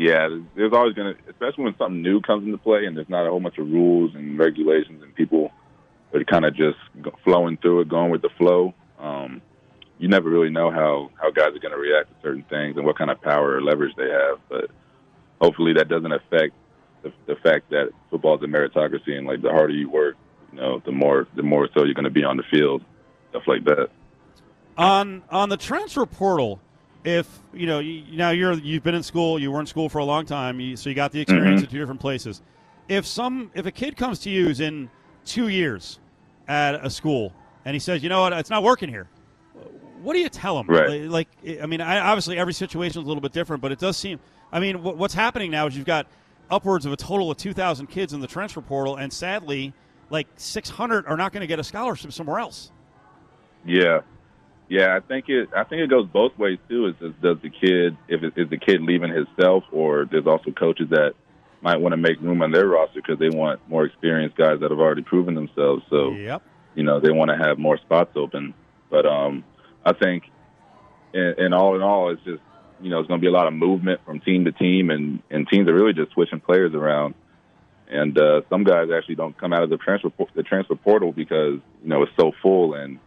Yeah, 0.00 0.28
there's- 0.54 0.72
always 0.72 0.94
going 0.94 1.14
to, 1.14 1.30
especially 1.30 1.64
when 1.64 1.76
something 1.76 2.00
new 2.00 2.22
comes 2.22 2.46
into 2.46 2.56
play 2.56 2.86
and 2.86 2.96
there's 2.96 3.10
not 3.10 3.26
a 3.26 3.30
whole 3.30 3.38
bunch 3.38 3.58
of 3.58 3.70
rules 3.70 4.14
and 4.14 4.38
regulations 4.38 5.02
and 5.02 5.14
people 5.14 5.52
are 6.14 6.24
kind 6.24 6.46
of 6.46 6.54
just 6.54 6.78
flowing 7.22 7.58
through 7.58 7.82
it, 7.82 7.88
going 7.90 8.10
with 8.10 8.22
the 8.22 8.30
flow. 8.38 8.72
Um, 8.98 9.42
you 9.98 10.08
never 10.08 10.30
really 10.30 10.48
know 10.48 10.70
how, 10.70 11.10
how 11.20 11.30
guys 11.30 11.48
are 11.54 11.58
going 11.58 11.74
to 11.74 11.78
react 11.78 12.08
to 12.08 12.14
certain 12.22 12.44
things 12.44 12.78
and 12.78 12.86
what 12.86 12.96
kind 12.96 13.10
of 13.10 13.20
power 13.20 13.56
or 13.56 13.60
leverage 13.62 13.94
they 13.96 14.08
have. 14.08 14.38
But 14.48 14.70
hopefully 15.38 15.74
that 15.74 15.90
doesn't 15.90 16.12
affect 16.12 16.54
the, 17.02 17.12
the 17.26 17.36
fact 17.36 17.68
that 17.68 17.90
football 18.08 18.36
is 18.38 18.42
a 18.42 18.46
meritocracy 18.46 19.18
and 19.18 19.26
like 19.26 19.42
the 19.42 19.50
harder 19.50 19.74
you 19.74 19.90
work, 19.90 20.16
you 20.50 20.60
know, 20.60 20.80
the 20.86 20.92
more 20.92 21.28
the 21.36 21.42
more 21.42 21.68
so 21.74 21.84
you're 21.84 21.92
going 21.92 22.04
to 22.04 22.10
be 22.10 22.24
on 22.24 22.38
the 22.38 22.42
field, 22.50 22.82
stuff 23.28 23.42
like 23.46 23.64
that. 23.64 23.90
on 24.78 25.22
on 25.30 25.50
the 25.50 25.58
transfer 25.58 26.06
portal 26.06 26.58
if 27.04 27.26
you 27.54 27.66
know 27.66 27.78
you, 27.78 28.04
now 28.16 28.30
you're 28.30 28.52
you've 28.54 28.82
been 28.82 28.94
in 28.94 29.02
school 29.02 29.38
you 29.38 29.50
were 29.50 29.60
in 29.60 29.66
school 29.66 29.88
for 29.88 29.98
a 29.98 30.04
long 30.04 30.26
time 30.26 30.60
you, 30.60 30.76
so 30.76 30.88
you 30.90 30.94
got 30.94 31.12
the 31.12 31.20
experience 31.20 31.60
Mhm. 31.60 31.64
at 31.64 31.70
two 31.70 31.78
different 31.78 32.00
places. 32.00 32.42
If 32.88 33.06
some 33.06 33.50
if 33.54 33.64
a 33.66 33.70
kid 33.70 33.96
comes 33.96 34.18
to 34.20 34.30
you 34.30 34.46
who's 34.46 34.60
in 34.60 34.90
two 35.24 35.48
years 35.48 35.98
at 36.48 36.74
a 36.84 36.90
school 36.90 37.32
and 37.64 37.74
he 37.74 37.78
says 37.80 38.02
you 38.02 38.08
know 38.08 38.20
what? 38.20 38.32
It's 38.34 38.50
not 38.50 38.62
working 38.62 38.88
here. 38.88 39.08
What 40.02 40.14
do 40.14 40.18
you 40.20 40.28
tell 40.28 40.58
him? 40.58 40.66
Right. 40.66 41.02
like 41.02 41.28
i 41.62 41.66
mean 41.66 41.80
I, 41.80 41.98
obviously 42.00 42.38
every 42.38 42.52
situation 42.54 43.00
is 43.00 43.04
a 43.04 43.08
little 43.08 43.20
bit 43.20 43.32
different 43.32 43.60
but 43.62 43.70
it 43.72 43.78
does 43.78 43.96
seem 43.96 44.18
i 44.50 44.58
mean 44.60 44.82
what, 44.82 44.96
what's 44.96 45.12
happening 45.14 45.50
now 45.50 45.66
is 45.66 45.76
you've 45.76 45.84
got 45.86 46.06
upwards 46.50 46.86
of 46.86 46.92
a 46.92 46.96
total 46.96 47.30
of 47.30 47.36
2000 47.36 47.86
kids 47.86 48.12
in 48.14 48.20
the 48.20 48.26
transfer 48.26 48.60
portal 48.62 48.96
and 48.96 49.12
sadly 49.12 49.72
like 50.08 50.26
600 50.36 51.06
are 51.06 51.16
not 51.18 51.32
going 51.32 51.42
to 51.42 51.46
get 51.46 51.58
a 51.58 51.64
scholarship 51.64 52.12
somewhere 52.12 52.38
else. 52.40 52.72
Yeah, 53.64 54.00
yeah. 54.70 54.96
I 54.96 55.00
think 55.00 55.28
it. 55.28 55.50
I 55.54 55.64
think 55.64 55.82
it 55.82 55.90
goes 55.90 56.06
both 56.06 56.36
ways 56.38 56.58
too. 56.68 56.86
Is, 56.86 56.94
is 57.00 57.12
does 57.22 57.36
the 57.42 57.50
kid 57.50 57.96
if 58.08 58.22
it, 58.22 58.32
is 58.36 58.48
the 58.48 58.56
kid 58.58 58.80
leaving 58.80 59.12
himself, 59.12 59.64
or 59.72 60.06
there's 60.10 60.26
also 60.26 60.50
coaches 60.52 60.88
that 60.90 61.12
might 61.60 61.76
want 61.76 61.92
to 61.92 61.98
make 61.98 62.18
room 62.22 62.40
on 62.40 62.52
their 62.52 62.66
roster 62.66 63.02
because 63.02 63.18
they 63.18 63.28
want 63.28 63.60
more 63.68 63.84
experienced 63.84 64.36
guys 64.36 64.60
that 64.60 64.70
have 64.70 64.80
already 64.80 65.02
proven 65.02 65.34
themselves. 65.34 65.82
So 65.90 66.12
yep 66.12 66.42
you 66.74 66.82
know 66.82 67.00
they 67.00 67.10
want 67.10 67.30
to 67.30 67.36
have 67.36 67.58
more 67.58 67.78
spots 67.78 68.12
open. 68.16 68.54
But 68.90 69.06
um, 69.06 69.44
I 69.84 69.92
think, 69.92 70.24
in, 71.12 71.34
in 71.38 71.52
all 71.52 71.76
in 71.76 71.82
all, 71.82 72.10
it's 72.10 72.22
just 72.24 72.42
you 72.80 72.90
know 72.90 73.00
it's 73.00 73.08
going 73.08 73.20
to 73.20 73.24
be 73.24 73.28
a 73.28 73.32
lot 73.32 73.46
of 73.46 73.52
movement 73.52 74.00
from 74.04 74.20
team 74.20 74.44
to 74.44 74.52
team, 74.52 74.90
and 74.90 75.22
and 75.30 75.48
teams 75.48 75.68
are 75.68 75.74
really 75.74 75.92
just 75.92 76.12
switching 76.12 76.40
players 76.40 76.74
around. 76.74 77.14
And 77.88 78.16
uh, 78.16 78.42
some 78.48 78.62
guys 78.62 78.88
actually 78.96 79.16
don't 79.16 79.36
come 79.36 79.52
out 79.52 79.64
of 79.64 79.70
the 79.70 79.76
transfer 79.76 80.10
the 80.34 80.42
transfer 80.42 80.76
portal 80.76 81.12
because 81.12 81.58
you 81.82 81.88
know 81.88 82.02
it's 82.02 82.12
so 82.18 82.32
full 82.42 82.74
and 82.74 82.98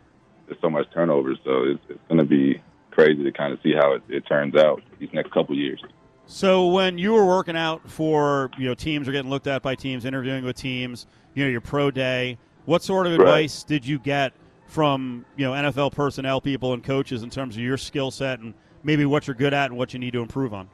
there's 0.47 0.59
so 0.61 0.69
much 0.69 0.87
turnover. 0.93 1.35
So 1.43 1.63
it's, 1.63 1.83
it's 1.89 1.99
going 2.07 2.19
to 2.19 2.25
be 2.25 2.61
crazy 2.91 3.23
to 3.23 3.31
kind 3.31 3.53
of 3.53 3.59
see 3.63 3.73
how 3.73 3.93
it, 3.93 4.03
it 4.09 4.21
turns 4.27 4.55
out 4.55 4.81
these 4.99 5.09
next 5.13 5.31
couple 5.31 5.55
years. 5.55 5.81
So 6.25 6.67
when 6.67 6.97
you 6.97 7.13
were 7.13 7.25
working 7.25 7.57
out 7.57 7.89
for 7.89 8.49
you 8.57 8.67
know 8.67 8.75
teams 8.75 9.07
are 9.07 9.11
getting 9.11 9.29
looked 9.29 9.47
at 9.47 9.61
by 9.61 9.75
teams, 9.75 10.05
interviewing 10.05 10.45
with 10.45 10.55
teams, 10.55 11.05
you 11.33 11.43
know 11.43 11.49
your 11.49 11.61
pro 11.61 11.91
day, 11.91 12.37
what 12.65 12.81
sort 12.81 13.07
of 13.07 13.13
Right. 13.13 13.21
advice 13.21 13.63
did 13.63 13.85
you 13.85 13.99
get 13.99 14.33
from 14.67 15.25
you 15.35 15.45
know 15.45 15.51
NFL 15.51 15.91
personnel, 15.91 16.39
people, 16.39 16.73
and 16.73 16.83
coaches 16.83 17.23
in 17.23 17.29
terms 17.29 17.55
of 17.55 17.61
your 17.61 17.77
skill 17.77 18.09
set 18.09 18.39
and 18.39 18.53
maybe 18.83 19.05
what 19.05 19.27
you're 19.27 19.35
good 19.35 19.53
at 19.53 19.69
and 19.69 19.77
what 19.77 19.93
you 19.93 19.99
need 19.99 20.13
to 20.13 20.21
improve 20.21 20.53
on? 20.53 20.69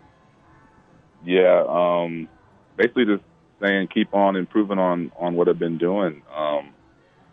Yeah, 1.26 1.64
um, 1.68 2.30
basically 2.78 3.06
just 3.06 3.24
saying 3.62 3.88
keep 3.94 4.14
on 4.14 4.36
improving 4.36 4.78
on 4.80 5.12
on 5.18 5.34
what 5.36 5.50
I've 5.50 5.60
been 5.60 5.78
doing. 5.78 6.22
Um, 6.36 6.74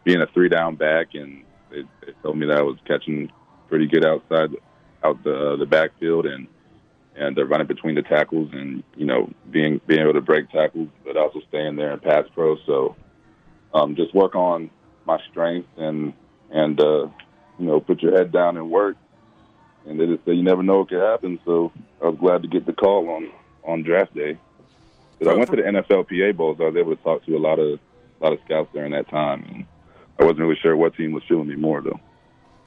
being 0.05 0.23
a 0.23 0.27
three 0.29 0.49
down 0.49 0.77
back, 0.77 1.09
and 1.15 1.45
they, 1.83 2.07
they 2.07 2.13
told 2.23 2.39
me 2.39 2.47
that 2.47 2.59
I 2.59 2.63
was 2.63 2.77
catching 2.87 3.31
pretty 3.69 3.87
good 3.87 4.05
outside 4.05 4.51
out 5.03 5.23
the 5.25 5.53
uh, 5.53 5.57
the 5.57 5.67
backfield 5.67 6.27
and 6.27 6.47
and 7.15 7.39
uh, 7.39 7.45
running 7.47 7.67
between 7.67 7.95
the 7.95 8.03
tackles, 8.03 8.51
and 8.53 8.83
you 8.97 9.07
know 9.07 9.31
being 9.51 9.81
being 9.87 10.01
able 10.01 10.15
to 10.15 10.21
break 10.21 10.51
tackles, 10.51 10.89
but 11.05 11.17
also 11.17 11.41
staying 11.49 11.77
there 11.77 11.93
and 11.93 12.03
pass 12.03 12.25
pro. 12.35 12.57
So 12.67 12.97
um, 13.75 13.97
just 13.97 14.15
work 14.15 14.35
on 14.35 14.71
my 15.07 15.19
strengths 15.31 15.69
and 15.77 16.13
and 16.51 16.81
uh, 16.81 17.09
you 17.59 17.67
know 17.67 17.81
put 17.81 18.03
your 18.03 18.17
head 18.17 18.33
down 18.33 18.57
and 18.57 18.71
work. 18.71 18.97
And 19.87 20.01
they 20.01 20.07
just 20.07 20.25
say 20.25 20.33
you 20.33 20.43
never 20.43 20.65
know 20.65 20.79
what 20.79 20.89
could 20.89 21.01
happen. 21.01 21.39
So 21.45 21.73
I 22.03 22.07
was 22.09 22.19
glad 22.19 22.43
to 22.43 22.49
get 22.49 22.67
the 22.67 22.73
call 22.73 23.09
on 23.11 23.31
on 23.65 23.83
draft 23.83 24.15
day. 24.15 24.39
'Cause 25.19 25.29
I 25.29 25.35
went 25.35 25.49
to 25.51 25.57
the 25.57 25.63
NFLPA 25.63 26.37
bowls. 26.37 26.59
I 26.61 26.65
was 26.65 26.77
able 26.77 26.95
to 26.95 27.03
talk 27.03 27.25
to 27.25 27.37
a 27.37 27.39
lot 27.39 27.59
of 27.59 27.79
a 28.21 28.25
lot 28.25 28.33
of 28.35 28.39
scouts 28.45 28.69
during 28.75 28.93
that 28.93 29.09
time, 29.09 29.45
and 29.49 29.65
I 30.19 30.25
wasn't 30.25 30.41
really 30.41 30.59
sure 30.63 30.77
what 30.77 30.95
team 30.97 31.13
was 31.13 31.23
feeling 31.29 31.49
me 31.49 31.57
more 31.57 31.81
though. 31.81 32.01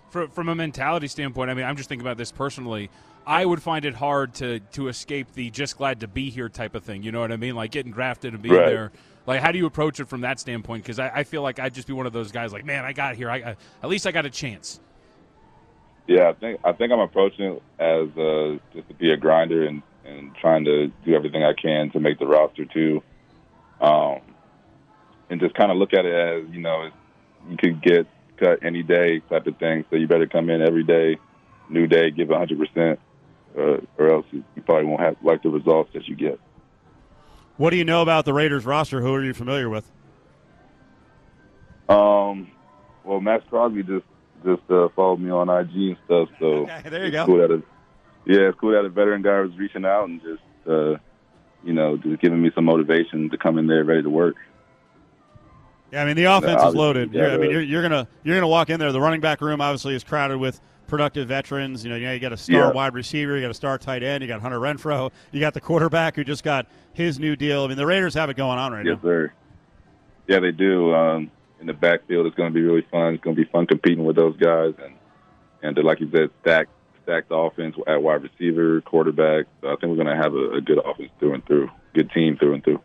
From, 0.09 0.29
from 0.29 0.49
a 0.49 0.55
mentality 0.55 1.07
standpoint, 1.07 1.51
I 1.51 1.53
mean, 1.53 1.65
I'm 1.65 1.77
just 1.77 1.89
thinking 1.89 2.05
about 2.05 2.17
this 2.17 2.31
personally. 2.31 2.89
I 3.27 3.45
would 3.45 3.61
find 3.61 3.85
it 3.85 3.93
hard 3.93 4.33
to 4.35 4.59
to 4.59 4.87
escape 4.87 5.33
the 5.33 5.49
just 5.51 5.77
glad 5.77 5.99
to 5.99 6.07
be 6.07 6.29
here 6.29 6.49
type 6.49 6.73
of 6.73 6.83
thing. 6.83 7.03
You 7.03 7.11
know 7.11 7.19
what 7.19 7.31
I 7.31 7.37
mean? 7.37 7.55
Like 7.55 7.71
getting 7.71 7.91
drafted 7.91 8.33
and 8.33 8.41
being 8.41 8.55
Right. 8.55 8.69
there. 8.69 8.91
Like, 9.27 9.41
how 9.41 9.51
do 9.51 9.59
you 9.59 9.67
approach 9.67 9.99
it 9.99 10.07
from 10.07 10.21
that 10.21 10.39
standpoint? 10.39 10.83
Because 10.83 10.97
I, 10.97 11.09
I 11.09 11.23
feel 11.23 11.43
like 11.43 11.59
I'd 11.59 11.73
just 11.73 11.87
be 11.87 11.93
one 11.93 12.07
of 12.07 12.13
those 12.13 12.31
guys. 12.31 12.51
Like, 12.51 12.65
man, 12.65 12.85
I 12.85 12.93
got 12.93 13.15
here. 13.15 13.29
I, 13.29 13.37
I 13.37 13.55
at 13.83 13.89
least 13.89 14.07
I 14.07 14.11
got 14.11 14.25
a 14.25 14.29
chance. 14.31 14.79
Yeah, 16.07 16.29
I 16.29 16.33
think 16.33 16.59
I 16.63 16.71
think 16.71 16.91
I'm 16.91 16.99
approaching 16.99 17.45
it 17.45 17.63
as 17.77 18.17
uh, 18.17 18.57
just 18.73 18.87
to 18.87 18.95
be 18.95 19.11
a 19.11 19.17
grinder 19.17 19.67
and 19.67 19.83
and 20.05 20.35
trying 20.35 20.65
to 20.65 20.87
do 21.05 21.13
everything 21.13 21.43
I 21.43 21.53
can 21.53 21.91
to 21.91 21.99
make 21.99 22.17
the 22.17 22.25
roster 22.25 22.65
too, 22.65 23.03
um, 23.79 24.21
and 25.29 25.39
just 25.39 25.53
kind 25.53 25.71
of 25.71 25.77
look 25.77 25.93
at 25.93 26.05
it 26.05 26.13
as 26.15 26.49
you 26.51 26.61
know 26.61 26.89
you 27.49 27.57
could 27.57 27.81
get 27.81 28.07
cut 28.37 28.59
any 28.63 28.83
day 28.83 29.19
type 29.29 29.47
of 29.47 29.57
thing. 29.57 29.85
So 29.89 29.95
you 29.95 30.07
better 30.07 30.27
come 30.27 30.49
in 30.49 30.61
every 30.61 30.83
day, 30.83 31.17
new 31.69 31.87
day, 31.87 32.11
give 32.11 32.29
100 32.29 32.57
percent, 32.57 32.99
uh, 33.57 33.77
or 33.97 34.13
else 34.13 34.25
you 34.31 34.43
you 34.55 34.61
probably 34.61 34.85
won't 34.85 35.01
have 35.01 35.17
like 35.23 35.43
the 35.43 35.49
results 35.49 35.91
that 35.93 36.07
you 36.07 36.15
get. 36.15 36.39
What 37.57 37.71
do 37.71 37.75
you 37.75 37.85
know 37.85 38.01
about 38.01 38.23
the 38.23 38.33
Raiders 38.33 38.65
roster? 38.65 39.01
Who 39.01 39.13
are 39.13 39.23
you 39.23 39.33
familiar 39.33 39.69
with? 39.69 39.89
Um, 41.89 42.51
well, 43.03 43.19
Maxx 43.19 43.43
Crosby 43.49 43.83
just 43.83 44.05
just 44.45 44.61
uh, 44.69 44.87
followed 44.95 45.19
me 45.19 45.31
on 45.31 45.49
IG 45.49 45.75
and 45.75 45.97
stuff. 46.05 46.29
So 46.39 46.69
Okay, 46.69 46.89
there 46.89 47.05
you 47.05 47.11
go. 47.11 47.25
Cool 47.25 47.37
that 47.39 47.51
a, 47.51 47.63
yeah, 48.25 48.49
it's 48.49 48.59
cool 48.59 48.71
that 48.71 48.85
a 48.85 48.89
veteran 48.89 49.21
guy 49.21 49.41
was 49.41 49.51
reaching 49.57 49.85
out 49.85 50.07
and 50.07 50.21
just 50.21 50.41
uh, 50.67 50.95
you 51.63 51.73
know 51.73 51.97
just 51.97 52.21
giving 52.21 52.41
me 52.41 52.51
some 52.55 52.65
motivation 52.65 53.29
to 53.31 53.37
come 53.37 53.57
in 53.57 53.67
there 53.67 53.83
ready 53.83 54.03
to 54.03 54.09
work. 54.09 54.35
Yeah, 55.91 56.03
I 56.03 56.05
mean 56.05 56.15
the 56.15 56.25
offense 56.25 56.61
is 56.63 56.75
loaded. 56.75 57.15
I 57.17 57.37
mean 57.37 57.51
you're, 57.51 57.61
you're 57.61 57.81
gonna 57.81 58.07
you're 58.23 58.35
gonna 58.35 58.47
walk 58.47 58.69
in 58.69 58.79
there. 58.79 58.91
The 58.91 59.01
running 59.01 59.21
back 59.21 59.41
room 59.41 59.61
obviously 59.61 59.95
is 59.95 60.03
crowded 60.03 60.37
with 60.37 60.59
productive 60.87 61.27
veterans. 61.27 61.83
You 61.83 61.89
know, 61.91 61.95
you, 61.95 62.05
know, 62.07 62.13
you 62.13 62.19
got 62.19 62.33
a 62.33 62.37
star 62.37 62.55
Yeah. 62.55 62.71
wide 62.71 62.93
receiver, 62.93 63.35
you 63.35 63.41
got 63.41 63.51
a 63.51 63.55
star 63.55 63.77
tight 63.77 64.03
end, 64.03 64.21
you 64.21 64.27
got 64.27 64.41
Hunter 64.41 64.59
Renfrow, 64.59 65.11
you 65.31 65.39
got 65.39 65.53
the 65.53 65.61
quarterback 65.61 66.15
who 66.15 66.23
just 66.23 66.43
got 66.43 66.67
his 66.93 67.19
new 67.19 67.35
deal. 67.35 67.63
I 67.63 67.67
mean 67.67 67.77
the 67.77 67.85
Raiders 67.85 68.13
have 68.13 68.29
it 68.29 68.37
going 68.37 68.59
on 68.59 68.71
right 68.71 68.85
Yes, 68.85 68.97
now. 69.03 69.09
sir. 69.09 69.33
Yeah, 70.27 70.39
they 70.39 70.51
do. 70.51 70.93
Um, 70.93 71.31
in 71.59 71.65
the 71.67 71.73
backfield, 71.73 72.25
it's 72.27 72.35
going 72.35 72.49
to 72.49 72.53
be 72.53 72.61
really 72.61 72.85
fun. 72.91 73.15
It's 73.15 73.23
going 73.23 73.35
to 73.35 73.41
be 73.43 73.49
fun 73.51 73.65
competing 73.65 74.05
with 74.05 74.15
those 74.15 74.37
guys, 74.37 74.73
and 74.83 74.93
and 75.61 75.77
uh, 75.77 75.81
like 75.83 75.99
you 75.99 76.09
said, 76.11 76.29
stacked 76.41 76.69
stacked 77.03 77.27
offense 77.31 77.75
at 77.87 78.01
wide 78.01 78.21
receiver, 78.23 78.79
quarterback. 78.81 79.45
So 79.61 79.67
I 79.67 79.71
think 79.71 79.89
we're 79.89 80.03
going 80.03 80.07
to 80.07 80.15
have 80.15 80.33
a, 80.35 80.51
a 80.57 80.61
good 80.61 80.77
offense 80.85 81.09
through 81.19 81.33
and 81.33 81.45
through, 81.47 81.69
good 81.95 82.11
team 82.11 82.37
through 82.37 82.53
and 82.53 82.63
through. 82.63 82.79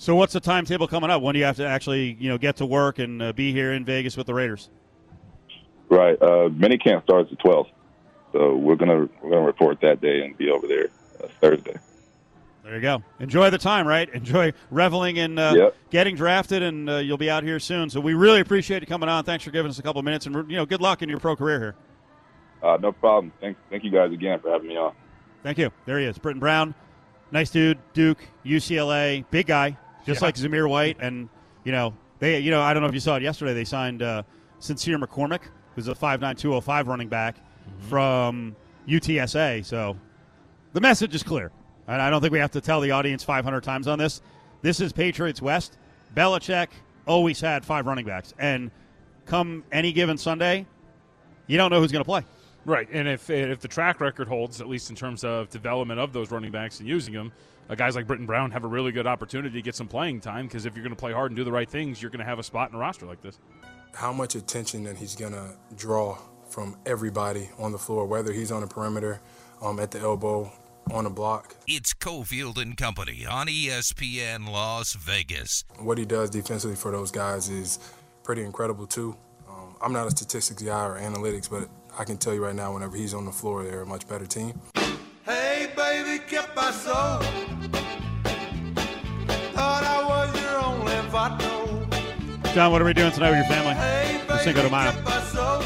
So 0.00 0.14
what's 0.14 0.32
the 0.32 0.40
timetable 0.40 0.86
coming 0.86 1.10
up? 1.10 1.22
When 1.22 1.32
do 1.34 1.40
you 1.40 1.44
have 1.44 1.56
to 1.56 1.66
actually 1.66 2.16
you 2.20 2.28
know 2.28 2.38
get 2.38 2.56
to 2.56 2.66
work 2.66 2.98
and 3.00 3.20
uh, 3.20 3.32
be 3.32 3.52
here 3.52 3.72
in 3.72 3.84
Vegas 3.84 4.16
with 4.16 4.26
the 4.28 4.34
Raiders? 4.34 4.70
Right. 5.88 6.20
Uh, 6.22 6.48
minicamp 6.50 7.02
starts 7.02 7.30
the 7.30 7.36
12th, 7.36 7.70
so 8.32 8.56
we're 8.56 8.76
gonna 8.76 9.08
we're 9.20 9.30
gonna 9.30 9.42
report 9.42 9.80
that 9.80 10.00
day 10.00 10.22
and 10.24 10.36
be 10.38 10.50
over 10.50 10.66
there 10.68 10.88
uh, 11.22 11.26
Thursday. 11.40 11.76
There 12.62 12.76
you 12.76 12.80
go. 12.82 13.02
Enjoy 13.18 13.50
the 13.50 13.58
time, 13.58 13.86
right? 13.88 14.08
Enjoy 14.14 14.52
reveling 14.70 15.16
in 15.16 15.38
uh, 15.38 15.54
Yep. 15.54 15.76
getting 15.90 16.14
drafted, 16.16 16.62
and 16.62 16.88
uh, 16.88 16.96
you'll 16.98 17.16
be 17.16 17.30
out 17.30 17.42
here 17.42 17.58
soon. 17.58 17.88
So 17.90 17.98
we 17.98 18.14
really 18.14 18.40
appreciate 18.40 18.82
you 18.82 18.86
coming 18.86 19.08
on. 19.08 19.24
Thanks 19.24 19.42
for 19.42 19.50
giving 19.50 19.70
us 19.70 19.78
a 19.78 19.82
couple 19.82 20.02
minutes, 20.02 20.26
and 20.26 20.34
you 20.50 20.56
know, 20.58 20.66
good 20.66 20.80
luck 20.82 21.02
in 21.02 21.08
your 21.08 21.18
pro 21.18 21.34
career 21.34 21.58
here. 21.58 21.74
Uh, 22.62 22.76
no 22.80 22.92
problem. 22.92 23.32
Thank 23.40 23.56
thank 23.70 23.82
you 23.84 23.90
guys 23.90 24.12
again 24.12 24.38
for 24.38 24.50
having 24.50 24.68
me 24.68 24.76
on. 24.76 24.92
Thank 25.42 25.58
you. 25.58 25.70
There 25.86 25.98
he 25.98 26.04
is, 26.04 26.18
Brittain 26.18 26.40
Brown, 26.40 26.74
nice 27.32 27.50
dude, 27.50 27.78
Duke, 27.94 28.18
UCLA, 28.44 29.24
big 29.30 29.46
guy, 29.46 29.78
just 30.06 30.20
Yeah. 30.20 30.26
like 30.26 30.34
Zamir 30.36 30.68
White, 30.68 30.96
and 31.00 31.28
you 31.64 31.72
know 31.72 31.94
they, 32.18 32.38
you 32.40 32.50
know, 32.50 32.60
I 32.60 32.72
don't 32.74 32.82
know 32.82 32.88
if 32.88 32.94
you 32.94 33.00
saw 33.00 33.16
it 33.16 33.22
yesterday. 33.22 33.54
They 33.54 33.64
signed 33.64 34.02
uh, 34.02 34.22
Sincere 34.58 34.98
McCormick, 34.98 35.42
who's 35.74 35.88
a 35.88 35.94
five 35.94 36.20
nine 36.20 36.36
two 36.36 36.48
zero 36.50 36.60
five 36.60 36.88
running 36.88 37.08
back 37.08 37.36
from 37.88 38.56
UTSA. 38.88 39.64
So 39.64 39.96
the 40.72 40.80
message 40.80 41.14
is 41.14 41.22
clear, 41.22 41.50
and 41.86 42.00
I 42.02 42.10
don't 42.10 42.20
think 42.20 42.32
we 42.32 42.38
have 42.38 42.50
to 42.52 42.60
tell 42.60 42.80
the 42.80 42.90
audience 42.90 43.22
500 43.24 43.62
times 43.62 43.86
on 43.88 43.98
this. 43.98 44.20
This 44.62 44.80
is 44.80 44.92
Patriots 44.92 45.40
West. 45.42 45.76
Belichick 46.16 46.68
always 47.06 47.40
had 47.40 47.64
five 47.64 47.86
running 47.86 48.04
backs, 48.06 48.34
and 48.38 48.70
come 49.26 49.62
any 49.70 49.92
given 49.92 50.16
Sunday, 50.18 50.66
you 51.46 51.56
don't 51.56 51.70
know 51.70 51.80
who's 51.80 51.92
going 51.92 52.00
to 52.04 52.08
play. 52.08 52.22
Right, 52.64 52.88
and 52.92 53.06
if 53.08 53.30
if 53.30 53.60
the 53.60 53.68
track 53.68 54.00
record 54.00 54.26
holds, 54.28 54.60
at 54.60 54.68
least 54.68 54.90
in 54.90 54.96
terms 54.96 55.22
of 55.24 55.48
development 55.50 56.00
of 56.00 56.12
those 56.12 56.30
running 56.30 56.50
backs 56.50 56.80
and 56.80 56.88
using 56.88 57.14
them, 57.14 57.32
uh, 57.68 57.74
guys 57.74 57.94
like 57.96 58.06
Brittain 58.06 58.26
Brown 58.26 58.50
have 58.50 58.64
a 58.64 58.68
really 58.68 58.92
good 58.92 59.06
opportunity 59.06 59.58
to 59.58 59.62
get 59.62 59.74
some 59.74 59.88
playing 59.88 60.20
time. 60.20 60.46
Because 60.46 60.66
if 60.66 60.74
you're 60.74 60.82
going 60.84 60.94
to 60.94 61.00
play 61.00 61.12
hard 61.12 61.30
and 61.30 61.36
do 61.36 61.44
the 61.44 61.52
right 61.52 61.68
things, 61.68 62.00
you're 62.00 62.10
going 62.10 62.20
to 62.20 62.24
have 62.24 62.38
a 62.38 62.42
spot 62.42 62.70
in 62.70 62.76
a 62.76 62.78
roster 62.78 63.06
like 63.06 63.20
this. 63.20 63.38
how 63.94 64.12
much 64.12 64.34
attention 64.34 64.84
that 64.84 64.96
he's 64.96 65.16
going 65.16 65.32
to 65.32 65.54
draw 65.76 66.18
from 66.48 66.76
everybody 66.86 67.50
on 67.58 67.72
the 67.72 67.78
floor, 67.78 68.06
whether 68.06 68.32
he's 68.32 68.50
on 68.50 68.60
the 68.62 68.66
perimeter, 68.66 69.20
um, 69.60 69.78
at 69.80 69.90
the 69.90 69.98
elbow, 70.00 70.50
on 70.90 71.04
the 71.04 71.10
block. 71.10 71.54
It's 71.66 71.92
Cofield 71.92 72.56
and 72.60 72.74
Company 72.76 73.26
on 73.26 73.48
ESPN 73.48 74.48
Las 74.48 74.94
Vegas. 74.94 75.64
What 75.78 75.98
he 75.98 76.04
does 76.06 76.30
defensively 76.30 76.76
for 76.76 76.90
those 76.90 77.10
guys 77.10 77.48
is 77.50 77.78
pretty 78.22 78.42
incredible 78.44 78.86
too. 78.86 79.14
Um, 79.48 79.74
I'm 79.82 79.92
not 79.92 80.06
a 80.06 80.10
statistics 80.10 80.62
guy 80.62 80.86
or 80.86 80.98
analytics, 80.98 81.50
but 81.50 81.68
I 81.98 82.04
can 82.04 82.16
tell 82.16 82.32
you 82.32 82.42
right 82.42 82.54
now, 82.54 82.72
whenever 82.72 82.96
he's 82.96 83.12
on 83.12 83.24
the 83.26 83.32
floor, 83.32 83.64
they're 83.64 83.82
a 83.82 83.86
much 83.86 84.08
better 84.08 84.26
team. 84.26 84.58
Hey, 85.26 85.70
baby, 85.76 86.24
kept 86.26 86.56
my 86.56 86.70
soul. 86.70 87.20
John, 92.54 92.72
what 92.72 92.82
are 92.82 92.84
we 92.84 92.92
doing 92.92 93.12
tonight 93.12 93.30
with 93.30 93.38
your 93.38 93.46
family? 93.56 93.74
For 94.26 94.38
Cinco 94.38 94.62
de 94.62 94.70
Mayo. 94.70 94.90
kept 94.90 95.04
my 95.04 95.20
soul. 95.22 95.62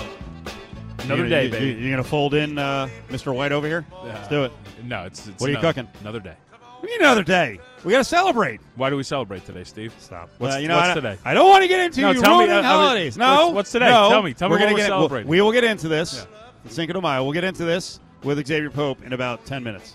Another 1.05 1.27
day, 1.29 1.49
baby. 1.49 1.67
You, 1.67 1.73
you 1.75 1.91
gonna 1.91 2.05
fold 2.05 2.35
in 2.35 2.59
uh, 2.59 2.89
Mr. 3.09 3.35
White 3.35 3.51
over 3.53 3.67
here? 3.67 3.87
Let's 4.05 4.29
do 4.29 4.45
it. 4.45 4.53
No, 4.85 5.05
it's, 5.05 5.27
it's 5.27 5.41
What 5.41 5.49
are 5.49 5.53
you 5.53 5.59
another- 5.59 5.83
cooking? 5.85 6.01
Another 6.03 6.21
day. 6.21 6.35
We 6.83 6.89
need 6.89 7.01
another 7.01 7.23
day. 7.23 7.61
We 7.85 7.93
gotta 7.93 8.05
celebrate. 8.05 8.61
Why 8.77 8.91
do 8.91 8.97
we 8.97 9.05
celebrate 9.05 9.47
today, 9.47 9.65
Steve? 9.65 9.95
Stop. 10.01 10.29
What's, 10.39 10.57
Uh, 10.57 10.59
you 10.59 10.69
know, 10.69 10.77
what's 10.77 10.89
I, 10.89 10.95
today? 10.95 11.19
I 11.25 11.33
don't 11.33 11.49
want 11.49 11.63
to 11.63 11.69
get 11.69 11.81
into 11.81 12.01
No, 12.03 12.11
you 12.11 12.21
tell 12.21 12.39
me, 12.39 12.45
ruining 12.47 12.65
uh, 12.65 12.69
I 12.69 12.73
holidays. 12.73 13.17
no. 13.17 13.35
what's- 13.47 13.55
what's 13.55 13.73
today? 13.73 13.89
No. 13.89 14.11
Tell 14.11 14.23
me. 14.23 14.35
Tell 14.35 14.49
me 14.49 14.53
We're 14.53 14.57
what 14.59 14.63
gonna 14.65 14.73
we're 14.75 14.79
get, 14.79 14.87
celebrating. 14.89 15.29
We 15.29 15.41
will 15.41 15.53
get 15.53 15.65
into 15.65 15.89
this. 15.89 16.27
Cinco 16.69 16.93
de 16.93 17.01
Mayo. 17.01 17.23
We'll 17.25 17.33
get 17.33 17.45
into 17.45 17.65
this 17.65 18.01
with 18.23 18.45
Xavier 18.47 18.71
Pope 18.71 19.03
in 19.05 19.13
about 19.13 19.47
ten 19.47 19.63
minutes. 19.65 19.95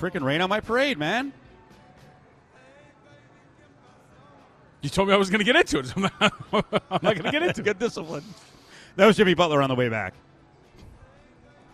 Freaking 0.00 0.24
rain 0.24 0.40
on 0.40 0.48
my 0.50 0.60
parade, 0.60 0.98
man. 0.98 1.32
You 4.82 4.90
told 4.90 5.08
me 5.08 5.14
I 5.14 5.16
was 5.16 5.30
going 5.30 5.38
to 5.38 5.44
get 5.44 5.56
into 5.56 5.78
it. 5.78 5.92
I'm 5.96 6.02
not, 6.02 6.14
I'm 6.52 6.62
not 6.90 7.02
going 7.02 7.22
to 7.22 7.30
get 7.30 7.42
into 7.42 7.60
it. 7.60 7.64
Get 7.64 7.78
disciplined. 7.78 8.24
That 8.96 9.06
was 9.06 9.16
Jimmy 9.16 9.34
Butler 9.34 9.62
on 9.62 9.68
the 9.68 9.74
way 9.74 9.88
back. 9.88 10.14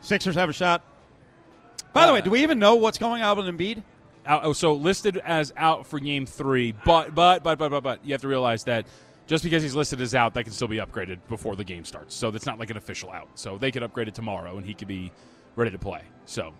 Sixers 0.01 0.35
have 0.35 0.49
a 0.49 0.53
shot. 0.53 0.83
By 1.93 2.07
the 2.07 2.13
way, 2.13 2.21
uh, 2.21 2.23
do 2.23 2.31
we 2.31 2.43
even 2.43 2.59
know 2.59 2.75
what's 2.75 2.99
going 2.99 3.23
on 3.23 3.37
with 3.37 3.47
Embiid? 3.47 3.83
Out, 4.25 4.45
oh, 4.45 4.53
so 4.53 4.73
listed 4.73 5.21
as 5.25 5.53
out 5.57 5.87
for 5.87 5.99
game 5.99 6.27
three, 6.27 6.73
but 6.85 7.15
but 7.15 7.43
but 7.43 7.59
but 7.59 7.71
but 7.71 7.83
but 7.83 8.05
you 8.05 8.13
have 8.13 8.21
to 8.23 8.29
realize 8.29 8.65
that 8.65 8.87
just 9.27 9.43
because 9.43 9.63
he's 9.63 9.75
listed 9.75 10.01
as 10.01 10.15
out, 10.15 10.35
that 10.35 10.45
can 10.45 10.53
still 10.53 10.69
be 10.69 10.77
upgraded 10.77 11.19
before 11.29 11.57
the 11.57 11.65
game 11.65 11.85
starts. 11.85 12.15
So 12.15 12.31
that's 12.31 12.47
not 12.47 12.59
like 12.59 12.71
an 12.71 12.77
official 12.77 13.11
out. 13.11 13.29
So 13.35 13.59
they 13.59 13.71
could 13.71 13.83
upgrade 13.83 14.09
it 14.09 14.15
tomorrow, 14.15 14.57
and 14.57 14.67
he 14.67 14.75
could 14.75 14.89
be 14.89 15.13
ready 15.57 15.71
to 15.71 15.79
play. 15.79 16.03
So 16.25 16.55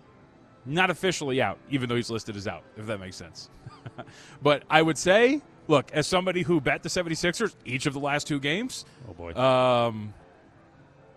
not 0.65 0.89
officially 0.89 1.41
out, 1.41 1.57
even 1.69 1.89
though 1.89 1.95
he's 1.95 2.09
listed 2.09 2.35
as 2.35 2.47
out, 2.47 2.63
if 2.77 2.85
that 2.85 2.99
makes 2.99 3.15
sense. 3.15 3.49
but 4.41 4.63
I 4.69 4.81
would 4.81 4.97
say, 4.97 5.41
look, 5.67 5.91
as 5.91 6.07
somebody 6.07 6.41
who 6.43 6.61
bet 6.61 6.83
the 6.83 6.89
76ers 6.89 7.55
each 7.65 7.85
of 7.85 7.93
the 7.93 7.99
last 7.99 8.27
two 8.27 8.39
games, 8.39 8.85
Oh 9.09 9.13
boy, 9.13 9.33
um, 9.33 10.13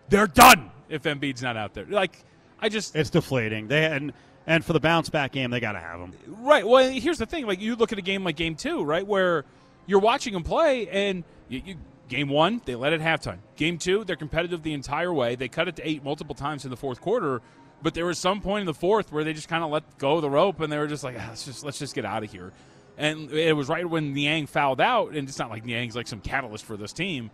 they're 0.09 0.27
done 0.27 0.71
if 0.89 1.03
Embiid's 1.03 1.43
not 1.43 1.57
out 1.57 1.75
there. 1.75 1.87
Like 1.87 2.25
I 2.61 2.69
just 2.69 2.97
it's 2.97 3.11
deflating. 3.11 3.69
They 3.69 3.85
and 3.85 4.13
and 4.47 4.65
for 4.65 4.73
the 4.73 4.81
bounce 4.81 5.09
back 5.09 5.33
game, 5.33 5.51
they 5.51 5.61
got 5.61 5.73
to 5.73 5.81
have 5.81 5.99
him. 5.99 6.13
Right. 6.27 6.67
Well, 6.67 6.89
here's 6.91 7.19
the 7.19 7.27
thing. 7.27 7.47
Like 7.47 7.61
you 7.61 7.77
look 7.77 7.93
at 7.93 7.99
a 7.99 8.03
game 8.03 8.25
like 8.25 8.37
Game 8.37 8.55
Two, 8.55 8.85
right, 8.85 9.07
where 9.07 9.45
you're 9.87 10.01
watching 10.01 10.33
them 10.33 10.45
play, 10.45 10.89
and 10.89 11.25
you, 11.49 11.63
you, 11.65 11.75
Game 12.09 12.29
One 12.29 12.61
they 12.65 12.75
led 12.75 12.93
at 12.93 13.01
halftime. 13.01 13.39
Game 13.57 13.79
Two 13.79 14.05
they're 14.05 14.17
competitive 14.17 14.63
the 14.63 14.73
entire 14.73 15.13
way. 15.13 15.35
They 15.35 15.49
cut 15.49 15.69
it 15.69 15.77
to 15.77 15.89
eight 15.89 16.05
multiple 16.05 16.35
times 16.35 16.65
in 16.65 16.71
the 16.71 16.77
fourth 16.77 17.01
quarter, 17.01 17.43
but 17.83 17.95
there 17.95 18.07
was 18.07 18.19
some 18.19 18.41
point 18.41 18.61
in 18.61 18.67
the 18.67 18.75
fourth 18.75 19.13
where 19.13 19.25
they 19.25 19.33
just 19.33 19.49
kind 19.49 19.65
of 19.65 19.71
let 19.71 19.99
go 19.99 20.17
of 20.17 20.23
the 20.23 20.31
rope, 20.31 20.61
and 20.61 20.73
they 20.73 20.79
were 20.79 20.87
just 20.87 21.03
like, 21.05 21.17
ah, 21.19 21.27
let's 21.29 21.45
just 21.45 21.65
let's 21.65 21.79
just 21.79 21.95
get 21.95 22.05
out 22.05 22.23
of 22.23 22.31
here. 22.31 22.53
And 22.99 23.31
it 23.31 23.55
was 23.55 23.69
right 23.69 23.89
when 23.89 24.15
Niang 24.15 24.47
fouled 24.47 24.81
out, 24.81 25.15
and 25.15 25.29
it's 25.29 25.39
not 25.39 25.51
like 25.51 25.65
Niang's 25.65 25.95
like 25.95 26.07
some 26.07 26.21
catalyst 26.21 26.65
for 26.65 26.77
this 26.77 26.93
team, 26.93 27.31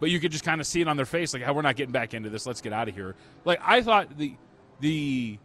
but 0.00 0.10
you 0.10 0.18
could 0.18 0.32
just 0.32 0.44
kind 0.44 0.60
of 0.60 0.66
see 0.66 0.80
it 0.80 0.88
on 0.88 0.96
their 0.96 1.06
face, 1.06 1.34
like, 1.34 1.42
how 1.42 1.52
we're 1.52 1.62
not 1.62 1.76
getting 1.76 1.92
back 1.92 2.14
into 2.14 2.30
this. 2.30 2.46
Let's 2.46 2.60
get 2.60 2.72
out 2.72 2.88
of 2.88 2.94
here. 2.94 3.14
Like 3.44 3.60
I 3.62 3.82
thought 3.82 4.16
the 4.16 4.34
the 4.80 5.38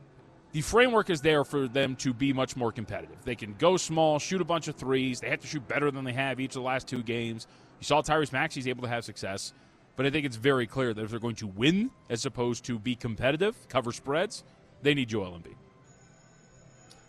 the 0.54 0.62
framework 0.62 1.10
is 1.10 1.22
there 1.22 1.44
for 1.44 1.68
them 1.68 1.96
to 1.98 2.14
be 2.14 2.32
much 2.34 2.56
more 2.56 2.72
competitive. 2.72 3.18
They 3.26 3.36
can 3.36 3.54
go 3.60 3.78
small, 3.78 4.20
shoot 4.20 4.42
a 4.42 4.46
bunch 4.46 4.68
of 4.68 4.76
threes. 4.76 5.20
They 5.20 5.30
have 5.30 5.42
to 5.42 5.48
shoot 5.48 5.68
better 5.68 5.92
than 5.92 6.06
they 6.06 6.14
have 6.14 6.40
each 6.40 6.52
of 6.52 6.62
the 6.62 6.68
last 6.68 6.88
two 6.88 7.04
games. 7.04 7.46
You 7.80 7.86
saw 7.86 8.02
Tyrese 8.02 8.32
Maxey's 8.32 8.68
able 8.68 8.84
to 8.84 8.90
have 8.90 9.04
success, 9.04 9.54
but 9.96 10.06
I 10.06 10.10
think 10.10 10.26
it's 10.26 10.38
very 10.38 10.66
clear 10.66 10.94
that 10.94 11.04
if 11.04 11.12
they're 11.12 11.20
going 11.20 11.36
to 11.36 11.48
win 11.48 11.92
as 12.10 12.26
opposed 12.26 12.64
to 12.66 12.80
be 12.80 12.96
competitive, 12.96 13.56
cover 13.68 13.92
spreads, 13.92 14.44
they 14.82 14.94
need 14.94 15.10
Joel 15.10 15.34
Embiid. 15.34 15.56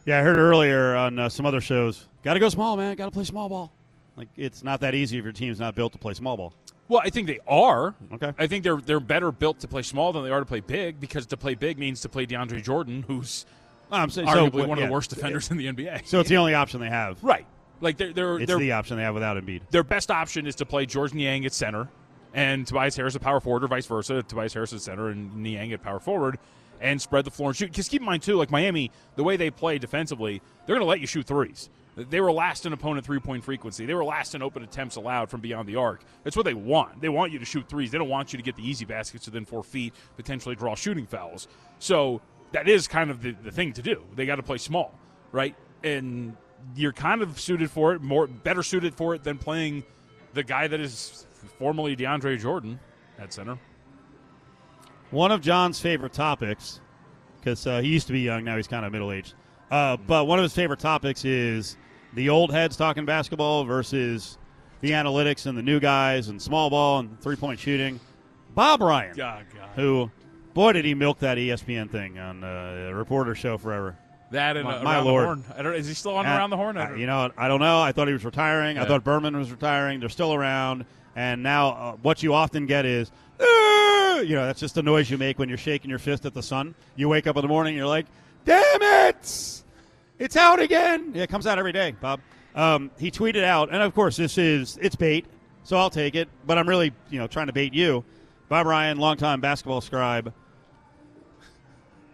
Yeah, 0.09 0.21
I 0.21 0.23
heard 0.23 0.39
earlier 0.39 0.97
on 0.97 1.19
uh, 1.19 1.29
some 1.29 1.45
other 1.45 1.61
shows. 1.61 2.07
Got 2.23 2.33
to 2.33 2.41
go 2.41 2.49
small, 2.49 2.79
man. 2.79 2.97
Got 2.97 3.05
to 3.05 3.11
play 3.11 3.25
small 3.25 3.51
ball. 3.51 3.71
Like 4.17 4.29
it's 4.39 4.65
not 4.65 4.81
that 4.81 4.95
easy 4.95 5.19
if 5.19 5.25
your 5.25 5.35
team's 5.35 5.61
not 5.61 5.75
built 5.75 5.93
to 5.93 5.99
play 5.99 6.15
small 6.15 6.35
ball. 6.35 6.55
Well, 6.89 7.03
I 7.05 7.11
think 7.11 7.27
they 7.27 7.41
are. 7.47 7.95
Okay. 8.15 8.33
I 8.39 8.47
think 8.47 8.65
they're 8.65 8.79
they're 8.79 9.01
better 9.01 9.31
built 9.31 9.61
to 9.61 9.69
play 9.69 9.83
small 9.83 10.15
than 10.15 10.25
they 10.25 10.31
are 10.31 10.41
to 10.41 10.47
play 10.47 10.61
big 10.61 10.99
because 10.99 11.27
to 11.27 11.37
play 11.37 11.55
big 11.55 11.79
means 11.79 12.01
to 12.01 12.09
play 12.09 12.25
DeAndre 12.25 12.63
Jordan, 12.63 13.05
who's 13.07 13.45
I'm 13.91 14.09
saying 14.09 14.29
arguably 14.29 14.63
so, 14.63 14.69
one 14.69 14.79
of 14.79 14.83
yeah. 14.83 14.87
the 14.87 14.93
worst 14.93 15.11
defenders 15.11 15.51
in 15.51 15.59
the 15.59 15.67
NBA. 15.67 16.07
So 16.07 16.21
it's 16.21 16.31
the 16.31 16.39
only 16.39 16.55
option 16.55 16.81
they 16.81 16.89
have. 16.89 17.23
right. 17.23 17.45
Like 17.83 17.99
they're 17.99 18.15
they're 18.15 18.39
It's 18.39 18.47
they're 18.47 18.59
the 18.59 18.73
option 18.73 18.97
they 18.97 19.03
have 19.03 19.13
without 19.13 19.37
Embiid. 19.37 19.61
their 19.71 19.85
best 19.85 20.11
option 20.11 20.47
is 20.47 20.55
to 20.55 20.65
play 20.65 20.87
George 20.87 21.13
Niang 21.13 21.45
at 21.45 21.53
center 21.53 21.87
and 22.33 22.67
Tobias 22.67 22.97
Harris 22.97 23.15
at 23.15 23.21
power 23.21 23.41
forward, 23.41 23.63
or 23.63 23.69
vice 23.69 23.85
versa. 23.85 24.23
Tobias 24.23 24.55
Harris 24.55 24.73
at 24.73 24.81
center 24.81 25.11
and 25.11 25.37
Niang 25.37 25.71
at 25.75 25.83
power 25.83 26.01
forward, 26.01 26.39
and 26.81 27.01
spread 27.01 27.25
the 27.25 27.31
floor 27.31 27.51
and 27.51 27.57
shoot. 27.57 27.71
Because 27.71 27.89
keep 27.89 28.03
in 28.03 28.07
mind 28.07 28.23
too, 28.23 28.37
like 28.37 28.51
Miami, 28.51 28.91
the 29.17 29.25
way 29.25 29.37
they 29.37 29.51
play 29.51 29.79
defensively, 29.79 30.41
they're 30.67 30.77
going 30.77 30.85
to 30.85 30.89
let 30.89 31.01
you 31.01 31.07
shoot 31.07 31.27
threes. 31.27 31.71
They 31.97 32.21
were 32.21 32.31
last 32.31 32.65
in 32.65 32.73
opponent 32.73 33.05
three 33.05 33.19
point 33.19 33.43
frequency. 33.43 33.85
They 33.85 33.95
were 33.95 34.05
last 34.05 34.37
in 34.37 34.43
open 34.43 34.63
attempts 34.63 34.95
allowed 34.95 35.31
from 35.31 35.41
beyond 35.41 35.69
the 35.69 35.77
arc. 35.77 36.03
That's 36.23 36.37
what 36.37 36.45
they 36.45 36.55
want. 36.55 37.01
They 37.01 37.09
want 37.09 37.33
you 37.33 37.41
to 37.41 37.45
shoot 37.45 37.69
threes. 37.69 37.91
They 37.91 37.99
don't 37.99 38.09
want 38.09 38.33
you 38.33 38.37
to 38.37 38.43
get 38.43 38.55
the 38.55 38.63
easy 38.63 38.85
baskets 38.85 39.27
within 39.27 39.45
four 39.45 39.65
feet, 39.65 39.95
potentially 40.17 40.55
draw 40.55 40.77
shooting 40.77 41.07
fouls. 41.07 41.49
So 41.81 42.21
that 42.53 42.69
is 42.69 42.87
kind 42.87 43.11
of 43.11 43.21
the, 43.23 43.33
the 43.43 43.51
thing 43.51 43.73
to 43.73 43.83
do. 43.83 44.05
They 44.15 44.27
got 44.27 44.37
to 44.37 44.45
play 44.45 44.59
small, 44.59 44.95
right? 45.33 45.57
And 45.83 46.37
you're 46.77 46.93
kind 46.93 47.21
of 47.21 47.41
suited 47.41 47.69
for 47.69 47.95
it, 47.95 48.03
more 48.03 48.29
better 48.29 48.63
suited 48.63 48.95
for 48.95 49.17
it 49.17 49.25
than 49.25 49.37
playing 49.37 49.83
the 50.35 50.45
guy 50.45 50.69
that 50.69 50.79
is 50.79 51.27
formerly 51.59 51.97
DeAndre 51.97 52.39
Jordan 52.39 52.79
at 53.19 53.33
center. 53.33 53.59
One 55.11 55.33
of 55.33 55.41
John's 55.41 55.81
favorite 55.81 56.13
topics, 56.13 56.81
because 57.41 57.67
uh, 57.67 57.81
he 57.81 57.89
used 57.89 58.07
to 58.09 58.13
be 58.13 58.21
young, 58.21 58.45
now 58.45 58.57
he's 58.57 58.67
kind 58.69 58.85
of 58.85 58.93
middle 58.93 59.11
aged. 59.11 59.35
Uh, 59.71 59.97
but 59.97 60.27
one 60.27 60.39
of 60.39 60.43
his 60.43 60.53
favorite 60.55 60.81
topics 60.81 61.25
is 61.25 61.77
the 62.15 62.29
old 62.29 62.53
heads 62.53 62.77
talking 62.77 63.05
basketball 63.05 63.65
versus 63.65 64.39
the 64.81 64.91
analytics 64.93 65.47
and 65.47 65.57
the 65.57 65.63
new 65.63 65.81
guys 65.81 66.29
and 66.29 66.41
small 66.41 66.71
ball 66.71 66.99
and 67.01 67.21
three 67.21 67.37
point 67.37 67.59
shooting. 67.59 67.99
Bob 68.55 68.81
Ryan, 68.83 69.15
God, 69.17 69.47
God. 69.55 69.69
who, 69.77 70.11
boy, 70.55 70.73
did 70.73 70.85
he 70.85 70.95
milk 70.95 71.19
that 71.21 71.39
ESPN 71.39 71.91
thing 71.91 72.19
on 72.19 72.43
uh, 72.45 72.89
a 72.91 72.95
reporter 72.95 73.35
show 73.35 73.57
forever. 73.59 73.97
That 74.31 74.57
and 74.59 74.67
My- 74.67 74.83
my 74.83 74.95
around 74.97 75.05
Lord. 75.07 75.23
the 75.23 75.27
horn. 75.43 75.45
I 75.59 75.63
don't, 75.63 75.75
is 75.75 75.87
he 75.89 75.95
still 75.95 76.15
on 76.17 76.27
Uh, 76.27 76.37
around 76.37 76.51
the 76.51 76.57
horn? 76.57 76.77
I 76.77 76.95
you 76.97 77.07
know. 77.07 77.31
I 77.37 77.49
don't 77.49 77.61
know. 77.61 77.81
I 77.81 77.93
thought 77.93 78.09
he 78.09 78.13
was 78.13 78.25
retiring. 78.27 78.79
I 78.79 78.85
thought 78.85 79.05
Berman 79.05 79.37
was 79.37 79.51
retiring. 79.51 80.01
They're 80.01 80.09
still 80.11 80.35
around. 80.35 80.85
And 81.17 81.43
now 81.43 81.69
uh, 81.71 81.93
what 82.03 82.23
you 82.23 82.35
often 82.35 82.67
get 82.67 82.85
is, 82.85 83.11
"Ah!" 83.41 83.45
You 84.23 84.35
know, 84.35 84.47
that's 84.47 84.61
just 84.61 84.75
the 84.75 84.83
noise 84.83 85.11
you 85.11 85.19
make 85.19 85.39
when 85.39 85.49
you're 85.49 85.59
shaking 85.59 85.91
your 85.91 85.99
fist 85.99 86.25
at 86.27 86.35
the 86.35 86.43
sun. 86.43 86.75
You 86.97 87.09
wake 87.09 87.27
up 87.27 87.37
in 87.37 87.43
the 87.43 87.49
morning, 87.49 87.77
you're 87.77 87.87
like, 87.87 88.07
damn 88.45 88.83
it! 88.83 89.63
It's 90.19 90.37
out 90.37 90.61
again. 90.61 91.13
Yeah, 91.15 91.23
it 91.23 91.31
comes 91.31 91.47
out 91.47 91.59
every 91.59 91.73
day, 91.73 91.95
Bob. 92.01 92.21
Um, 92.55 92.91
he 92.99 93.11
tweeted 93.11 93.45
out, 93.45 93.69
and 93.71 93.83
of 93.83 93.95
course, 93.95 94.17
this 94.17 94.37
is, 94.37 94.79
it's 94.81 94.97
bait, 94.97 95.27
so 95.63 95.77
I'll 95.77 95.91
take 95.91 96.15
it. 96.15 96.29
But 96.47 96.59
I'm 96.59 96.69
really, 96.69 96.93
you 97.11 97.19
know, 97.19 97.27
trying 97.27 97.47
to 97.47 97.53
bait 97.53 97.73
you. 97.73 98.05
Bob 98.49 98.67
Ryan, 98.67 98.99
longtime 98.99 99.41
basketball 99.41 99.81
scribe, 99.81 100.33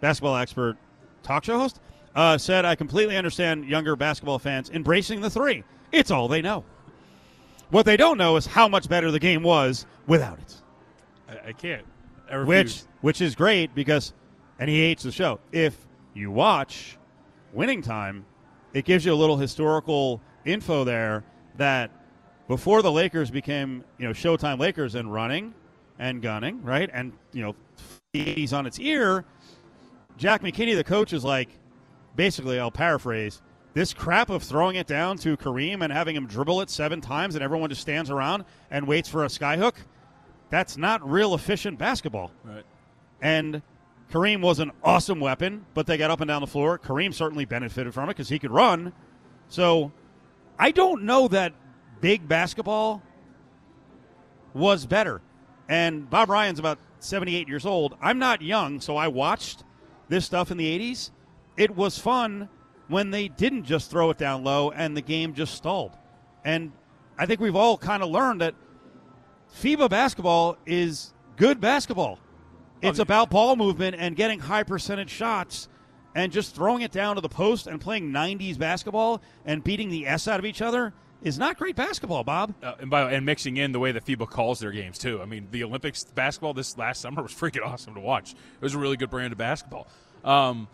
basketball 0.01 0.35
expert, 0.35 0.77
talk 1.23 1.45
show 1.45 1.57
host, 1.57 1.79
uh, 2.15 2.37
said, 2.37 2.65
I 2.65 2.75
completely 2.75 3.17
understand 3.17 3.65
younger 3.65 3.95
basketball 3.95 4.37
fans 4.39 4.69
embracing 4.69 5.21
the 5.21 5.29
three. 5.29 5.63
It's 5.91 6.11
all 6.11 6.27
they 6.27 6.41
know. 6.41 6.63
What 7.71 7.85
they 7.85 7.97
don't 7.97 8.17
know 8.17 8.35
is 8.35 8.45
how 8.45 8.67
much 8.67 8.87
better 8.87 9.11
the 9.11 9.19
game 9.19 9.41
was 9.41 9.85
without 10.07 10.39
it. 10.39 10.55
I, 11.27 11.49
I 11.49 11.53
can't. 11.53 11.85
Which 12.31 12.83
which 13.01 13.21
is 13.21 13.35
great 13.35 13.75
because 13.75 14.13
and 14.59 14.69
he 14.69 14.79
hates 14.79 15.03
the 15.03 15.11
show. 15.11 15.39
If 15.51 15.75
you 16.13 16.31
watch 16.31 16.97
winning 17.53 17.81
time, 17.81 18.25
it 18.73 18.85
gives 18.85 19.05
you 19.05 19.13
a 19.13 19.15
little 19.15 19.37
historical 19.37 20.21
info 20.45 20.83
there 20.83 21.23
that 21.57 21.91
before 22.47 22.81
the 22.81 22.91
Lakers 22.91 23.31
became, 23.31 23.83
you 23.97 24.05
know, 24.05 24.13
Showtime 24.13 24.59
Lakers 24.59 24.95
and 24.95 25.11
running 25.11 25.53
and 25.97 26.21
gunning, 26.21 26.61
right? 26.63 26.89
And, 26.93 27.13
you 27.31 27.41
know, 27.41 27.55
the 28.13 28.25
80s 28.25 28.53
on 28.53 28.65
its 28.65 28.79
ear, 28.79 29.25
Jack 30.17 30.41
McKinney, 30.41 30.75
the 30.75 30.83
coach, 30.83 31.13
is 31.13 31.23
like, 31.23 31.49
basically, 32.15 32.59
I'll 32.59 32.71
paraphrase, 32.71 33.41
this 33.73 33.93
crap 33.93 34.29
of 34.29 34.43
throwing 34.43 34.75
it 34.75 34.87
down 34.87 35.17
to 35.19 35.35
Kareem 35.35 35.83
and 35.83 35.91
having 35.91 36.15
him 36.15 36.27
dribble 36.27 36.61
it 36.61 36.69
seven 36.69 37.01
times 37.01 37.35
and 37.35 37.43
everyone 37.43 37.69
just 37.69 37.81
stands 37.81 38.09
around 38.09 38.45
and 38.71 38.87
waits 38.87 39.09
for 39.09 39.25
a 39.25 39.27
skyhook, 39.27 39.75
that's 40.49 40.77
not 40.77 41.07
real 41.07 41.33
efficient 41.33 41.77
basketball. 41.77 42.31
Right. 42.43 42.63
And 43.21 43.61
Kareem 44.11 44.41
was 44.41 44.59
an 44.59 44.71
awesome 44.83 45.19
weapon, 45.19 45.65
but 45.73 45.87
they 45.87 45.97
got 45.97 46.11
up 46.11 46.21
and 46.21 46.27
down 46.27 46.41
the 46.41 46.47
floor. 46.47 46.77
Kareem 46.77 47.13
certainly 47.13 47.45
benefited 47.45 47.93
from 47.93 48.05
it 48.05 48.13
because 48.13 48.29
he 48.29 48.39
could 48.39 48.51
run. 48.51 48.93
So 49.49 49.91
I 50.59 50.71
don't 50.71 51.03
know 51.03 51.27
that 51.27 51.53
big 52.01 52.27
basketball 52.27 53.01
was 54.53 54.85
better. 54.85 55.21
And 55.67 56.09
Bob 56.09 56.29
Ryan's 56.29 56.59
about 56.59 56.79
78 56.99 57.47
years 57.47 57.65
old. 57.65 57.97
I'm 58.01 58.19
not 58.19 58.41
young, 58.41 58.79
so 58.79 58.95
I 58.97 59.07
watched 59.07 59.63
this 60.07 60.25
stuff 60.25 60.51
in 60.51 60.57
the 60.57 60.79
80s. 60.79 61.11
It 61.57 61.75
was 61.75 61.97
fun 61.97 62.49
when 62.87 63.09
they 63.11 63.27
didn't 63.27 63.63
just 63.63 63.89
throw 63.89 64.09
it 64.11 64.17
down 64.17 64.43
low 64.43 64.71
and 64.71 64.95
the 64.95 65.01
game 65.01 65.33
just 65.33 65.55
stalled. 65.55 65.91
And 66.43 66.71
I 67.17 67.25
think 67.25 67.39
we've 67.39 67.55
all 67.55 67.77
kind 67.77 68.03
of 68.03 68.09
learned 68.09 68.41
that 68.41 68.55
FIBA 69.55 69.89
basketball 69.89 70.57
is 70.65 71.13
good 71.37 71.61
basketball. 71.61 72.19
It's 72.81 72.99
about 72.99 73.29
ball 73.29 73.55
movement 73.55 73.95
and 73.97 74.15
getting 74.15 74.39
high 74.39 74.63
percentage 74.63 75.09
shots 75.09 75.69
and 76.13 76.31
just 76.31 76.53
throwing 76.53 76.81
it 76.81 76.91
down 76.91 77.15
to 77.15 77.21
the 77.21 77.29
post 77.29 77.65
and 77.65 77.79
playing 77.79 78.11
90s 78.11 78.59
basketball 78.59 79.21
and 79.45 79.63
beating 79.63 79.89
the 79.89 80.05
S 80.05 80.27
out 80.27 80.39
of 80.39 80.45
each 80.45 80.61
other 80.61 80.93
is 81.23 81.39
not 81.39 81.57
great 81.57 81.75
basketball, 81.75 82.23
Bob. 82.23 82.53
Uh, 82.61 82.73
and, 82.79 82.89
by, 82.89 83.11
and 83.11 83.25
mixing 83.25 83.57
in 83.57 83.71
the 83.71 83.79
way 83.79 83.91
that 83.91 84.05
FIBA 84.05 84.29
calls 84.29 84.59
their 84.59 84.71
games 84.71 84.97
too. 84.97 85.21
I 85.21 85.25
mean, 85.25 85.47
the 85.51 85.63
Olympics 85.63 86.03
basketball 86.03 86.53
this 86.53 86.77
last 86.77 87.01
summer 87.01 87.21
was 87.23 87.33
freaking 87.33 87.65
awesome 87.65 87.95
to 87.95 88.01
watch. 88.01 88.33
It 88.33 88.61
was 88.61 88.75
a 88.75 88.77
really 88.77 88.97
good 88.97 89.09
brand 89.09 89.31
of 89.31 89.39
basketball. 89.39 89.87
Um, 90.23 90.67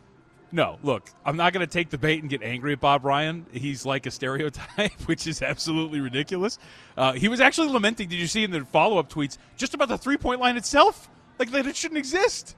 no, 0.52 0.78
look, 0.84 1.10
I'm 1.26 1.38
not 1.38 1.54
going 1.54 1.66
to 1.66 1.72
take 1.72 1.90
the 1.90 1.98
bait 1.98 2.22
and 2.22 2.30
get 2.30 2.44
angry 2.44 2.74
at 2.74 2.80
Bob 2.80 3.06
Ryan. 3.06 3.46
He's 3.52 3.86
like 3.86 4.06
a 4.06 4.12
stereotype, 4.12 4.92
which 5.06 5.28
is 5.28 5.42
absolutely 5.42 6.02
ridiculous. 6.02 6.58
Uh, 6.98 7.14
he 7.14 7.28
was 7.28 7.40
actually 7.40 7.70
lamenting. 7.70 8.10
Did 8.10 8.20
you 8.20 8.28
see 8.28 8.44
in 8.44 8.52
the 8.52 8.66
follow 8.66 8.98
up 8.98 9.10
tweets 9.10 9.38
just 9.56 9.74
about 9.74 9.88
the 9.88 9.98
three 9.98 10.18
point 10.18 10.40
line 10.40 10.58
itself? 10.58 11.10
Like 11.40 11.52
that 11.52 11.66
it 11.68 11.76
shouldn't 11.76 11.98
exist. 11.98 12.56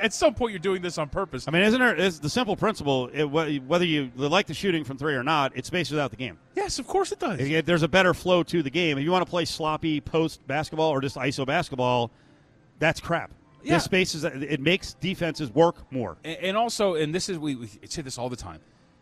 At 0.00 0.12
some 0.12 0.34
point, 0.34 0.50
you're 0.50 0.58
doing 0.58 0.82
this 0.82 0.98
on 0.98 1.08
purpose. 1.08 1.46
I 1.46 1.52
mean, 1.52 1.62
isn't 1.62 1.78
there 1.78 1.94
is 1.94 2.18
the 2.18 2.28
simple 2.28 2.56
principle? 2.56 3.08
It, 3.12 3.24
whether 3.24 3.84
you 3.84 4.10
like 4.16 4.48
the 4.48 4.54
shooting 4.54 4.82
from 4.82 4.98
three 4.98 5.14
or 5.14 5.22
not, 5.22 5.56
it 5.56 5.64
spaces 5.64 5.96
out 5.96 6.10
the 6.10 6.16
game. 6.16 6.38
Yes, 6.56 6.80
of 6.80 6.88
course 6.88 7.12
it 7.12 7.20
does. 7.20 7.38
There's 7.64 7.84
a 7.84 7.88
better 7.88 8.14
flow 8.14 8.42
to 8.42 8.62
the 8.64 8.70
game. 8.70 8.98
If 8.98 9.04
you 9.04 9.12
want 9.12 9.24
to 9.24 9.30
play 9.30 9.44
sloppy 9.44 10.00
post 10.00 10.44
basketball 10.48 10.90
or 10.90 11.00
just 11.00 11.14
ISO 11.14 11.46
basketball, 11.46 12.10
that's 12.80 12.98
crap. 12.98 13.30
Yeah. 13.62 13.78
This 13.90 14.14
is 14.14 14.24
it 14.24 14.60
makes 14.60 14.94
defenses 14.94 15.50
work 15.50 15.90
more. 15.92 16.16
And, 16.24 16.38
and 16.38 16.56
also, 16.56 16.94
and 16.94 17.14
this 17.14 17.28
is 17.28 17.38
we, 17.38 17.56
we 17.56 17.68
say 17.84 18.02
this 18.02 18.18
all 18.18 18.28
the 18.28 18.36
time. 18.36 18.60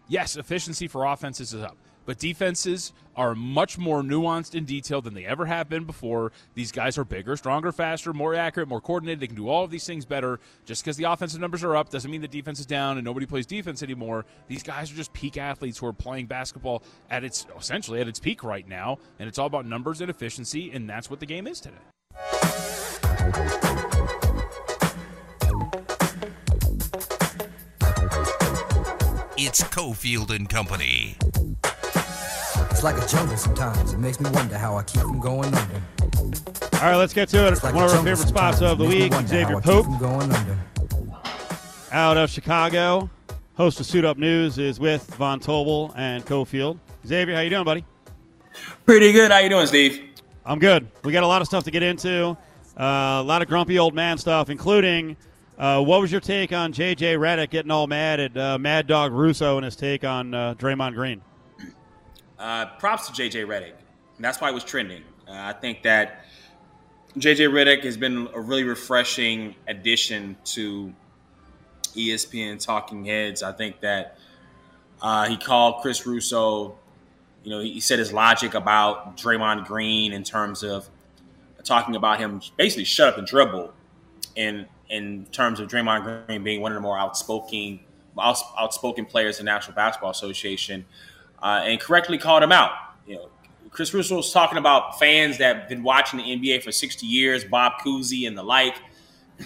Yes, 0.08 0.36
efficiency 0.36 0.86
for 0.88 1.04
offenses 1.04 1.52
is 1.52 1.62
up, 1.62 1.76
but 2.04 2.18
defenses 2.18 2.92
are 3.16 3.34
much 3.34 3.76
more 3.76 4.02
nuanced 4.02 4.54
and 4.54 4.66
detailed 4.66 5.04
than 5.04 5.14
they 5.14 5.24
ever 5.24 5.46
have 5.46 5.68
been 5.68 5.84
before. 5.84 6.30
These 6.54 6.70
guys 6.70 6.96
are 6.96 7.04
bigger, 7.04 7.36
stronger, 7.36 7.72
faster, 7.72 8.12
more 8.12 8.34
accurate, 8.34 8.68
more 8.68 8.80
coordinated. 8.80 9.20
They 9.20 9.26
can 9.26 9.36
do 9.36 9.48
all 9.48 9.64
of 9.64 9.70
these 9.70 9.84
things 9.84 10.04
better. 10.04 10.38
Just 10.64 10.84
because 10.84 10.96
the 10.96 11.04
offensive 11.04 11.40
numbers 11.40 11.64
are 11.64 11.74
up 11.74 11.90
doesn't 11.90 12.10
mean 12.10 12.20
the 12.20 12.28
defense 12.28 12.60
is 12.60 12.66
down 12.66 12.98
and 12.98 13.04
nobody 13.04 13.26
plays 13.26 13.46
defense 13.46 13.82
anymore. 13.82 14.24
These 14.46 14.62
guys 14.62 14.92
are 14.92 14.94
just 14.94 15.12
peak 15.12 15.36
athletes 15.36 15.78
who 15.78 15.86
are 15.86 15.92
playing 15.92 16.26
basketball 16.26 16.84
at 17.10 17.24
its 17.24 17.46
essentially 17.58 18.00
at 18.00 18.06
its 18.06 18.20
peak 18.20 18.44
right 18.44 18.68
now, 18.68 18.98
and 19.18 19.28
it's 19.28 19.38
all 19.38 19.46
about 19.46 19.66
numbers 19.66 20.00
and 20.00 20.08
efficiency, 20.08 20.70
and 20.70 20.88
that's 20.88 21.10
what 21.10 21.18
the 21.18 21.26
game 21.26 21.48
is 21.48 21.60
today. 21.60 21.74
It's 29.46 29.62
Cofield 29.62 30.34
and 30.34 30.48
Company. 30.48 31.16
It's 32.68 32.82
like 32.82 33.00
a 33.00 33.06
jungle 33.06 33.36
sometimes. 33.36 33.92
It 33.92 33.98
makes 33.98 34.18
me 34.18 34.28
wonder 34.30 34.58
how 34.58 34.76
I 34.76 34.82
keep 34.82 35.02
from 35.02 35.20
going 35.20 35.54
under. 35.54 35.82
All 36.72 36.80
right, 36.80 36.96
let's 36.96 37.14
get 37.14 37.28
to 37.28 37.46
it. 37.46 37.62
like 37.62 37.72
One 37.72 37.84
a 37.84 37.86
of 37.86 37.92
our 37.92 38.04
favorite 38.04 38.26
spots 38.26 38.60
of 38.60 38.78
the 38.78 38.84
It 38.86 38.88
makes 38.88 39.12
me 39.12 39.18
week, 39.18 39.28
Xavier 39.28 39.46
how 39.46 39.58
I 39.58 39.60
keep 39.60 39.62
Pope, 39.62 40.00
going 40.00 40.32
under. 40.32 40.58
out 41.92 42.16
of 42.16 42.28
Chicago, 42.28 43.08
host 43.54 43.78
of 43.78 43.86
Suit 43.86 44.04
Up 44.04 44.18
News, 44.18 44.58
is 44.58 44.80
with 44.80 45.06
Von 45.14 45.38
Tobel 45.38 45.94
and 45.96 46.26
Cofield. 46.26 46.80
Xavier, 47.06 47.36
how 47.36 47.42
you 47.42 47.50
doing, 47.50 47.64
buddy? 47.64 47.84
Pretty 48.84 49.12
good. 49.12 49.30
How 49.30 49.38
you 49.38 49.48
doing, 49.48 49.68
Steve? 49.68 50.02
I'm 50.44 50.58
good. 50.58 50.88
We 51.04 51.12
got 51.12 51.22
a 51.22 51.28
lot 51.28 51.40
of 51.40 51.46
stuff 51.46 51.62
to 51.62 51.70
get 51.70 51.84
into. 51.84 52.36
Uh, 52.76 53.20
a 53.20 53.22
lot 53.22 53.42
of 53.42 53.48
grumpy 53.48 53.78
old 53.78 53.94
man 53.94 54.18
stuff, 54.18 54.50
including 54.50 55.16
uh, 55.58 55.82
what 55.82 56.00
was 56.00 56.12
your 56.12 56.20
take 56.20 56.52
on 56.52 56.72
J.J. 56.72 57.14
Redick 57.14 57.50
getting 57.50 57.70
all 57.70 57.86
mad 57.86 58.20
at 58.20 58.36
uh, 58.36 58.58
Mad 58.58 58.86
Dog 58.86 59.12
Russo 59.12 59.56
and 59.56 59.64
his 59.64 59.76
take 59.76 60.04
on 60.04 60.34
uh, 60.34 60.54
Draymond 60.54 60.94
Green? 60.94 61.22
Uh, 62.38 62.66
props 62.78 63.08
to 63.08 63.22
JJ 63.22 63.46
Redick. 63.46 63.72
And 64.16 64.24
that's 64.24 64.40
why 64.40 64.50
it 64.50 64.54
was 64.54 64.64
trending. 64.64 65.02
Uh, 65.26 65.32
I 65.32 65.52
think 65.52 65.82
that 65.82 66.24
JJ 67.18 67.48
Redick 67.48 67.82
has 67.84 67.96
been 67.96 68.28
a 68.34 68.40
really 68.40 68.64
refreshing 68.64 69.54
addition 69.66 70.36
to 70.44 70.92
ESPN 71.94 72.62
Talking 72.62 73.04
Heads. 73.06 73.42
I 73.42 73.52
think 73.52 73.80
that 73.80 74.18
uh, 75.00 75.26
he 75.28 75.36
called 75.36 75.80
Chris 75.80 76.06
Russo. 76.06 76.76
You 77.42 77.50
know, 77.50 77.60
he 77.60 77.80
said 77.80 77.98
his 77.98 78.12
logic 78.12 78.54
about 78.54 79.16
Draymond 79.16 79.66
Green 79.66 80.12
in 80.12 80.24
terms 80.24 80.62
of 80.62 80.88
talking 81.64 81.96
about 81.96 82.18
him 82.18 82.40
basically 82.56 82.84
shut 82.84 83.08
up 83.08 83.18
and 83.18 83.26
dribble, 83.26 83.72
in 84.34 84.66
in 84.88 85.26
terms 85.26 85.60
of 85.60 85.68
Draymond 85.68 86.26
Green 86.26 86.44
being 86.44 86.60
one 86.60 86.72
of 86.72 86.76
the 86.76 86.82
more 86.82 86.98
outspoken 86.98 87.80
outspoken 88.18 89.04
players 89.04 89.38
in 89.38 89.44
the 89.44 89.52
National 89.52 89.74
Basketball 89.74 90.10
Association, 90.10 90.84
uh, 91.42 91.62
and 91.64 91.80
correctly 91.80 92.18
called 92.18 92.42
him 92.42 92.52
out. 92.52 92.72
You 93.06 93.16
know, 93.16 93.28
Chris 93.70 93.92
Russo 93.92 94.16
was 94.16 94.32
talking 94.32 94.58
about 94.58 94.98
fans 94.98 95.38
that 95.38 95.56
have 95.56 95.68
been 95.68 95.82
watching 95.82 96.18
the 96.18 96.24
NBA 96.24 96.62
for 96.62 96.72
60 96.72 97.06
years, 97.06 97.44
Bob 97.44 97.74
Cousy 97.84 98.26
and 98.26 98.36
the 98.36 98.42
like, 98.42 98.76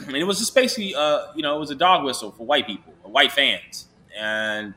and 0.07 0.17
it 0.17 0.25
was 0.25 0.39
just 0.39 0.55
basically, 0.55 0.95
uh, 0.95 1.33
you 1.35 1.43
know, 1.43 1.57
it 1.57 1.61
was 1.61 1.71
a 1.71 1.75
dog 1.75 2.05
whistle 2.05 2.31
for 2.31 2.47
white 2.47 2.67
people, 2.67 2.93
white 3.03 3.33
fans, 3.33 3.87
and 4.17 4.75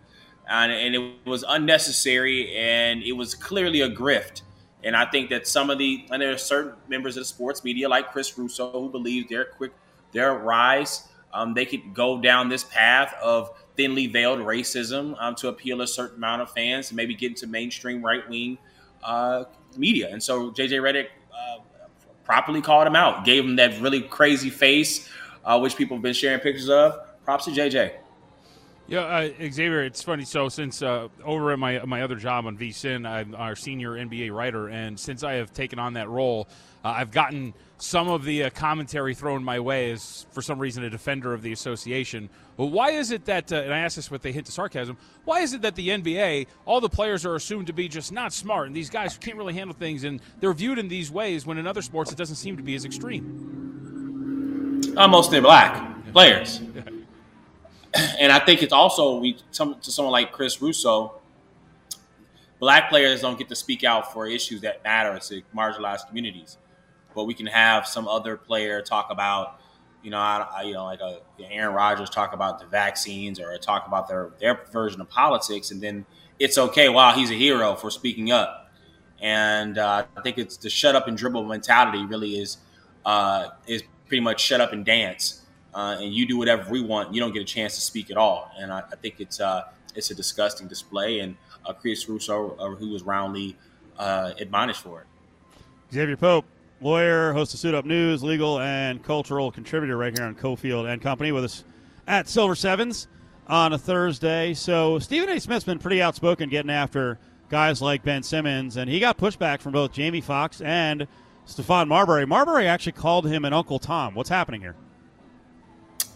and, 0.50 0.72
and 0.72 0.96
it 0.96 1.26
was 1.26 1.46
unnecessary, 1.48 2.54
and 2.56 3.04
it 3.04 3.14
was 3.14 3.36
clearly 3.36 3.82
a 3.82 3.90
grift. 3.90 4.42
And 4.84 4.98
I 4.98 5.06
think 5.06 5.30
that 5.30 5.48
some 5.48 5.70
of 5.70 5.78
the 5.78 6.06
and 6.12 6.22
there 6.22 6.32
are 6.32 6.38
certain 6.38 6.74
members 6.90 7.16
of 7.16 7.22
the 7.22 7.26
sports 7.26 7.64
media, 7.64 7.88
like 7.88 8.12
Chris 8.12 8.38
Russo, 8.38 8.72
who 8.72 8.90
believe 8.90 9.30
their 9.30 9.46
quick 9.46 9.72
their 10.14 10.34
rise, 10.36 11.08
um, 11.34 11.54
they 11.54 11.66
could 11.66 11.94
go 11.94 12.22
down 12.22 12.50
this 12.50 12.64
path 12.64 13.14
of 13.22 13.52
thinly 13.76 14.08
veiled 14.08 14.40
racism 14.40 15.16
um, 15.20 15.36
to 15.36 15.48
appeal 15.48 15.82
a 15.82 15.88
certain 15.88 16.18
amount 16.18 16.42
of 16.42 16.52
fans, 16.52 16.90
and 16.90 16.98
maybe 16.98 17.16
get 17.16 17.32
into 17.32 17.48
mainstream 17.48 18.04
right 18.04 18.28
wing 18.30 18.58
uh, 19.04 19.46
media. 19.78 20.10
And 20.12 20.22
so 20.22 20.52
JJ 20.52 20.80
Redick 20.82 21.08
uh, 21.34 21.60
properly 22.24 22.62
called 22.62 22.88
him 22.88 22.96
out, 22.96 23.26
gave 23.26 23.44
him 23.44 23.56
that 23.58 23.80
really 23.82 24.02
crazy 24.02 24.50
face, 24.50 25.10
uh, 25.44 25.60
which 25.60 25.76
people 25.76 25.98
have 25.98 26.04
been 26.04 26.14
sharing 26.14 26.40
pictures 26.40 26.70
of. 26.70 26.96
Props 27.26 27.46
to 27.46 27.52
JJ. 27.52 27.94
Yeah, 28.86 29.00
uh, 29.00 29.30
Xavier, 29.50 29.84
it's 29.84 30.04
funny. 30.04 30.26
So 30.26 30.50
since 30.50 30.82
uh, 30.82 31.08
over 31.24 31.54
at 31.54 31.60
my 31.60 31.84
my 31.86 32.02
other 32.02 32.16
job 32.16 32.46
on 32.46 32.58
VSIN, 32.58 33.08
I'm 33.08 33.34
our 33.34 33.56
senior 33.56 33.92
NBA 33.92 34.32
writer, 34.32 34.68
and 34.68 35.00
since 35.00 35.24
I 35.24 35.34
have 35.34 35.54
taken 35.54 35.80
on 35.80 35.94
that 35.94 36.10
role, 36.10 36.50
uh, 36.84 36.90
I've 36.98 37.12
gotten 37.12 37.54
some 37.78 38.10
of 38.10 38.24
the 38.24 38.44
uh, 38.44 38.50
commentary 38.50 39.14
thrown 39.14 39.44
my 39.44 39.60
way 39.60 39.92
as, 39.92 40.26
for 40.32 40.42
some 40.42 40.60
reason, 40.60 40.84
a 40.84 40.90
defender 40.90 41.34
of 41.34 41.42
the 41.42 41.52
association. 41.52 42.30
Well, 42.58 42.70
why 42.70 42.92
is 42.92 43.12
it 43.12 43.26
that, 43.26 43.52
uh, 43.52 43.58
and 43.58 43.74
I 43.74 43.80
ask 43.80 43.96
this 43.96 44.10
with 44.10 44.26
a 44.26 44.32
hint 44.32 44.48
of 44.48 44.54
sarcasm, 44.54 44.98
why 45.26 45.40
is 45.40 45.54
it 45.54 45.62
that 45.64 45.76
the 45.76 45.90
NBA, 45.90 46.48
all 46.66 46.82
the 46.82 46.90
players 46.90 47.26
are 47.26 47.36
assumed 47.36 47.68
to 47.68 47.74
be 47.74 47.88
just 47.88 48.12
not 48.12 48.34
smart, 48.34 48.68
and 48.68 48.76
these 48.76 48.90
guys 48.90 49.18
can't 49.18 49.38
really 49.38 49.54
handle 49.54 49.76
things, 49.76 50.04
and 50.04 50.22
they're 50.40 50.54
viewed 50.54 50.80
in 50.80 50.88
these 50.88 51.12
ways 51.12 51.46
when 51.46 51.58
in 51.58 51.68
other 51.68 51.82
sports 51.82 52.12
it 52.12 52.18
doesn't 52.18 52.36
seem 52.36 52.58
to 52.58 52.64
be 52.64 52.76
as 52.76 52.86
extreme? 52.86 53.64
Uh, 54.96 55.08
most 55.08 55.28
of 55.28 55.32
them 55.34 55.44
black 55.44 56.12
players. 56.12 56.60
and 58.20 58.32
I 58.32 58.40
think 58.40 58.64
it's 58.64 58.74
also 58.74 59.20
we 59.20 59.38
some, 59.52 59.80
to 59.82 59.92
someone 59.92 60.12
like 60.12 60.32
Chris 60.32 60.62
Russo. 60.62 61.20
Black 62.60 62.90
players 62.90 63.22
don't 63.22 63.38
get 63.38 63.50
to 63.50 63.56
speak 63.56 63.84
out 63.84 64.14
for 64.14 64.26
issues 64.28 64.62
that 64.62 64.84
matter 64.84 65.20
to 65.20 65.42
marginalized 65.54 66.08
communities, 66.08 66.58
but 67.16 67.26
we 67.26 67.34
can 67.34 67.46
have 67.48 67.88
some 67.88 68.08
other 68.08 68.38
player 68.38 68.82
talk 68.82 69.08
about, 69.10 69.60
you 70.02 70.12
know, 70.12 70.18
I, 70.18 70.48
I, 70.56 70.62
you 70.64 70.74
know, 70.74 70.86
like 70.86 71.00
a 71.00 71.22
Aaron 71.50 71.74
Rodgers 71.76 72.10
talk 72.10 72.34
about 72.34 72.60
the 72.60 72.66
vaccines 72.66 73.40
or 73.40 73.58
talk 73.58 73.88
about 73.88 74.08
their 74.08 74.32
their 74.40 74.66
version 74.72 75.02
of 75.02 75.10
politics, 75.10 75.72
and 75.72 75.82
then 75.82 76.06
it's 76.40 76.58
okay. 76.58 76.90
Wow, 76.90 77.14
he's 77.14 77.32
a 77.32 77.36
hero 77.36 77.76
for 77.76 77.90
speaking 77.90 78.32
up. 78.32 78.72
And 79.22 79.78
uh, 79.78 80.06
I 80.18 80.22
think 80.22 80.38
it's 80.38 80.58
the 80.58 80.70
shut 80.70 80.96
up 80.96 81.08
and 81.08 81.18
dribble 81.18 81.46
mentality 81.46 82.06
really 82.06 82.38
is 82.38 82.58
uh, 83.06 83.50
is 83.68 83.84
pretty 84.08 84.22
much 84.22 84.42
shut 84.42 84.60
up 84.60 84.74
and 84.74 84.84
dance 84.84 85.44
uh, 85.74 85.98
and 86.00 86.14
you 86.14 86.28
do 86.28 86.38
whatever 86.38 86.70
we 86.70 86.82
want. 86.82 87.14
You 87.14 87.20
don't 87.20 87.34
get 87.34 87.42
a 87.42 87.46
chance 87.46 87.76
to 87.76 87.82
speak 87.82 88.12
at 88.12 88.18
all. 88.18 88.52
And 88.58 88.72
I, 88.72 88.80
I 88.92 88.96
think 88.96 89.16
it's 89.20 89.40
uh, 89.40 89.64
it's 89.96 90.12
a 90.12 90.16
disgusting 90.16 90.68
display. 90.68 91.20
And 91.20 91.36
uh, 91.66 91.74
Chris 91.74 92.08
Russo, 92.08 92.56
uh, 92.58 92.76
who 92.76 92.90
was 92.90 93.04
roundly 93.04 93.56
uh, 93.98 94.34
admonished 94.40 94.82
for 94.82 95.02
it. 95.02 95.08
Xavier 95.92 96.18
Pope, 96.18 96.46
lawyer, 96.84 97.34
host 97.34 97.54
of 97.54 97.60
Suit 97.60 97.74
Up 97.74 97.86
News, 97.86 98.24
legal 98.24 98.60
and 98.60 99.02
cultural 99.04 99.52
contributor 99.52 99.98
right 99.98 100.18
here 100.18 100.28
on 100.28 100.36
Cofield 100.36 100.92
and 100.92 101.02
Company 101.02 101.32
with 101.32 101.46
us 101.46 101.64
at 102.08 102.28
Silver 102.28 102.56
Sevens 102.56 103.08
on 103.48 103.74
a 103.74 103.78
Thursday. 103.78 104.54
So 104.54 105.00
Stephen 105.00 105.30
A. 105.30 105.40
Smith's 105.40 105.64
been 105.64 105.80
pretty 105.80 106.02
outspoken 106.02 106.50
getting 106.50 106.72
after 106.72 107.20
guys 107.50 107.82
like 107.82 108.04
Ben 108.04 108.24
Simmons, 108.24 108.78
and 108.78 108.90
he 108.90 109.00
got 109.00 109.18
pushback 109.18 109.62
from 109.62 109.72
both 109.72 109.94
Jamie 109.94 110.22
Foxx 110.22 110.62
and 110.62 111.08
Stephon 111.48 111.88
Marbury. 111.88 112.26
Marbury 112.26 112.68
actually 112.68 112.94
called 112.94 113.28
him 113.28 113.46
an 113.46 113.54
Uncle 113.54 113.80
Tom. 113.80 114.16
What's 114.16 114.30
happening 114.30 114.62
here? 114.62 114.76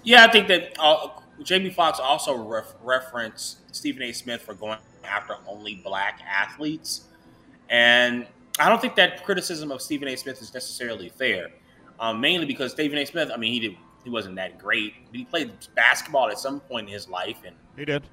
Yeah, 0.03 0.26
I 0.26 0.32
think 0.32 0.47
that 0.47 0.76
uh, 0.80 1.09
Jamie 1.43 1.70
Foxx 1.70 1.99
also 1.99 2.36
ref- 2.36 2.76
referenced 2.82 3.74
Stephen 3.76 4.03
A. 4.03 4.11
Smith 4.13 4.41
for 4.41 4.53
going 4.53 4.80
after 5.03 5.36
only 5.47 5.76
black 5.76 6.22
athletes, 6.28 7.05
and 7.70 8.26
I 8.60 8.70
don't 8.70 8.82
think 8.82 8.95
that 8.95 9.24
criticism 9.24 9.72
of 9.72 9.82
Stephen 9.82 10.08
A. 10.08 10.16
Smith 10.16 10.41
is 10.41 10.53
necessarily 10.53 11.10
fair. 11.10 11.49
um, 11.99 12.20
mainly 12.20 12.45
because 12.45 12.72
Stephen 12.72 12.97
A. 12.97 13.05
Smith. 13.05 13.30
I 13.34 13.38
mean, 13.38 13.53
he 13.53 13.60
did 13.60 13.78
he 14.03 14.10
wasn't 14.10 14.36
that 14.36 14.58
great, 14.58 14.93
but 15.08 15.16
he 15.16 15.26
played 15.26 15.51
basketball 15.76 16.30
at 16.30 16.39
some 16.39 16.62
point 16.62 16.88
in 16.88 16.93
his 16.93 17.10
life 17.10 17.38
and 17.45 17.55
he 17.76 17.84
did 17.86 18.03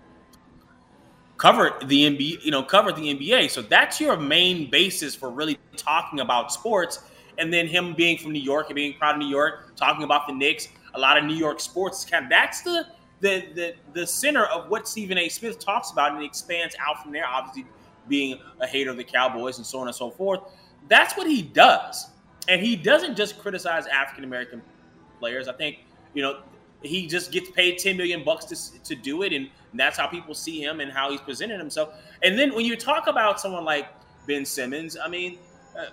covered 1.37 1.89
the 1.89 2.05
NBA. 2.11 2.45
You 2.45 2.51
know, 2.51 2.63
covered 2.63 2.97
the 2.97 3.15
NBA. 3.15 3.51
So 3.51 3.63
that's 3.63 4.01
your 4.01 4.17
main 4.17 4.71
basis 4.71 5.15
for 5.15 5.31
really 5.31 5.59
talking 5.77 6.21
about 6.21 6.53
sports. 6.53 7.01
And 7.39 7.53
then 7.53 7.67
him 7.67 7.95
being 7.95 8.17
from 8.17 8.33
New 8.33 8.41
York 8.41 8.69
and 8.69 8.77
being 8.77 8.95
proud 8.95 9.17
of 9.17 9.19
New 9.19 9.29
York, 9.29 9.75
talking 9.77 10.05
about 10.05 10.27
the 10.27 10.33
Knicks, 10.33 10.69
a 10.95 11.01
lot 11.01 11.19
of 11.19 11.25
New 11.25 11.35
York 11.35 11.61
sports. 11.61 12.05
Kind 12.05 12.25
of 12.25 12.31
that's 12.31 12.63
the 12.63 12.87
the 13.21 13.45
the 13.55 13.75
the 13.93 14.07
center 14.07 14.45
of 14.47 14.71
what 14.71 14.87
Stephen 14.89 15.19
A. 15.19 15.29
Smith 15.29 15.59
talks 15.59 15.91
about, 15.91 16.13
and 16.13 16.23
it 16.23 16.27
expands 16.27 16.77
out 16.81 17.03
from 17.03 17.13
there. 17.13 17.27
Obviously, 17.27 17.67
being 18.09 18.39
a 18.61 18.67
hater 18.67 18.91
of 18.91 18.97
the 18.97 19.05
Cowboys 19.05 19.59
and 19.59 19.67
so 19.67 19.79
on 19.79 19.87
and 19.87 19.97
so 19.97 20.11
forth. 20.11 20.41
That's 20.89 21.17
what 21.17 21.27
he 21.27 21.43
does. 21.43 22.11
And 22.49 22.61
he 22.61 22.77
doesn't 22.77 23.17
just 23.17 23.39
criticize 23.39 23.87
African 23.87 24.25
American 24.25 24.63
players. 25.19 25.49
I 25.49 25.53
think, 25.55 25.79
you 26.13 26.23
know, 26.23 26.41
he 26.83 27.07
just 27.07 27.33
gets 27.33 27.51
paid 27.51 27.79
10 27.79 27.97
million 27.97 28.23
bucks 28.23 28.45
to, 28.47 28.83
to 28.83 28.95
do 28.95 29.23
it. 29.23 29.33
And 29.33 29.49
that's 29.73 29.97
how 29.97 30.07
people 30.07 30.35
see 30.35 30.63
him 30.63 30.81
and 30.81 30.93
how 30.93 31.11
he's 31.11 31.21
presented 31.21 31.59
himself. 31.59 31.95
And 32.23 32.39
then 32.39 32.55
when 32.55 32.67
you 32.67 32.77
talk 32.77 33.07
about 33.07 33.41
someone 33.41 33.65
like 33.65 33.87
Ben 34.27 34.45
Simmons, 34.45 34.97
I 35.03 35.09
mean, 35.09 35.39
uh, 35.79 35.87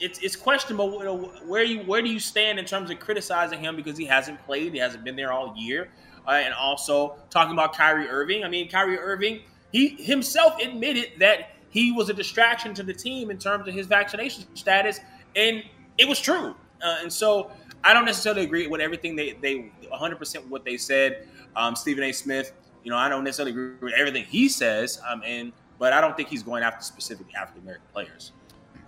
it's 0.00 0.18
it's 0.20 0.36
questionable 0.36 0.98
where 1.46 1.64
you 1.64 1.80
where 1.80 2.02
do 2.02 2.08
you 2.08 2.20
stand 2.20 2.58
in 2.58 2.64
terms 2.64 2.90
of 2.90 2.98
criticizing 2.98 3.60
him 3.60 3.76
because 3.76 3.96
he 3.96 4.04
hasn't 4.04 4.44
played, 4.44 4.72
he 4.72 4.78
hasn't 4.78 5.04
been 5.04 5.16
there 5.16 5.32
all 5.32 5.54
year, 5.56 5.90
uh, 6.26 6.32
and 6.32 6.52
also 6.54 7.16
talking 7.30 7.52
about 7.52 7.74
Kyrie 7.74 8.08
Irving. 8.08 8.44
I 8.44 8.48
mean, 8.48 8.68
Kyrie 8.68 8.98
Irving, 8.98 9.40
he 9.74 9.88
himself 9.88 10.54
admitted 10.62 11.10
that 11.18 11.50
he 11.68 11.90
was 11.90 12.08
a 12.08 12.14
distraction 12.14 12.72
to 12.74 12.84
the 12.84 12.94
team 12.94 13.28
in 13.28 13.38
terms 13.38 13.66
of 13.66 13.74
his 13.74 13.88
vaccination 13.88 14.44
status, 14.54 15.00
and 15.34 15.64
it 15.98 16.08
was 16.08 16.20
true. 16.20 16.54
Uh, 16.80 16.98
and 17.02 17.12
so 17.12 17.50
I 17.82 17.92
don't 17.92 18.04
necessarily 18.04 18.44
agree 18.44 18.68
with 18.68 18.80
everything 18.80 19.16
they 19.16 19.32
they 19.32 19.72
100 19.88 20.16
percent 20.16 20.48
what 20.48 20.64
they 20.64 20.76
said. 20.76 21.26
Um, 21.56 21.74
Stephen 21.74 22.04
A. 22.04 22.12
Smith, 22.12 22.52
you 22.84 22.90
know, 22.92 22.96
I 22.96 23.08
don't 23.08 23.24
necessarily 23.24 23.50
agree 23.50 23.72
with 23.80 23.94
everything 23.94 24.24
he 24.24 24.48
says, 24.48 25.00
um, 25.10 25.22
and 25.26 25.52
but 25.80 25.92
I 25.92 26.00
don't 26.00 26.16
think 26.16 26.28
he's 26.28 26.44
going 26.44 26.62
after 26.62 26.84
specific 26.84 27.26
African 27.34 27.62
American 27.62 27.88
players. 27.92 28.30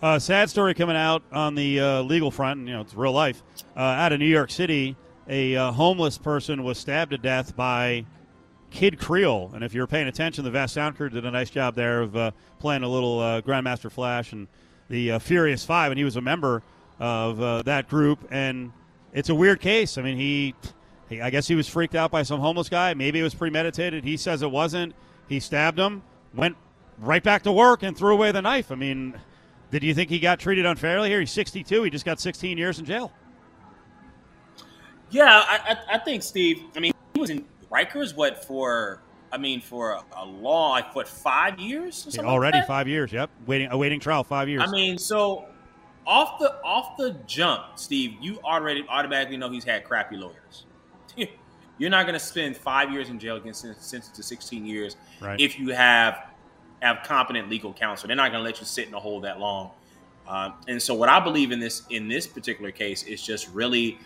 Uh, 0.01 0.21
sad 0.21 0.49
story 0.49 0.73
coming 0.73 0.97
out 0.97 1.25
on 1.33 1.57
the 1.57 1.81
uh, 1.81 2.03
legal 2.03 2.31
front. 2.31 2.61
and 2.61 2.69
You 2.69 2.75
know, 2.75 2.83
it's 2.83 2.95
real 2.95 3.13
life. 3.13 3.43
Uh, 3.77 3.81
out 3.81 4.13
of 4.13 4.21
New 4.21 4.27
York 4.27 4.53
City, 4.53 4.95
a 5.29 5.57
uh, 5.57 5.73
homeless 5.73 6.17
person 6.17 6.63
was 6.63 6.79
stabbed 6.79 7.11
to 7.11 7.19
death 7.19 7.57
by 7.57 8.05
Kid 8.71 8.99
Creole. 8.99 9.53
And 9.55 9.65
if 9.65 9.75
you're 9.75 9.87
paying 9.87 10.09
attention, 10.09 10.45
the 10.45 10.51
Vast 10.51 10.75
Sound 10.75 10.97
Crew 10.97 11.09
did 11.09 11.25
a 11.25 11.31
nice 11.31 11.51
job 11.51 11.75
there 11.75 12.03
of 12.03 12.17
uh, 12.17 12.31
playing 12.59 12.83
a 12.83 12.89
little 12.89 13.19
uh, 13.21 13.41
Grandmaster 13.43 13.91
Flash 13.91 14.33
and 14.33 14.49
the 14.89 15.19
Furious 15.19 15.65
Five, 15.65 15.93
and 15.93 15.99
he 15.99 16.05
was 16.05 16.17
a 16.17 16.21
member 16.21 16.63
of 16.99 17.65
that 17.65 17.89
group. 17.89 18.27
And 18.31 18.73
it's 19.13 19.29
a 19.29 19.35
weird 19.35 19.61
case. 19.61 19.99
I 19.99 20.03
mean, 20.03 20.17
he, 20.17 20.55
he, 21.09 21.21
I 21.21 21.31
guess 21.31 21.49
he 21.49 21.55
was 21.55 21.69
freaked 21.69 21.95
out 21.95 22.11
by 22.11 22.23
some 22.23 22.41
homeless 22.41 22.69
guy. 22.69 22.95
Maybe 22.95 23.21
it 23.21 23.23
was 23.23 23.35
premeditated. 23.35 24.05
He 24.05 24.17
says 24.17 24.43
it 24.43 24.51
wasn't. 24.51 24.95
He 25.29 25.41
stabbed 25.41 25.79
him, 25.79 26.03
went 26.35 26.57
right 26.99 27.23
back 27.23 27.43
to 27.45 27.53
work, 27.53 27.83
and 27.83 27.97
threw 27.97 28.13
away 28.13 28.31
the 28.33 28.43
knife. 28.43 28.71
I 28.71 28.77
mean 28.77 29.19
did 29.71 29.83
you 29.83 29.95
think 29.95 30.11
he 30.11 30.19
got 30.19 30.39
treated 30.39 30.65
unfairly 30.65 31.09
here? 31.09 31.21
He's 31.21 31.33
62. 31.33 31.83
He 31.83 31.91
just 31.91 32.05
got 32.05 32.21
16 32.21 32.57
years 32.57 32.79
in 32.79 32.85
jail. 32.85 33.13
Yeah, 35.11 35.25
I, 35.27 35.77
I, 35.91 35.95
I 35.97 35.99
think 35.99 36.23
Steve. 36.23 36.63
I 36.75 36.81
mean, 36.81 36.93
he 37.15 37.21
was 37.21 37.31
in 37.31 37.45
Rikers 37.71 38.17
what 38.17 38.45
for? 38.45 39.03
I 39.33 39.39
mean, 39.39 39.61
for 39.61 40.01
a, 40.17 40.25
long, 40.25 40.71
like 40.71 40.95
what, 40.95 41.09
five 41.09 41.59
years? 41.59 42.17
Already 42.19 42.59
like 42.59 42.67
five 42.67 42.89
years. 42.89 43.13
Yep, 43.13 43.29
waiting, 43.47 43.69
awaiting 43.71 44.01
trial, 44.01 44.23
five 44.25 44.49
years. 44.49 44.63
I 44.65 44.71
mean, 44.71 44.99
so 44.99 45.47
off 46.07 46.39
the 46.39 46.55
off 46.63 46.97
the 46.97 47.17
jump, 47.27 47.65
Steve, 47.75 48.15
you 48.21 48.39
already 48.45 48.85
automatically 48.89 49.37
know 49.37 49.51
he's 49.51 49.65
had 49.65 49.85
crappy 49.85 50.17
lawyers. 50.17 50.65
You're 51.79 51.91
not 51.91 52.07
going 52.07 52.19
to 52.19 52.25
spend 52.25 52.57
five 52.57 52.91
years 52.93 53.11
in 53.11 53.19
jail 53.19 53.37
against 53.37 53.61
sentenced 53.61 54.15
to 54.15 54.23
16 54.23 54.65
years 54.65 54.97
right. 55.21 55.39
if 55.39 55.59
you 55.59 55.71
have 55.71 56.31
have 56.81 57.01
competent 57.05 57.51
legal 57.51 57.73
counsel. 57.73 58.07
They're 58.07 58.17
not 58.17 58.31
going 58.31 58.41
to 58.41 58.45
let 58.45 58.61
you 58.61 58.67
sit 58.67 58.87
in 58.87 58.95
a 58.95 59.01
hole 59.01 59.21
that 59.21 59.41
long. 59.41 59.71
Um, 60.29 60.55
and 60.69 60.81
so, 60.81 60.95
what 60.95 61.09
I 61.09 61.21
believe 61.21 61.53
in 61.53 61.61
this 61.61 61.83
in 61.91 62.09
this 62.09 62.27
particular 62.27 62.71
case 62.71 63.03
is 63.03 63.23
just 63.23 63.49
really 63.53 63.99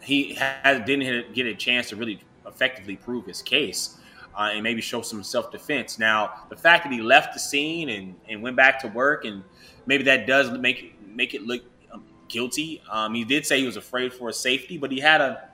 he 0.00 0.34
has 0.34 0.84
didn't 0.86 1.34
get 1.34 1.46
a 1.46 1.54
chance 1.54 1.88
to 1.90 1.96
really 1.96 2.20
effectively 2.46 2.96
prove 2.96 3.26
his 3.26 3.42
case 3.42 3.98
uh, 4.36 4.50
and 4.52 4.62
maybe 4.62 4.80
show 4.80 5.02
some 5.02 5.22
self 5.22 5.50
defense. 5.50 5.98
Now, 5.98 6.42
the 6.48 6.56
fact 6.56 6.84
that 6.84 6.92
he 6.92 7.00
left 7.00 7.34
the 7.34 7.40
scene 7.40 7.88
and, 7.88 8.14
and 8.28 8.42
went 8.42 8.56
back 8.56 8.80
to 8.80 8.88
work 8.88 9.24
and 9.24 9.42
maybe 9.86 10.04
that 10.04 10.26
does 10.26 10.50
make 10.58 10.94
make 11.06 11.34
it 11.34 11.46
look 11.46 11.62
um, 11.92 12.04
guilty. 12.28 12.82
Um, 12.90 13.14
he 13.14 13.24
did 13.24 13.46
say 13.46 13.60
he 13.60 13.66
was 13.66 13.76
afraid 13.76 14.12
for 14.12 14.28
his 14.28 14.38
safety, 14.38 14.76
but 14.78 14.90
he 14.90 15.00
had 15.00 15.20
a 15.20 15.48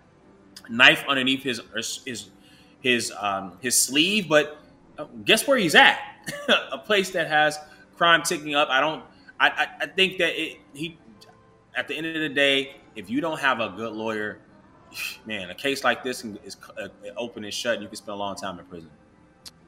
knife 0.68 1.04
underneath 1.08 1.42
his 1.42 1.60
his 2.04 2.30
his 2.80 3.12
um, 3.18 3.58
his 3.60 3.80
sleeve. 3.80 4.28
But 4.28 4.58
uh, 4.98 5.04
guess 5.24 5.46
where 5.46 5.56
he's 5.56 5.74
at? 5.74 6.00
a 6.72 6.78
place 6.78 7.10
that 7.10 7.28
has 7.28 7.58
crime 7.96 8.22
ticking 8.22 8.54
up. 8.54 8.68
I 8.68 8.80
don't. 8.80 9.04
I, 9.38 9.48
I, 9.48 9.66
I 9.82 9.86
think 9.86 10.18
that 10.18 10.40
it, 10.40 10.58
he, 10.72 10.98
at 11.74 11.88
the 11.88 11.96
end 11.96 12.06
of 12.06 12.14
the 12.14 12.28
day, 12.28 12.76
if 12.94 13.10
you 13.10 13.20
don't 13.20 13.40
have 13.40 13.60
a 13.60 13.70
good 13.70 13.92
lawyer, 13.92 14.38
man, 15.26 15.50
a 15.50 15.54
case 15.54 15.84
like 15.84 16.02
this 16.02 16.24
is 16.44 16.56
uh, 16.78 16.88
open 17.16 17.44
and 17.44 17.52
shut, 17.52 17.74
and 17.74 17.82
you 17.82 17.88
can 17.88 17.96
spend 17.96 18.14
a 18.14 18.18
long 18.18 18.36
time 18.36 18.58
in 18.58 18.64
prison. 18.66 18.90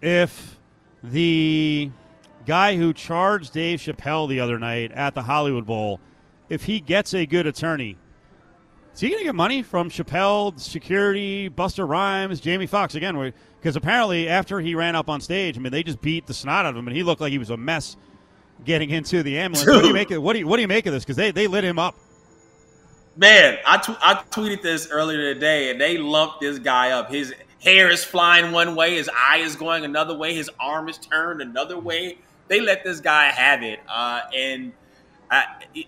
If 0.00 0.58
the 1.02 1.90
guy 2.46 2.76
who 2.76 2.92
charged 2.92 3.52
Dave 3.52 3.80
Chappelle 3.80 4.28
the 4.28 4.40
other 4.40 4.58
night 4.58 4.92
at 4.92 5.14
the 5.14 5.22
Hollywood 5.22 5.66
Bowl, 5.66 6.00
if 6.48 6.64
he 6.64 6.80
gets 6.80 7.14
a 7.14 7.26
good 7.26 7.46
attorney, 7.46 7.96
is 8.94 9.00
he 9.00 9.08
going 9.08 9.20
to 9.20 9.24
get 9.24 9.34
money 9.34 9.62
from 9.62 9.90
Chappelle, 9.90 10.58
security, 10.58 11.50
Busta 11.50 11.86
Rhymes, 11.86 12.40
Jamie 12.40 12.66
Foxx 12.66 12.94
again? 12.94 13.32
Because 13.58 13.74
apparently, 13.74 14.28
after 14.28 14.60
he 14.60 14.74
ran 14.76 14.94
up 14.94 15.08
on 15.08 15.20
stage, 15.20 15.56
I 15.56 15.60
mean, 15.60 15.72
they 15.72 15.82
just 15.82 16.00
beat 16.00 16.26
the 16.26 16.34
snot 16.34 16.64
out 16.64 16.70
of 16.70 16.76
him, 16.76 16.86
and 16.86 16.96
he 16.96 17.02
looked 17.02 17.20
like 17.20 17.32
he 17.32 17.38
was 17.38 17.50
a 17.50 17.56
mess 17.56 17.96
getting 18.64 18.90
into 18.90 19.22
the 19.22 19.38
ambulance. 19.38 19.68
What 19.68 19.82
do 19.82 19.88
you 19.88 19.94
make 19.94 20.10
of 20.12 20.22
what 20.22 20.34
do 20.34 20.38
you 20.38 20.46
what 20.46 20.56
do 20.56 20.62
you 20.62 20.68
make 20.68 20.86
of 20.86 20.92
this? 20.92 21.02
Because 21.02 21.16
they 21.16 21.32
they 21.32 21.46
lit 21.46 21.64
him 21.64 21.78
up. 21.78 21.96
Man, 23.16 23.58
I 23.64 23.76
I 24.02 24.14
tweeted 24.30 24.62
this 24.62 24.88
earlier 24.90 25.34
today, 25.34 25.70
and 25.70 25.80
they 25.80 25.98
lumped 25.98 26.40
this 26.40 26.58
guy 26.58 26.90
up. 26.90 27.10
His 27.10 27.32
hair 27.62 27.88
is 27.88 28.02
flying 28.02 28.50
one 28.50 28.74
way, 28.74 28.96
his 28.96 29.08
eye 29.08 29.38
is 29.38 29.54
going 29.54 29.84
another 29.84 30.16
way, 30.16 30.34
his 30.34 30.50
arm 30.58 30.88
is 30.88 30.98
turned 30.98 31.40
another 31.40 31.78
way. 31.78 32.18
They 32.48 32.60
let 32.60 32.82
this 32.82 33.00
guy 33.00 33.26
have 33.30 33.62
it, 33.62 33.78
uh, 33.88 34.22
and 34.34 34.72
I, 35.30 35.44
it, 35.74 35.86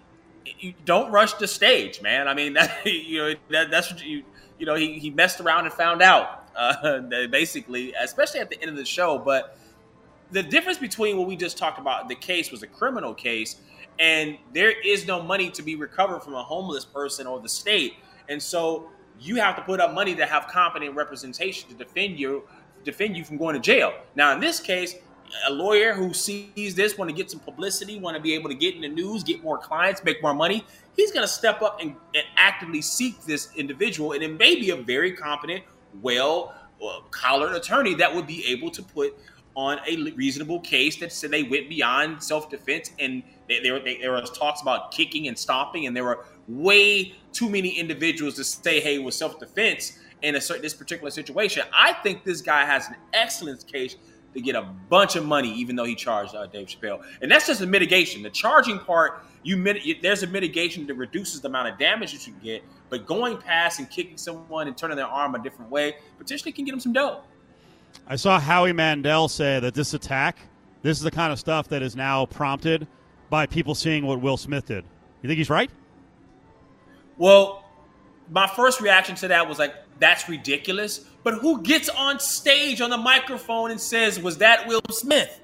you 0.61 0.73
don't 0.85 1.11
rush 1.11 1.35
the 1.35 1.49
stage, 1.49 2.01
man. 2.01 2.29
I 2.29 2.35
mean, 2.35 2.53
that, 2.55 2.87
you 2.87 3.19
know 3.19 3.35
that, 3.51 3.71
that's 3.71 3.91
what 3.91 4.05
you 4.05 4.23
you 4.59 4.67
know 4.67 4.77
he, 4.77 4.99
he 4.99 5.11
messed 5.11 5.41
around 5.41 5.65
and 5.65 5.75
found 5.75 6.03
out 6.03 6.49
uh, 6.55 7.01
basically, 7.31 7.93
especially 8.01 8.39
at 8.39 8.51
the 8.51 8.61
end 8.61 8.71
of 8.71 8.77
the 8.77 8.85
show. 8.85 9.19
But 9.19 9.59
the 10.31 10.43
difference 10.45 10.79
between 10.79 11.17
what 11.19 11.27
we 11.27 11.37
just 11.37 11.59
talked 11.59 11.79
about, 11.79 12.09
the 12.09 12.15
case 12.15 12.51
was 12.51 12.63
a 12.63 12.67
criminal 12.67 13.15
case, 13.15 13.57
and 13.99 14.39
there 14.53 14.71
is 14.71 15.07
no 15.07 15.23
money 15.23 15.51
to 15.51 15.63
be 15.63 15.77
recovered 15.77 16.23
from 16.23 16.35
a 16.35 16.43
homeless 16.43 16.85
person 16.85 17.27
or 17.27 17.41
the 17.41 17.49
state, 17.49 17.95
and 18.29 18.43
so 18.43 18.91
you 19.19 19.37
have 19.37 19.57
to 19.57 19.63
put 19.63 19.81
up 19.81 19.95
money 19.95 20.15
to 20.15 20.27
have 20.27 20.47
competent 20.49 20.95
representation 20.95 21.69
to 21.71 21.75
defend 21.75 22.19
you 22.19 22.43
defend 22.85 23.17
you 23.17 23.25
from 23.25 23.37
going 23.37 23.55
to 23.55 23.61
jail. 23.61 23.93
Now, 24.15 24.33
in 24.33 24.41
this 24.41 24.61
case, 24.61 24.95
a 25.47 25.53
lawyer 25.53 25.93
who 25.93 26.15
sees 26.15 26.75
this, 26.75 26.97
want 26.97 27.11
to 27.11 27.17
get 27.17 27.31
some 27.31 27.41
publicity, 27.41 27.99
want 27.99 28.17
to 28.17 28.23
be 28.23 28.35
able 28.35 28.49
to 28.49 28.55
get 28.55 28.75
in 28.75 28.81
the 28.81 28.89
news, 28.89 29.25
get 29.25 29.43
more 29.43 29.59
clients, 29.59 30.03
make 30.05 30.23
more 30.23 30.35
money, 30.35 30.65
he's 30.97 31.13
going 31.13 31.25
to 31.25 31.33
step 31.33 31.63
up 31.63 31.81
and, 31.81 31.97
and, 32.15 32.25
actively 32.37 32.81
seek 32.81 33.21
this 33.25 33.49
individual. 33.57 34.13
And 34.13 34.23
it 34.23 34.39
may 34.39 34.55
be 34.55 34.71
a 34.71 34.77
very 34.77 35.13
competent 35.13 35.65
well 36.01 36.55
uh, 36.83 37.01
collared 37.11 37.57
attorney 37.57 37.95
that 37.95 38.15
would 38.15 38.27
be 38.27 38.47
able 38.47 38.71
to 38.71 38.83
put 38.83 39.19
on 39.57 39.79
a 39.89 40.13
reasonable 40.13 40.61
case 40.61 40.97
that 40.97 41.13
said 41.13 41.31
they 41.31 41.43
went 41.43 41.69
beyond 41.69 42.23
self 42.23 42.49
defense 42.49 42.93
and 42.99 43.23
they, 43.49 43.61
there, 43.61 43.79
they, 43.81 43.99
there 43.99 44.13
was 44.13 44.31
talks 44.31 44.63
about 44.63 44.93
kicking 44.93 45.29
and 45.29 45.39
stomping, 45.39 45.87
and 45.87 45.97
there 45.97 46.05
were 46.05 46.25
way 46.49 47.15
too 47.33 47.49
many 47.49 47.71
individuals 47.71 48.35
to 48.35 48.45
say, 48.45 48.81
"Hey, 48.81 48.99
was 48.99 49.17
self 49.17 49.39
defense." 49.39 49.99
In 50.23 50.35
a 50.35 50.41
certain 50.41 50.63
this 50.63 50.73
particular 50.73 51.11
situation, 51.11 51.63
I 51.75 51.93
think 51.93 52.25
this 52.25 52.41
guy 52.41 52.65
has 52.65 52.89
an 52.89 52.97
excellent 53.13 53.67
case 53.67 53.97
to 54.37 54.43
get 54.43 54.55
a 54.55 54.63
bunch 54.91 55.17
of 55.17 55.25
money, 55.25 55.53
even 55.55 55.77
though 55.77 55.85
he 55.85 55.95
charged 55.95 56.35
uh, 56.35 56.47
Dave 56.47 56.69
Chappelle. 56.69 57.03
And 57.23 57.31
that's 57.31 57.47
just 57.47 57.63
a 57.63 57.67
mitigation. 57.67 58.23
The 58.23 58.31
charging 58.31 58.79
part, 58.79 59.25
you 59.43 59.63
there's 60.03 60.23
a 60.23 60.27
mitigation 60.27 60.87
that 60.87 60.95
reduces 60.95 61.41
the 61.41 61.49
amount 61.49 61.69
of 61.69 61.79
damage 61.79 62.13
that 62.13 62.27
you 62.27 62.35
get. 62.43 62.63
But 62.91 63.07
going 63.07 63.39
past 63.39 63.79
and 63.79 63.89
kicking 63.89 64.19
someone 64.19 64.69
and 64.69 64.77
turning 64.77 64.97
their 64.97 65.07
arm 65.07 65.35
a 65.35 65.43
different 65.43 65.71
way 65.71 65.97
potentially 66.19 66.53
can 66.53 66.65
get 66.65 66.73
them 66.73 66.81
some 66.81 66.93
dough. 66.93 67.23
I 68.07 68.17
saw 68.17 68.39
Howie 68.39 68.73
Mandel 68.73 69.29
say 69.29 69.59
that 69.59 69.75
this 69.75 69.95
attack, 69.95 70.39
this 70.83 70.99
is 70.99 71.03
the 71.03 71.11
kind 71.11 71.33
of 71.33 71.41
stuff 71.41 71.69
that 71.69 71.83
is 71.83 71.97
now 71.97 72.27
prompted 72.27 72.87
by 73.31 73.47
people 73.47 73.75
seeing 73.75 74.07
what 74.07 74.21
Will 74.21 74.37
Smith 74.37 74.67
did. 74.67 74.85
You 75.23 75.29
think 75.29 75.39
he's 75.39 75.51
right? 75.51 75.71
Well, 77.19 77.65
my 78.31 78.47
first 78.47 78.81
reaction 78.81 79.15
to 79.17 79.29
that 79.29 79.49
was 79.49 79.59
like, 79.59 79.75
that's 79.99 80.29
ridiculous. 80.29 81.05
But 81.23 81.35
who 81.35 81.63
gets 81.63 81.89
on 81.89 82.21
stage 82.21 82.81
on 82.81 82.91
the 82.91 82.99
microphone 82.99 83.71
and 83.71 83.81
says, 83.81 84.21
was 84.21 84.39
that 84.39 84.67
Will 84.67 84.83
Smith? 84.91 85.41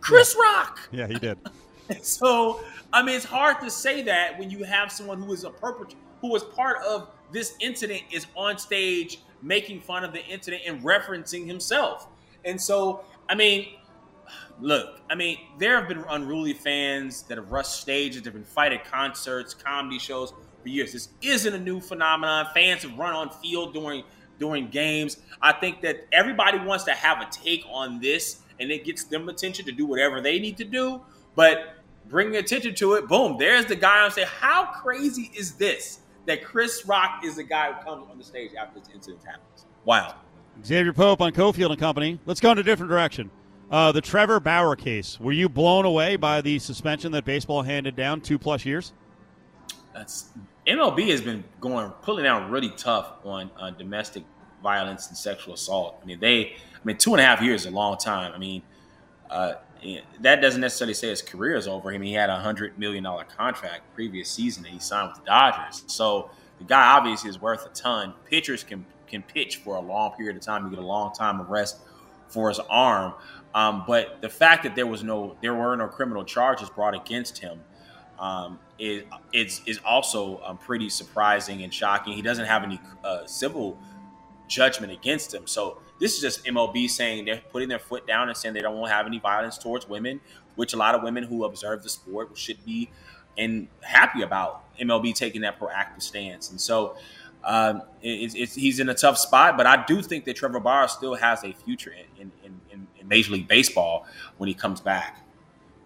Chris 0.00 0.34
yeah. 0.36 0.52
Rock. 0.52 0.88
Yeah, 0.90 1.06
he 1.06 1.14
did. 1.14 1.38
so, 2.02 2.60
I 2.92 3.02
mean, 3.02 3.16
it's 3.16 3.24
hard 3.24 3.60
to 3.60 3.70
say 3.70 4.02
that 4.02 4.38
when 4.38 4.50
you 4.50 4.64
have 4.64 4.90
someone 4.90 5.22
who 5.22 5.32
is 5.32 5.44
a 5.44 5.50
perpetrator 5.50 5.98
who 6.20 6.28
was 6.28 6.44
part 6.44 6.78
of 6.84 7.08
this 7.32 7.54
incident 7.60 8.02
is 8.10 8.26
on 8.36 8.56
stage 8.56 9.18
making 9.42 9.80
fun 9.80 10.04
of 10.04 10.12
the 10.12 10.24
incident 10.26 10.62
and 10.66 10.82
referencing 10.82 11.46
himself. 11.46 12.06
And 12.44 12.60
so, 12.60 13.04
I 13.28 13.34
mean, 13.34 13.74
look, 14.62 15.00
I 15.10 15.14
mean, 15.14 15.38
there 15.58 15.78
have 15.78 15.88
been 15.88 16.04
unruly 16.08 16.54
fans 16.54 17.22
that 17.24 17.36
have 17.36 17.50
rushed 17.50 17.80
stages, 17.80 18.24
have 18.24 18.34
been 18.34 18.44
fighting 18.44 18.80
concerts, 18.88 19.52
comedy 19.52 19.98
shows 19.98 20.32
for 20.62 20.68
years. 20.68 20.92
This 20.92 21.08
isn't 21.20 21.52
a 21.52 21.58
new 21.58 21.80
phenomenon. 21.80 22.46
Fans 22.54 22.82
have 22.82 22.96
run 22.96 23.12
on 23.12 23.30
field 23.30 23.74
during 23.74 24.04
during 24.38 24.68
games. 24.68 25.18
I 25.40 25.52
think 25.52 25.82
that 25.82 26.06
everybody 26.12 26.58
wants 26.58 26.84
to 26.84 26.92
have 26.92 27.20
a 27.20 27.30
take 27.30 27.64
on 27.70 28.00
this, 28.00 28.40
and 28.58 28.70
it 28.70 28.84
gets 28.84 29.04
them 29.04 29.28
attention 29.28 29.64
to 29.66 29.72
do 29.72 29.86
whatever 29.86 30.20
they 30.20 30.38
need 30.38 30.56
to 30.56 30.64
do. 30.64 31.00
But 31.34 31.76
bringing 32.08 32.36
attention 32.36 32.74
to 32.76 32.94
it, 32.94 33.08
boom, 33.08 33.36
there's 33.38 33.66
the 33.66 33.76
guy. 33.76 34.04
I'm 34.04 34.10
saying, 34.10 34.28
how 34.40 34.64
crazy 34.64 35.30
is 35.36 35.52
this? 35.52 36.00
That 36.26 36.44
Chris 36.44 36.86
Rock 36.86 37.24
is 37.24 37.36
the 37.36 37.42
guy 37.42 37.72
who 37.72 37.84
comes 37.84 38.08
on 38.10 38.16
the 38.16 38.24
stage 38.24 38.52
after 38.58 38.78
this 38.78 38.88
incident 38.94 39.24
happens. 39.24 39.66
Wow. 39.84 40.16
Xavier 40.64 40.92
Pope 40.92 41.20
on 41.20 41.32
Cofield 41.32 41.70
and 41.70 41.78
Company. 41.78 42.18
Let's 42.26 42.40
go 42.40 42.52
in 42.52 42.58
a 42.58 42.62
different 42.62 42.90
direction. 42.90 43.30
Uh, 43.72 43.90
the 43.90 44.02
Trevor 44.02 44.38
Bauer 44.38 44.76
case. 44.76 45.18
Were 45.18 45.32
you 45.32 45.48
blown 45.48 45.86
away 45.86 46.16
by 46.16 46.42
the 46.42 46.58
suspension 46.58 47.10
that 47.12 47.24
baseball 47.24 47.62
handed 47.62 47.96
down 47.96 48.20
two 48.20 48.38
plus 48.38 48.66
years? 48.66 48.92
That's 49.94 50.28
MLB 50.66 51.08
has 51.08 51.22
been 51.22 51.42
going 51.58 51.90
pulling 52.02 52.26
out 52.26 52.50
really 52.50 52.68
tough 52.76 53.14
on 53.24 53.50
uh, 53.58 53.70
domestic 53.70 54.24
violence 54.62 55.08
and 55.08 55.16
sexual 55.16 55.54
assault. 55.54 55.98
I 56.02 56.04
mean, 56.04 56.20
they, 56.20 56.50
I 56.50 56.84
mean, 56.84 56.98
two 56.98 57.12
and 57.14 57.20
a 57.22 57.24
half 57.24 57.40
years 57.40 57.62
is 57.62 57.68
a 57.68 57.70
long 57.70 57.96
time. 57.96 58.32
I 58.34 58.38
mean, 58.38 58.62
uh, 59.30 59.54
that 60.20 60.42
doesn't 60.42 60.60
necessarily 60.60 60.94
say 60.94 61.08
his 61.08 61.22
career 61.22 61.56
is 61.56 61.66
over. 61.66 61.88
I 61.88 61.92
mean, 61.92 62.08
he 62.08 62.12
had 62.12 62.28
a 62.28 62.38
hundred 62.38 62.78
million 62.78 63.02
dollar 63.02 63.24
contract 63.24 63.94
previous 63.94 64.30
season 64.30 64.64
that 64.64 64.70
he 64.70 64.78
signed 64.80 65.12
with 65.12 65.20
the 65.20 65.24
Dodgers. 65.24 65.82
So 65.86 66.30
the 66.58 66.64
guy 66.64 66.92
obviously 66.92 67.30
is 67.30 67.40
worth 67.40 67.64
a 67.64 67.70
ton. 67.70 68.12
Pitchers 68.28 68.64
can 68.64 68.84
can 69.06 69.22
pitch 69.22 69.56
for 69.56 69.76
a 69.76 69.80
long 69.80 70.12
period 70.12 70.36
of 70.36 70.42
time. 70.42 70.64
You 70.64 70.70
get 70.70 70.78
a 70.78 70.86
long 70.86 71.14
time 71.14 71.40
of 71.40 71.48
rest 71.48 71.78
for 72.28 72.48
his 72.48 72.58
arm. 72.70 73.14
Um, 73.54 73.84
but 73.86 74.20
the 74.22 74.28
fact 74.28 74.62
that 74.64 74.74
there 74.74 74.86
was 74.86 75.02
no, 75.02 75.36
there 75.42 75.54
were 75.54 75.76
no 75.76 75.88
criminal 75.88 76.24
charges 76.24 76.70
brought 76.70 76.94
against 76.94 77.38
him 77.38 77.60
um, 78.18 78.58
is, 78.78 79.04
is, 79.32 79.60
is 79.66 79.80
also 79.84 80.40
um, 80.44 80.58
pretty 80.58 80.88
surprising 80.88 81.62
and 81.62 81.72
shocking. 81.72 82.14
He 82.14 82.22
doesn't 82.22 82.46
have 82.46 82.62
any 82.62 82.80
uh, 83.04 83.26
civil 83.26 83.78
judgment 84.48 84.92
against 84.92 85.34
him. 85.34 85.46
So 85.46 85.78
this 85.98 86.14
is 86.14 86.20
just 86.20 86.44
MLB 86.44 86.88
saying 86.88 87.24
they're 87.26 87.42
putting 87.50 87.68
their 87.68 87.78
foot 87.78 88.06
down 88.06 88.28
and 88.28 88.36
saying 88.36 88.54
they 88.54 88.60
don't 88.60 88.76
want 88.76 88.90
to 88.90 88.94
have 88.94 89.06
any 89.06 89.18
violence 89.18 89.58
towards 89.58 89.88
women, 89.88 90.20
which 90.54 90.72
a 90.72 90.76
lot 90.76 90.94
of 90.94 91.02
women 91.02 91.24
who 91.24 91.44
observe 91.44 91.82
the 91.82 91.88
sport 91.88 92.36
should 92.36 92.64
be 92.64 92.90
and 93.38 93.68
happy 93.80 94.22
about 94.22 94.64
MLB 94.78 95.14
taking 95.14 95.42
that 95.42 95.58
proactive 95.58 96.02
stance. 96.02 96.50
And 96.50 96.60
so 96.60 96.96
um, 97.44 97.82
it, 98.02 98.34
it's, 98.34 98.54
he's 98.54 98.78
in 98.78 98.88
a 98.88 98.94
tough 98.94 99.18
spot, 99.18 99.56
but 99.56 99.66
I 99.66 99.84
do 99.84 100.02
think 100.02 100.24
that 100.26 100.36
Trevor 100.36 100.60
Bauer 100.60 100.88
still 100.88 101.14
has 101.14 101.44
a 101.44 101.52
future 101.52 101.92
in, 101.92 102.20
in, 102.20 102.32
in, 103.02 103.08
Major 103.08 103.32
League 103.32 103.48
Baseball 103.48 104.06
when 104.38 104.48
he 104.48 104.54
comes 104.54 104.80
back. 104.80 105.18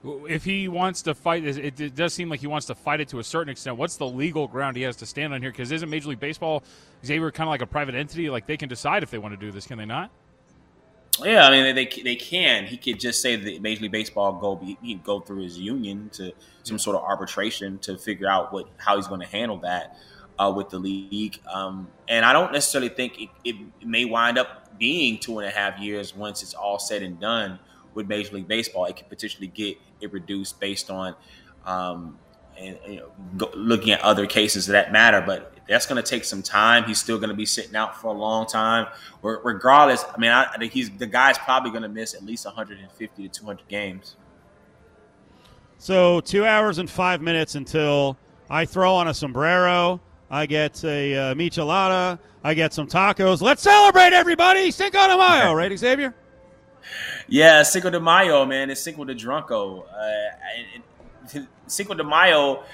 If 0.05 0.45
he 0.45 0.69
wants 0.69 1.03
to 1.03 1.15
fight, 1.15 1.45
it 1.45 1.97
does 1.97 2.15
seem 2.15 2.29
like 2.29 2.39
he 2.39 2.47
wants 2.47 2.67
to 2.67 2.77
fight 2.77 3.01
it 3.01 3.09
to 3.09 3.19
a 3.19 3.25
certain 3.25 3.51
extent. 3.51 3.77
What's 3.77 3.97
the 3.97 4.07
legal 4.07 4.47
ground 4.47 4.77
he 4.77 4.83
has 4.83 4.95
to 4.97 5.07
stand 5.07 5.35
on 5.35 5.43
here? 5.43 5.51
Because 5.51 5.73
isn't 5.73 5.91
Major 5.91 6.11
League 6.11 6.21
Baseball 6.21 6.63
Xavier 7.05 7.33
kind 7.33 7.49
of 7.49 7.51
like 7.51 7.63
a 7.63 7.67
private 7.67 7.97
entity? 7.97 8.31
Like 8.31 8.47
they 8.47 8.57
can 8.57 8.69
decide 8.69 9.03
if 9.03 9.11
they 9.11 9.19
want 9.19 9.33
to 9.33 9.41
do 9.41 9.51
this, 9.51 9.67
can 9.67 9.79
they 9.79 9.85
not? 9.85 10.11
Yeah, 11.25 11.47
I 11.47 11.51
mean 11.51 11.75
they 11.75 11.87
they 11.87 12.15
can. 12.15 12.67
He 12.67 12.77
could 12.77 13.01
just 13.01 13.23
say 13.23 13.37
that 13.37 13.63
Major 13.63 13.83
League 13.83 13.93
Baseball 13.93 14.35
go 14.35 14.61
he 14.83 14.95
go 14.97 15.21
through 15.21 15.43
his 15.43 15.59
union 15.59 16.11
to 16.11 16.33
some 16.63 16.79
sort 16.79 16.97
of 16.97 17.03
arbitration 17.03 17.79
to 17.79 17.97
figure 17.97 18.29
out 18.29 18.53
what 18.53 18.69
how 18.77 18.97
he's 18.97 19.07
going 19.07 19.21
to 19.21 19.27
handle 19.27 19.57
that 19.59 19.97
uh, 20.39 20.53
with 20.55 20.71
the 20.71 20.79
league. 20.79 21.39
Um, 21.53 21.89
and 22.09 22.25
I 22.25 22.33
don't 22.33 22.53
necessarily 22.53 22.89
think 22.89 23.21
it, 23.21 23.29
it, 23.45 23.57
may 23.85 24.05
wind 24.05 24.39
up 24.39 24.79
being 24.79 25.19
two 25.19 25.39
and 25.39 25.49
a 25.49 25.51
half 25.51 25.79
years 25.79 26.15
once 26.15 26.43
it's 26.43 26.55
all 26.55 26.79
said 26.79 27.03
and 27.03 27.19
done 27.19 27.59
with 27.95 28.09
Major 28.09 28.35
League 28.35 28.49
Baseball. 28.49 28.85
It 28.87 28.97
could 28.97 29.09
potentially 29.09 29.47
get 29.47 29.79
it 30.01 30.13
reduced 30.13 30.61
based 30.61 30.91
on 30.91 31.15
um, 31.65 32.19
and, 32.59 32.79
you 32.87 32.97
know, 32.97 33.11
go, 33.37 33.51
looking 33.55 33.91
at 33.91 34.01
other 34.01 34.27
cases 34.27 34.67
that 34.67 34.93
matter. 34.93 35.23
But 35.25 35.55
that's 35.69 35.87
going 35.87 36.03
to 36.03 36.09
take 36.09 36.25
some 36.25 36.43
time. 36.43 36.85
He's 36.85 37.01
still 37.01 37.19
going 37.19 37.31
to 37.31 37.35
be 37.35 37.47
sitting 37.47 37.75
out 37.75 38.01
for 38.01 38.09
a 38.09 38.13
long 38.13 38.47
time. 38.47 38.87
Regardless, 39.23 40.05
I 40.15 40.19
mean, 40.19 40.31
I, 40.31 40.69
he's 40.71 40.91
the 40.91 41.07
guy's 41.07 41.39
probably 41.39 41.71
going 41.71 41.83
to 41.83 41.89
miss 41.89 42.15
at 42.15 42.25
least 42.25 42.45
150 42.45 43.23
to 43.23 43.29
200 43.29 43.69
games. 43.69 44.17
So 45.79 46.21
two 46.21 46.45
hours 46.45 46.79
and 46.79 46.89
five 46.89 47.21
minutes 47.21 47.55
until 47.55 48.17
I 48.49 48.65
throw 48.65 48.95
on 48.95 49.09
a 49.09 49.15
sombrero 49.15 50.01
I 50.31 50.47
get 50.47 50.83
a 50.85 51.15
uh, 51.15 51.35
michelada. 51.35 52.19
I 52.43 52.55
get 52.55 52.73
some 52.73 52.87
tacos. 52.87 53.41
Let's 53.41 53.63
celebrate, 53.63 54.13
everybody! 54.13 54.71
Cinco 54.71 55.07
de 55.07 55.17
Mayo, 55.17 55.53
right, 55.53 55.77
Xavier? 55.77 56.15
Yeah, 57.29 57.63
Cinco 57.63 57.91
de 57.91 58.01
Mayo, 58.01 58.45
man. 58.45 58.71
It's 58.71 58.81
Cinco 58.81 59.05
de 59.05 59.15
Drunko. 59.15 59.85
Uh, 59.87 61.41
Cinco 61.67 61.95
de 61.95 62.05
Mayo, 62.05 62.65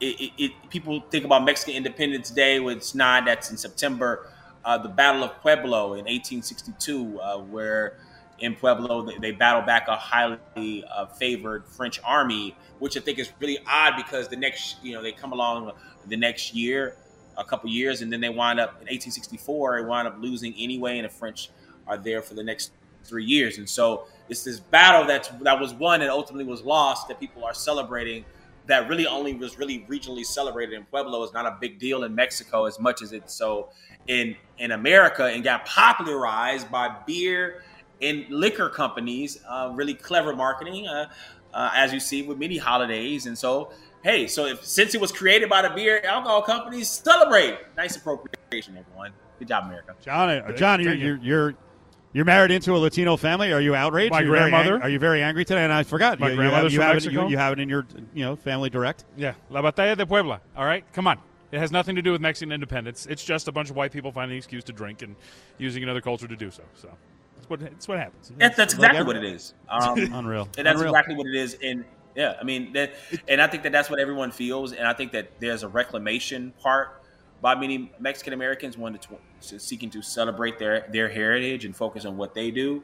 it, 0.00 0.20
it, 0.20 0.32
it, 0.38 0.52
people 0.70 1.02
think 1.10 1.24
about 1.24 1.44
Mexican 1.44 1.74
Independence 1.74 2.30
Day, 2.30 2.60
which 2.60 2.94
not. 2.94 3.26
That's 3.26 3.50
in 3.50 3.56
September. 3.56 4.30
Uh, 4.64 4.78
the 4.78 4.88
Battle 4.88 5.24
of 5.24 5.38
Pueblo 5.42 5.92
in 5.92 6.06
1862, 6.06 7.20
uh, 7.20 7.38
where 7.38 7.98
in 8.40 8.54
Pueblo 8.54 9.02
they, 9.02 9.18
they 9.18 9.30
battle 9.32 9.62
back 9.62 9.88
a 9.88 9.96
highly 9.96 10.84
uh, 10.90 11.06
favored 11.06 11.66
French 11.66 12.00
army, 12.04 12.56
which 12.78 12.96
I 12.96 13.00
think 13.00 13.18
is 13.18 13.32
really 13.40 13.58
odd 13.66 13.94
because 13.96 14.28
the 14.28 14.36
next, 14.36 14.76
you 14.82 14.94
know, 14.94 15.02
they 15.02 15.12
come 15.12 15.32
along 15.32 15.72
the 16.06 16.16
next 16.16 16.54
year, 16.54 16.96
a 17.36 17.44
couple 17.44 17.70
years, 17.70 18.02
and 18.02 18.12
then 18.12 18.20
they 18.20 18.28
wind 18.28 18.60
up 18.60 18.70
in 18.70 18.86
1864. 18.86 19.80
They 19.80 19.86
wind 19.86 20.08
up 20.08 20.16
losing 20.20 20.54
anyway, 20.58 20.98
and 20.98 21.04
the 21.04 21.12
French 21.12 21.50
are 21.86 21.96
there 21.98 22.22
for 22.22 22.34
the 22.34 22.42
next 22.42 22.72
three 23.04 23.24
years. 23.24 23.58
And 23.58 23.68
so 23.68 24.06
it's 24.28 24.44
this 24.44 24.60
battle 24.60 25.06
that's 25.06 25.28
that 25.42 25.60
was 25.60 25.74
won 25.74 26.00
and 26.00 26.10
ultimately 26.10 26.44
was 26.44 26.62
lost 26.62 27.08
that 27.08 27.20
people 27.20 27.44
are 27.44 27.54
celebrating. 27.54 28.24
That 28.66 28.88
really 28.88 29.06
only 29.06 29.34
was 29.34 29.58
really 29.58 29.80
regionally 29.90 30.24
celebrated 30.24 30.74
in 30.74 30.84
Pueblo. 30.84 31.22
is 31.22 31.34
not 31.34 31.44
a 31.44 31.58
big 31.60 31.78
deal 31.78 32.04
in 32.04 32.14
Mexico 32.14 32.64
as 32.64 32.80
much 32.80 33.02
as 33.02 33.12
it's 33.12 33.34
so 33.34 33.68
in 34.06 34.36
in 34.58 34.72
America 34.72 35.24
and 35.24 35.44
got 35.44 35.66
popularized 35.66 36.70
by 36.70 36.96
beer 37.06 37.62
and 38.00 38.26
liquor 38.30 38.68
companies. 38.68 39.38
Uh, 39.48 39.72
really 39.74 39.94
clever 39.94 40.34
marketing, 40.34 40.86
uh, 40.86 41.08
uh, 41.52 41.70
as 41.74 41.92
you 41.92 42.00
see 42.00 42.22
with 42.22 42.38
many 42.38 42.56
holidays. 42.56 43.26
And 43.26 43.36
so 43.36 43.72
hey, 44.04 44.26
so 44.28 44.46
if 44.46 44.64
since 44.64 44.94
it 44.94 45.00
was 45.00 45.10
created 45.10 45.48
by 45.48 45.62
the 45.62 45.70
beer 45.70 46.00
alcohol 46.04 46.42
companies, 46.42 46.88
celebrate. 46.88 47.58
Nice 47.76 47.96
appropriation, 47.96 48.76
everyone. 48.76 49.12
Good 49.38 49.48
job, 49.48 49.64
America. 49.64 49.96
John, 50.00 50.28
uh, 50.28 50.52
John, 50.52 50.80
you're, 50.80 50.94
you're, 50.94 51.16
you're 51.16 51.54
you're 52.12 52.24
married 52.24 52.52
into 52.52 52.76
a 52.76 52.78
Latino 52.78 53.16
family. 53.16 53.52
Are 53.52 53.60
you 53.60 53.74
outraged? 53.74 54.12
My 54.12 54.22
are 54.22 54.26
grandmother. 54.26 54.76
Ang- 54.76 54.82
are 54.82 54.88
you 54.88 55.00
very 55.00 55.20
angry 55.20 55.44
today? 55.44 55.64
And 55.64 55.72
I 55.72 55.82
forgot. 55.82 56.20
My 56.20 56.30
you, 56.30 56.36
grandmother's 56.36 56.72
you 56.72 56.80
have, 56.80 57.02
from 57.02 57.12
you, 57.12 57.18
have 57.18 57.18
Mexico. 57.18 57.20
it, 57.20 57.24
you, 57.24 57.30
you 57.30 57.38
have 57.38 57.52
it 57.54 57.60
in 57.60 57.68
your 57.68 57.86
you 58.14 58.24
know 58.24 58.36
family 58.36 58.70
direct. 58.70 59.04
Yeah, 59.16 59.34
La 59.50 59.60
Batalla 59.62 59.96
de 59.96 60.06
Puebla. 60.06 60.40
All 60.56 60.64
right, 60.64 60.84
come 60.92 61.08
on. 61.08 61.18
It 61.50 61.58
has 61.58 61.70
nothing 61.70 61.94
to 61.96 62.02
do 62.02 62.12
with 62.12 62.20
Mexican 62.20 62.50
independence. 62.50 63.06
It's 63.06 63.24
just 63.24 63.46
a 63.46 63.52
bunch 63.52 63.70
of 63.70 63.76
white 63.76 63.92
people 63.92 64.10
finding 64.10 64.34
an 64.34 64.38
excuse 64.38 64.64
to 64.64 64.72
drink 64.72 65.02
and 65.02 65.14
using 65.58 65.84
another 65.84 66.00
culture 66.00 66.26
to 66.26 66.36
do 66.36 66.50
so. 66.50 66.62
So 66.74 66.88
that's 67.44 67.50
what 67.50 67.60
that's 67.60 67.88
what 67.88 67.98
happens. 67.98 68.32
That's, 68.36 68.56
that's 68.56 68.74
exactly 68.74 69.04
what 69.04 69.16
it 69.16 69.24
is. 69.24 69.54
Um, 69.68 69.98
Unreal. 70.12 70.48
And 70.56 70.66
that's 70.66 70.76
Unreal. 70.76 70.92
exactly 70.92 71.14
what 71.14 71.26
it 71.26 71.34
is. 71.34 71.56
And 71.62 71.84
yeah, 72.14 72.36
I 72.40 72.44
mean, 72.44 72.72
that, 72.74 72.94
and 73.28 73.40
I 73.40 73.46
think 73.48 73.64
that 73.64 73.72
that's 73.72 73.90
what 73.90 73.98
everyone 73.98 74.30
feels. 74.30 74.72
And 74.72 74.86
I 74.86 74.92
think 74.92 75.12
that 75.12 75.40
there's 75.40 75.62
a 75.62 75.68
reclamation 75.68 76.52
part 76.60 77.02
by 77.40 77.54
many 77.54 77.92
Mexican 77.98 78.32
Americans, 78.32 78.78
one 78.78 78.98
to, 79.40 79.58
seeking 79.58 79.90
to 79.90 80.02
celebrate 80.02 80.58
their 80.58 80.86
their 80.90 81.08
heritage 81.08 81.64
and 81.64 81.76
focus 81.76 82.04
on 82.04 82.16
what 82.16 82.34
they 82.34 82.50
do. 82.50 82.82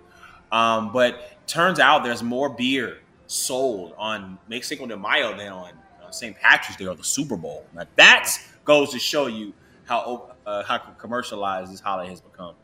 Um, 0.53 0.93
but 0.93 1.47
turns 1.47 1.79
out 1.79 2.03
there's 2.03 2.23
more 2.23 2.49
beer 2.49 2.99
sold 3.29 3.95
on 3.97 4.37
Mexico 4.49 4.87
de 4.87 4.97
Mayo 4.97 5.37
than 5.37 5.53
on, 5.53 5.73
on 6.05 6.13
St. 6.13 6.37
Patrick's 6.37 6.77
Day 6.77 6.87
or 6.87 6.97
the 6.97 7.05
Super 7.05 7.37
Bowl. 7.37 7.65
Now 7.75 7.87
that 7.97 8.29
goes 8.65 8.91
to 8.91 8.99
show 8.99 9.29
you 9.29 9.55
how 9.85 10.33
uh, 10.45 10.65
how 10.65 10.79
commercialized 10.79 11.73
this 11.73 11.81
holiday 11.81 12.11
has 12.11 12.21
become. 12.21 12.57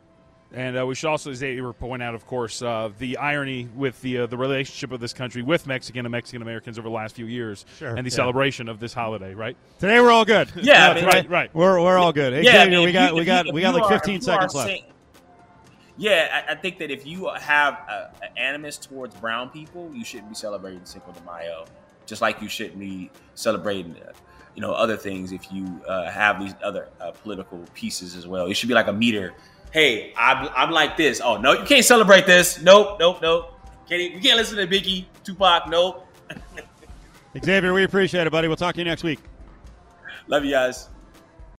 And 0.57 0.77
uh, 0.79 0.87
we 0.87 0.95
should 0.95 1.09
also 1.11 1.33
say, 1.35 1.61
point 1.79 2.03
out, 2.03 2.15
of 2.15 2.27
course, 2.27 2.63
uh, 2.63 2.91
the 2.99 3.19
irony 3.19 3.69
with 3.77 4.01
the 4.01 4.19
uh, 4.21 4.27
the 4.27 4.39
relationship 4.39 4.91
of 4.91 5.01
this 5.01 5.13
country 5.13 5.43
with 5.43 5.67
Mexican 5.67 6.07
and 6.07 6.11
Mexican 6.13 6.41
Americans 6.41 6.79
over 6.79 6.89
the 6.89 6.95
last 6.95 7.15
few 7.15 7.27
years, 7.27 7.67
Sure, 7.79 7.95
and 7.95 8.07
the 8.07 8.11
yeah. 8.11 8.17
celebration 8.17 8.69
of 8.71 8.81
this 8.81 8.95
holiday. 8.95 9.35
Right? 9.35 9.55
Today 9.79 10.01
we're 10.01 10.11
all 10.11 10.25
good. 10.25 10.51
Yeah, 10.57 10.87
No, 10.87 10.91
I 10.91 10.95
mean, 10.95 11.05
right, 11.05 11.31
right. 11.31 11.55
We're 11.55 11.79
we're 11.83 11.99
all 11.99 12.13
good. 12.13 12.33
Hey, 12.33 12.43
Yeah, 12.43 12.63
I 12.63 12.69
mean, 12.71 12.83
we 12.85 12.91
got 12.93 13.11
you- 13.11 13.17
we 13.17 13.21
if 13.21 13.27
got 13.27 13.47
you- 13.47 13.53
we 13.53 13.61
got 13.61 13.75
like 13.75 13.87
15 13.89 14.15
if 14.17 14.27
you 14.27 14.33
are 14.33 14.35
seconds 14.35 14.55
left. 14.55 14.69
saying- 14.69 14.85
yeah, 15.99 16.43
I, 16.49 16.53
I 16.53 16.55
think 16.57 16.79
that 16.79 16.91
if 16.91 17.07
you 17.07 17.29
have 17.39 17.75
a, 17.75 18.11
a 18.23 18.39
animus 18.39 18.77
towards 18.79 19.15
brown 19.17 19.49
people, 19.51 19.91
you 19.95 20.05
shouldn't 20.05 20.29
be 20.29 20.35
celebrating 20.35 20.85
Cinco 20.85 21.13
de 21.13 21.21
Mayo, 21.23 21.65
just 22.07 22.21
like 22.21 22.43
you 22.43 22.49
shouldn't 22.49 22.79
be 22.79 23.11
celebrating, 23.35 23.95
uh, 24.07 24.13
you 24.55 24.61
know, 24.63 24.73
other 24.73 24.97
things 24.97 25.33
if 25.33 25.51
you 25.53 25.81
uh, 25.89 26.11
have 26.11 26.39
these 26.41 26.55
other 26.63 26.89
uh, 27.01 27.11
political 27.13 27.59
pieces 27.75 28.15
as 28.15 28.27
well. 28.27 28.47
It 28.47 28.55
should 28.55 28.69
be 28.69 28.75
like 28.75 28.89
a 28.89 28.93
meter. 28.93 29.35
Hey, 29.73 30.12
I'm, 30.17 30.49
I'm 30.57 30.71
like 30.71 30.97
this. 30.97 31.21
Oh 31.23 31.37
no, 31.37 31.53
you 31.53 31.64
can't 31.64 31.85
celebrate 31.85 32.27
this. 32.27 32.61
Nope, 32.62 32.99
nope, 32.99 33.19
nope. 33.21 33.53
Can't 33.89 34.03
you 34.03 34.21
can't 34.21 34.37
listen 34.37 34.57
to 34.57 34.67
Biggie, 34.67 35.05
Tupac. 35.25 35.69
Nope. 35.69 36.07
Xavier, 37.45 37.73
we 37.73 37.85
appreciate 37.85 38.27
it, 38.27 38.31
buddy. 38.31 38.49
We'll 38.49 38.57
talk 38.57 38.75
to 38.75 38.81
you 38.81 38.85
next 38.85 39.03
week. 39.05 39.21
Love 40.29 40.45
you 40.45 40.51
guys. 40.53 40.89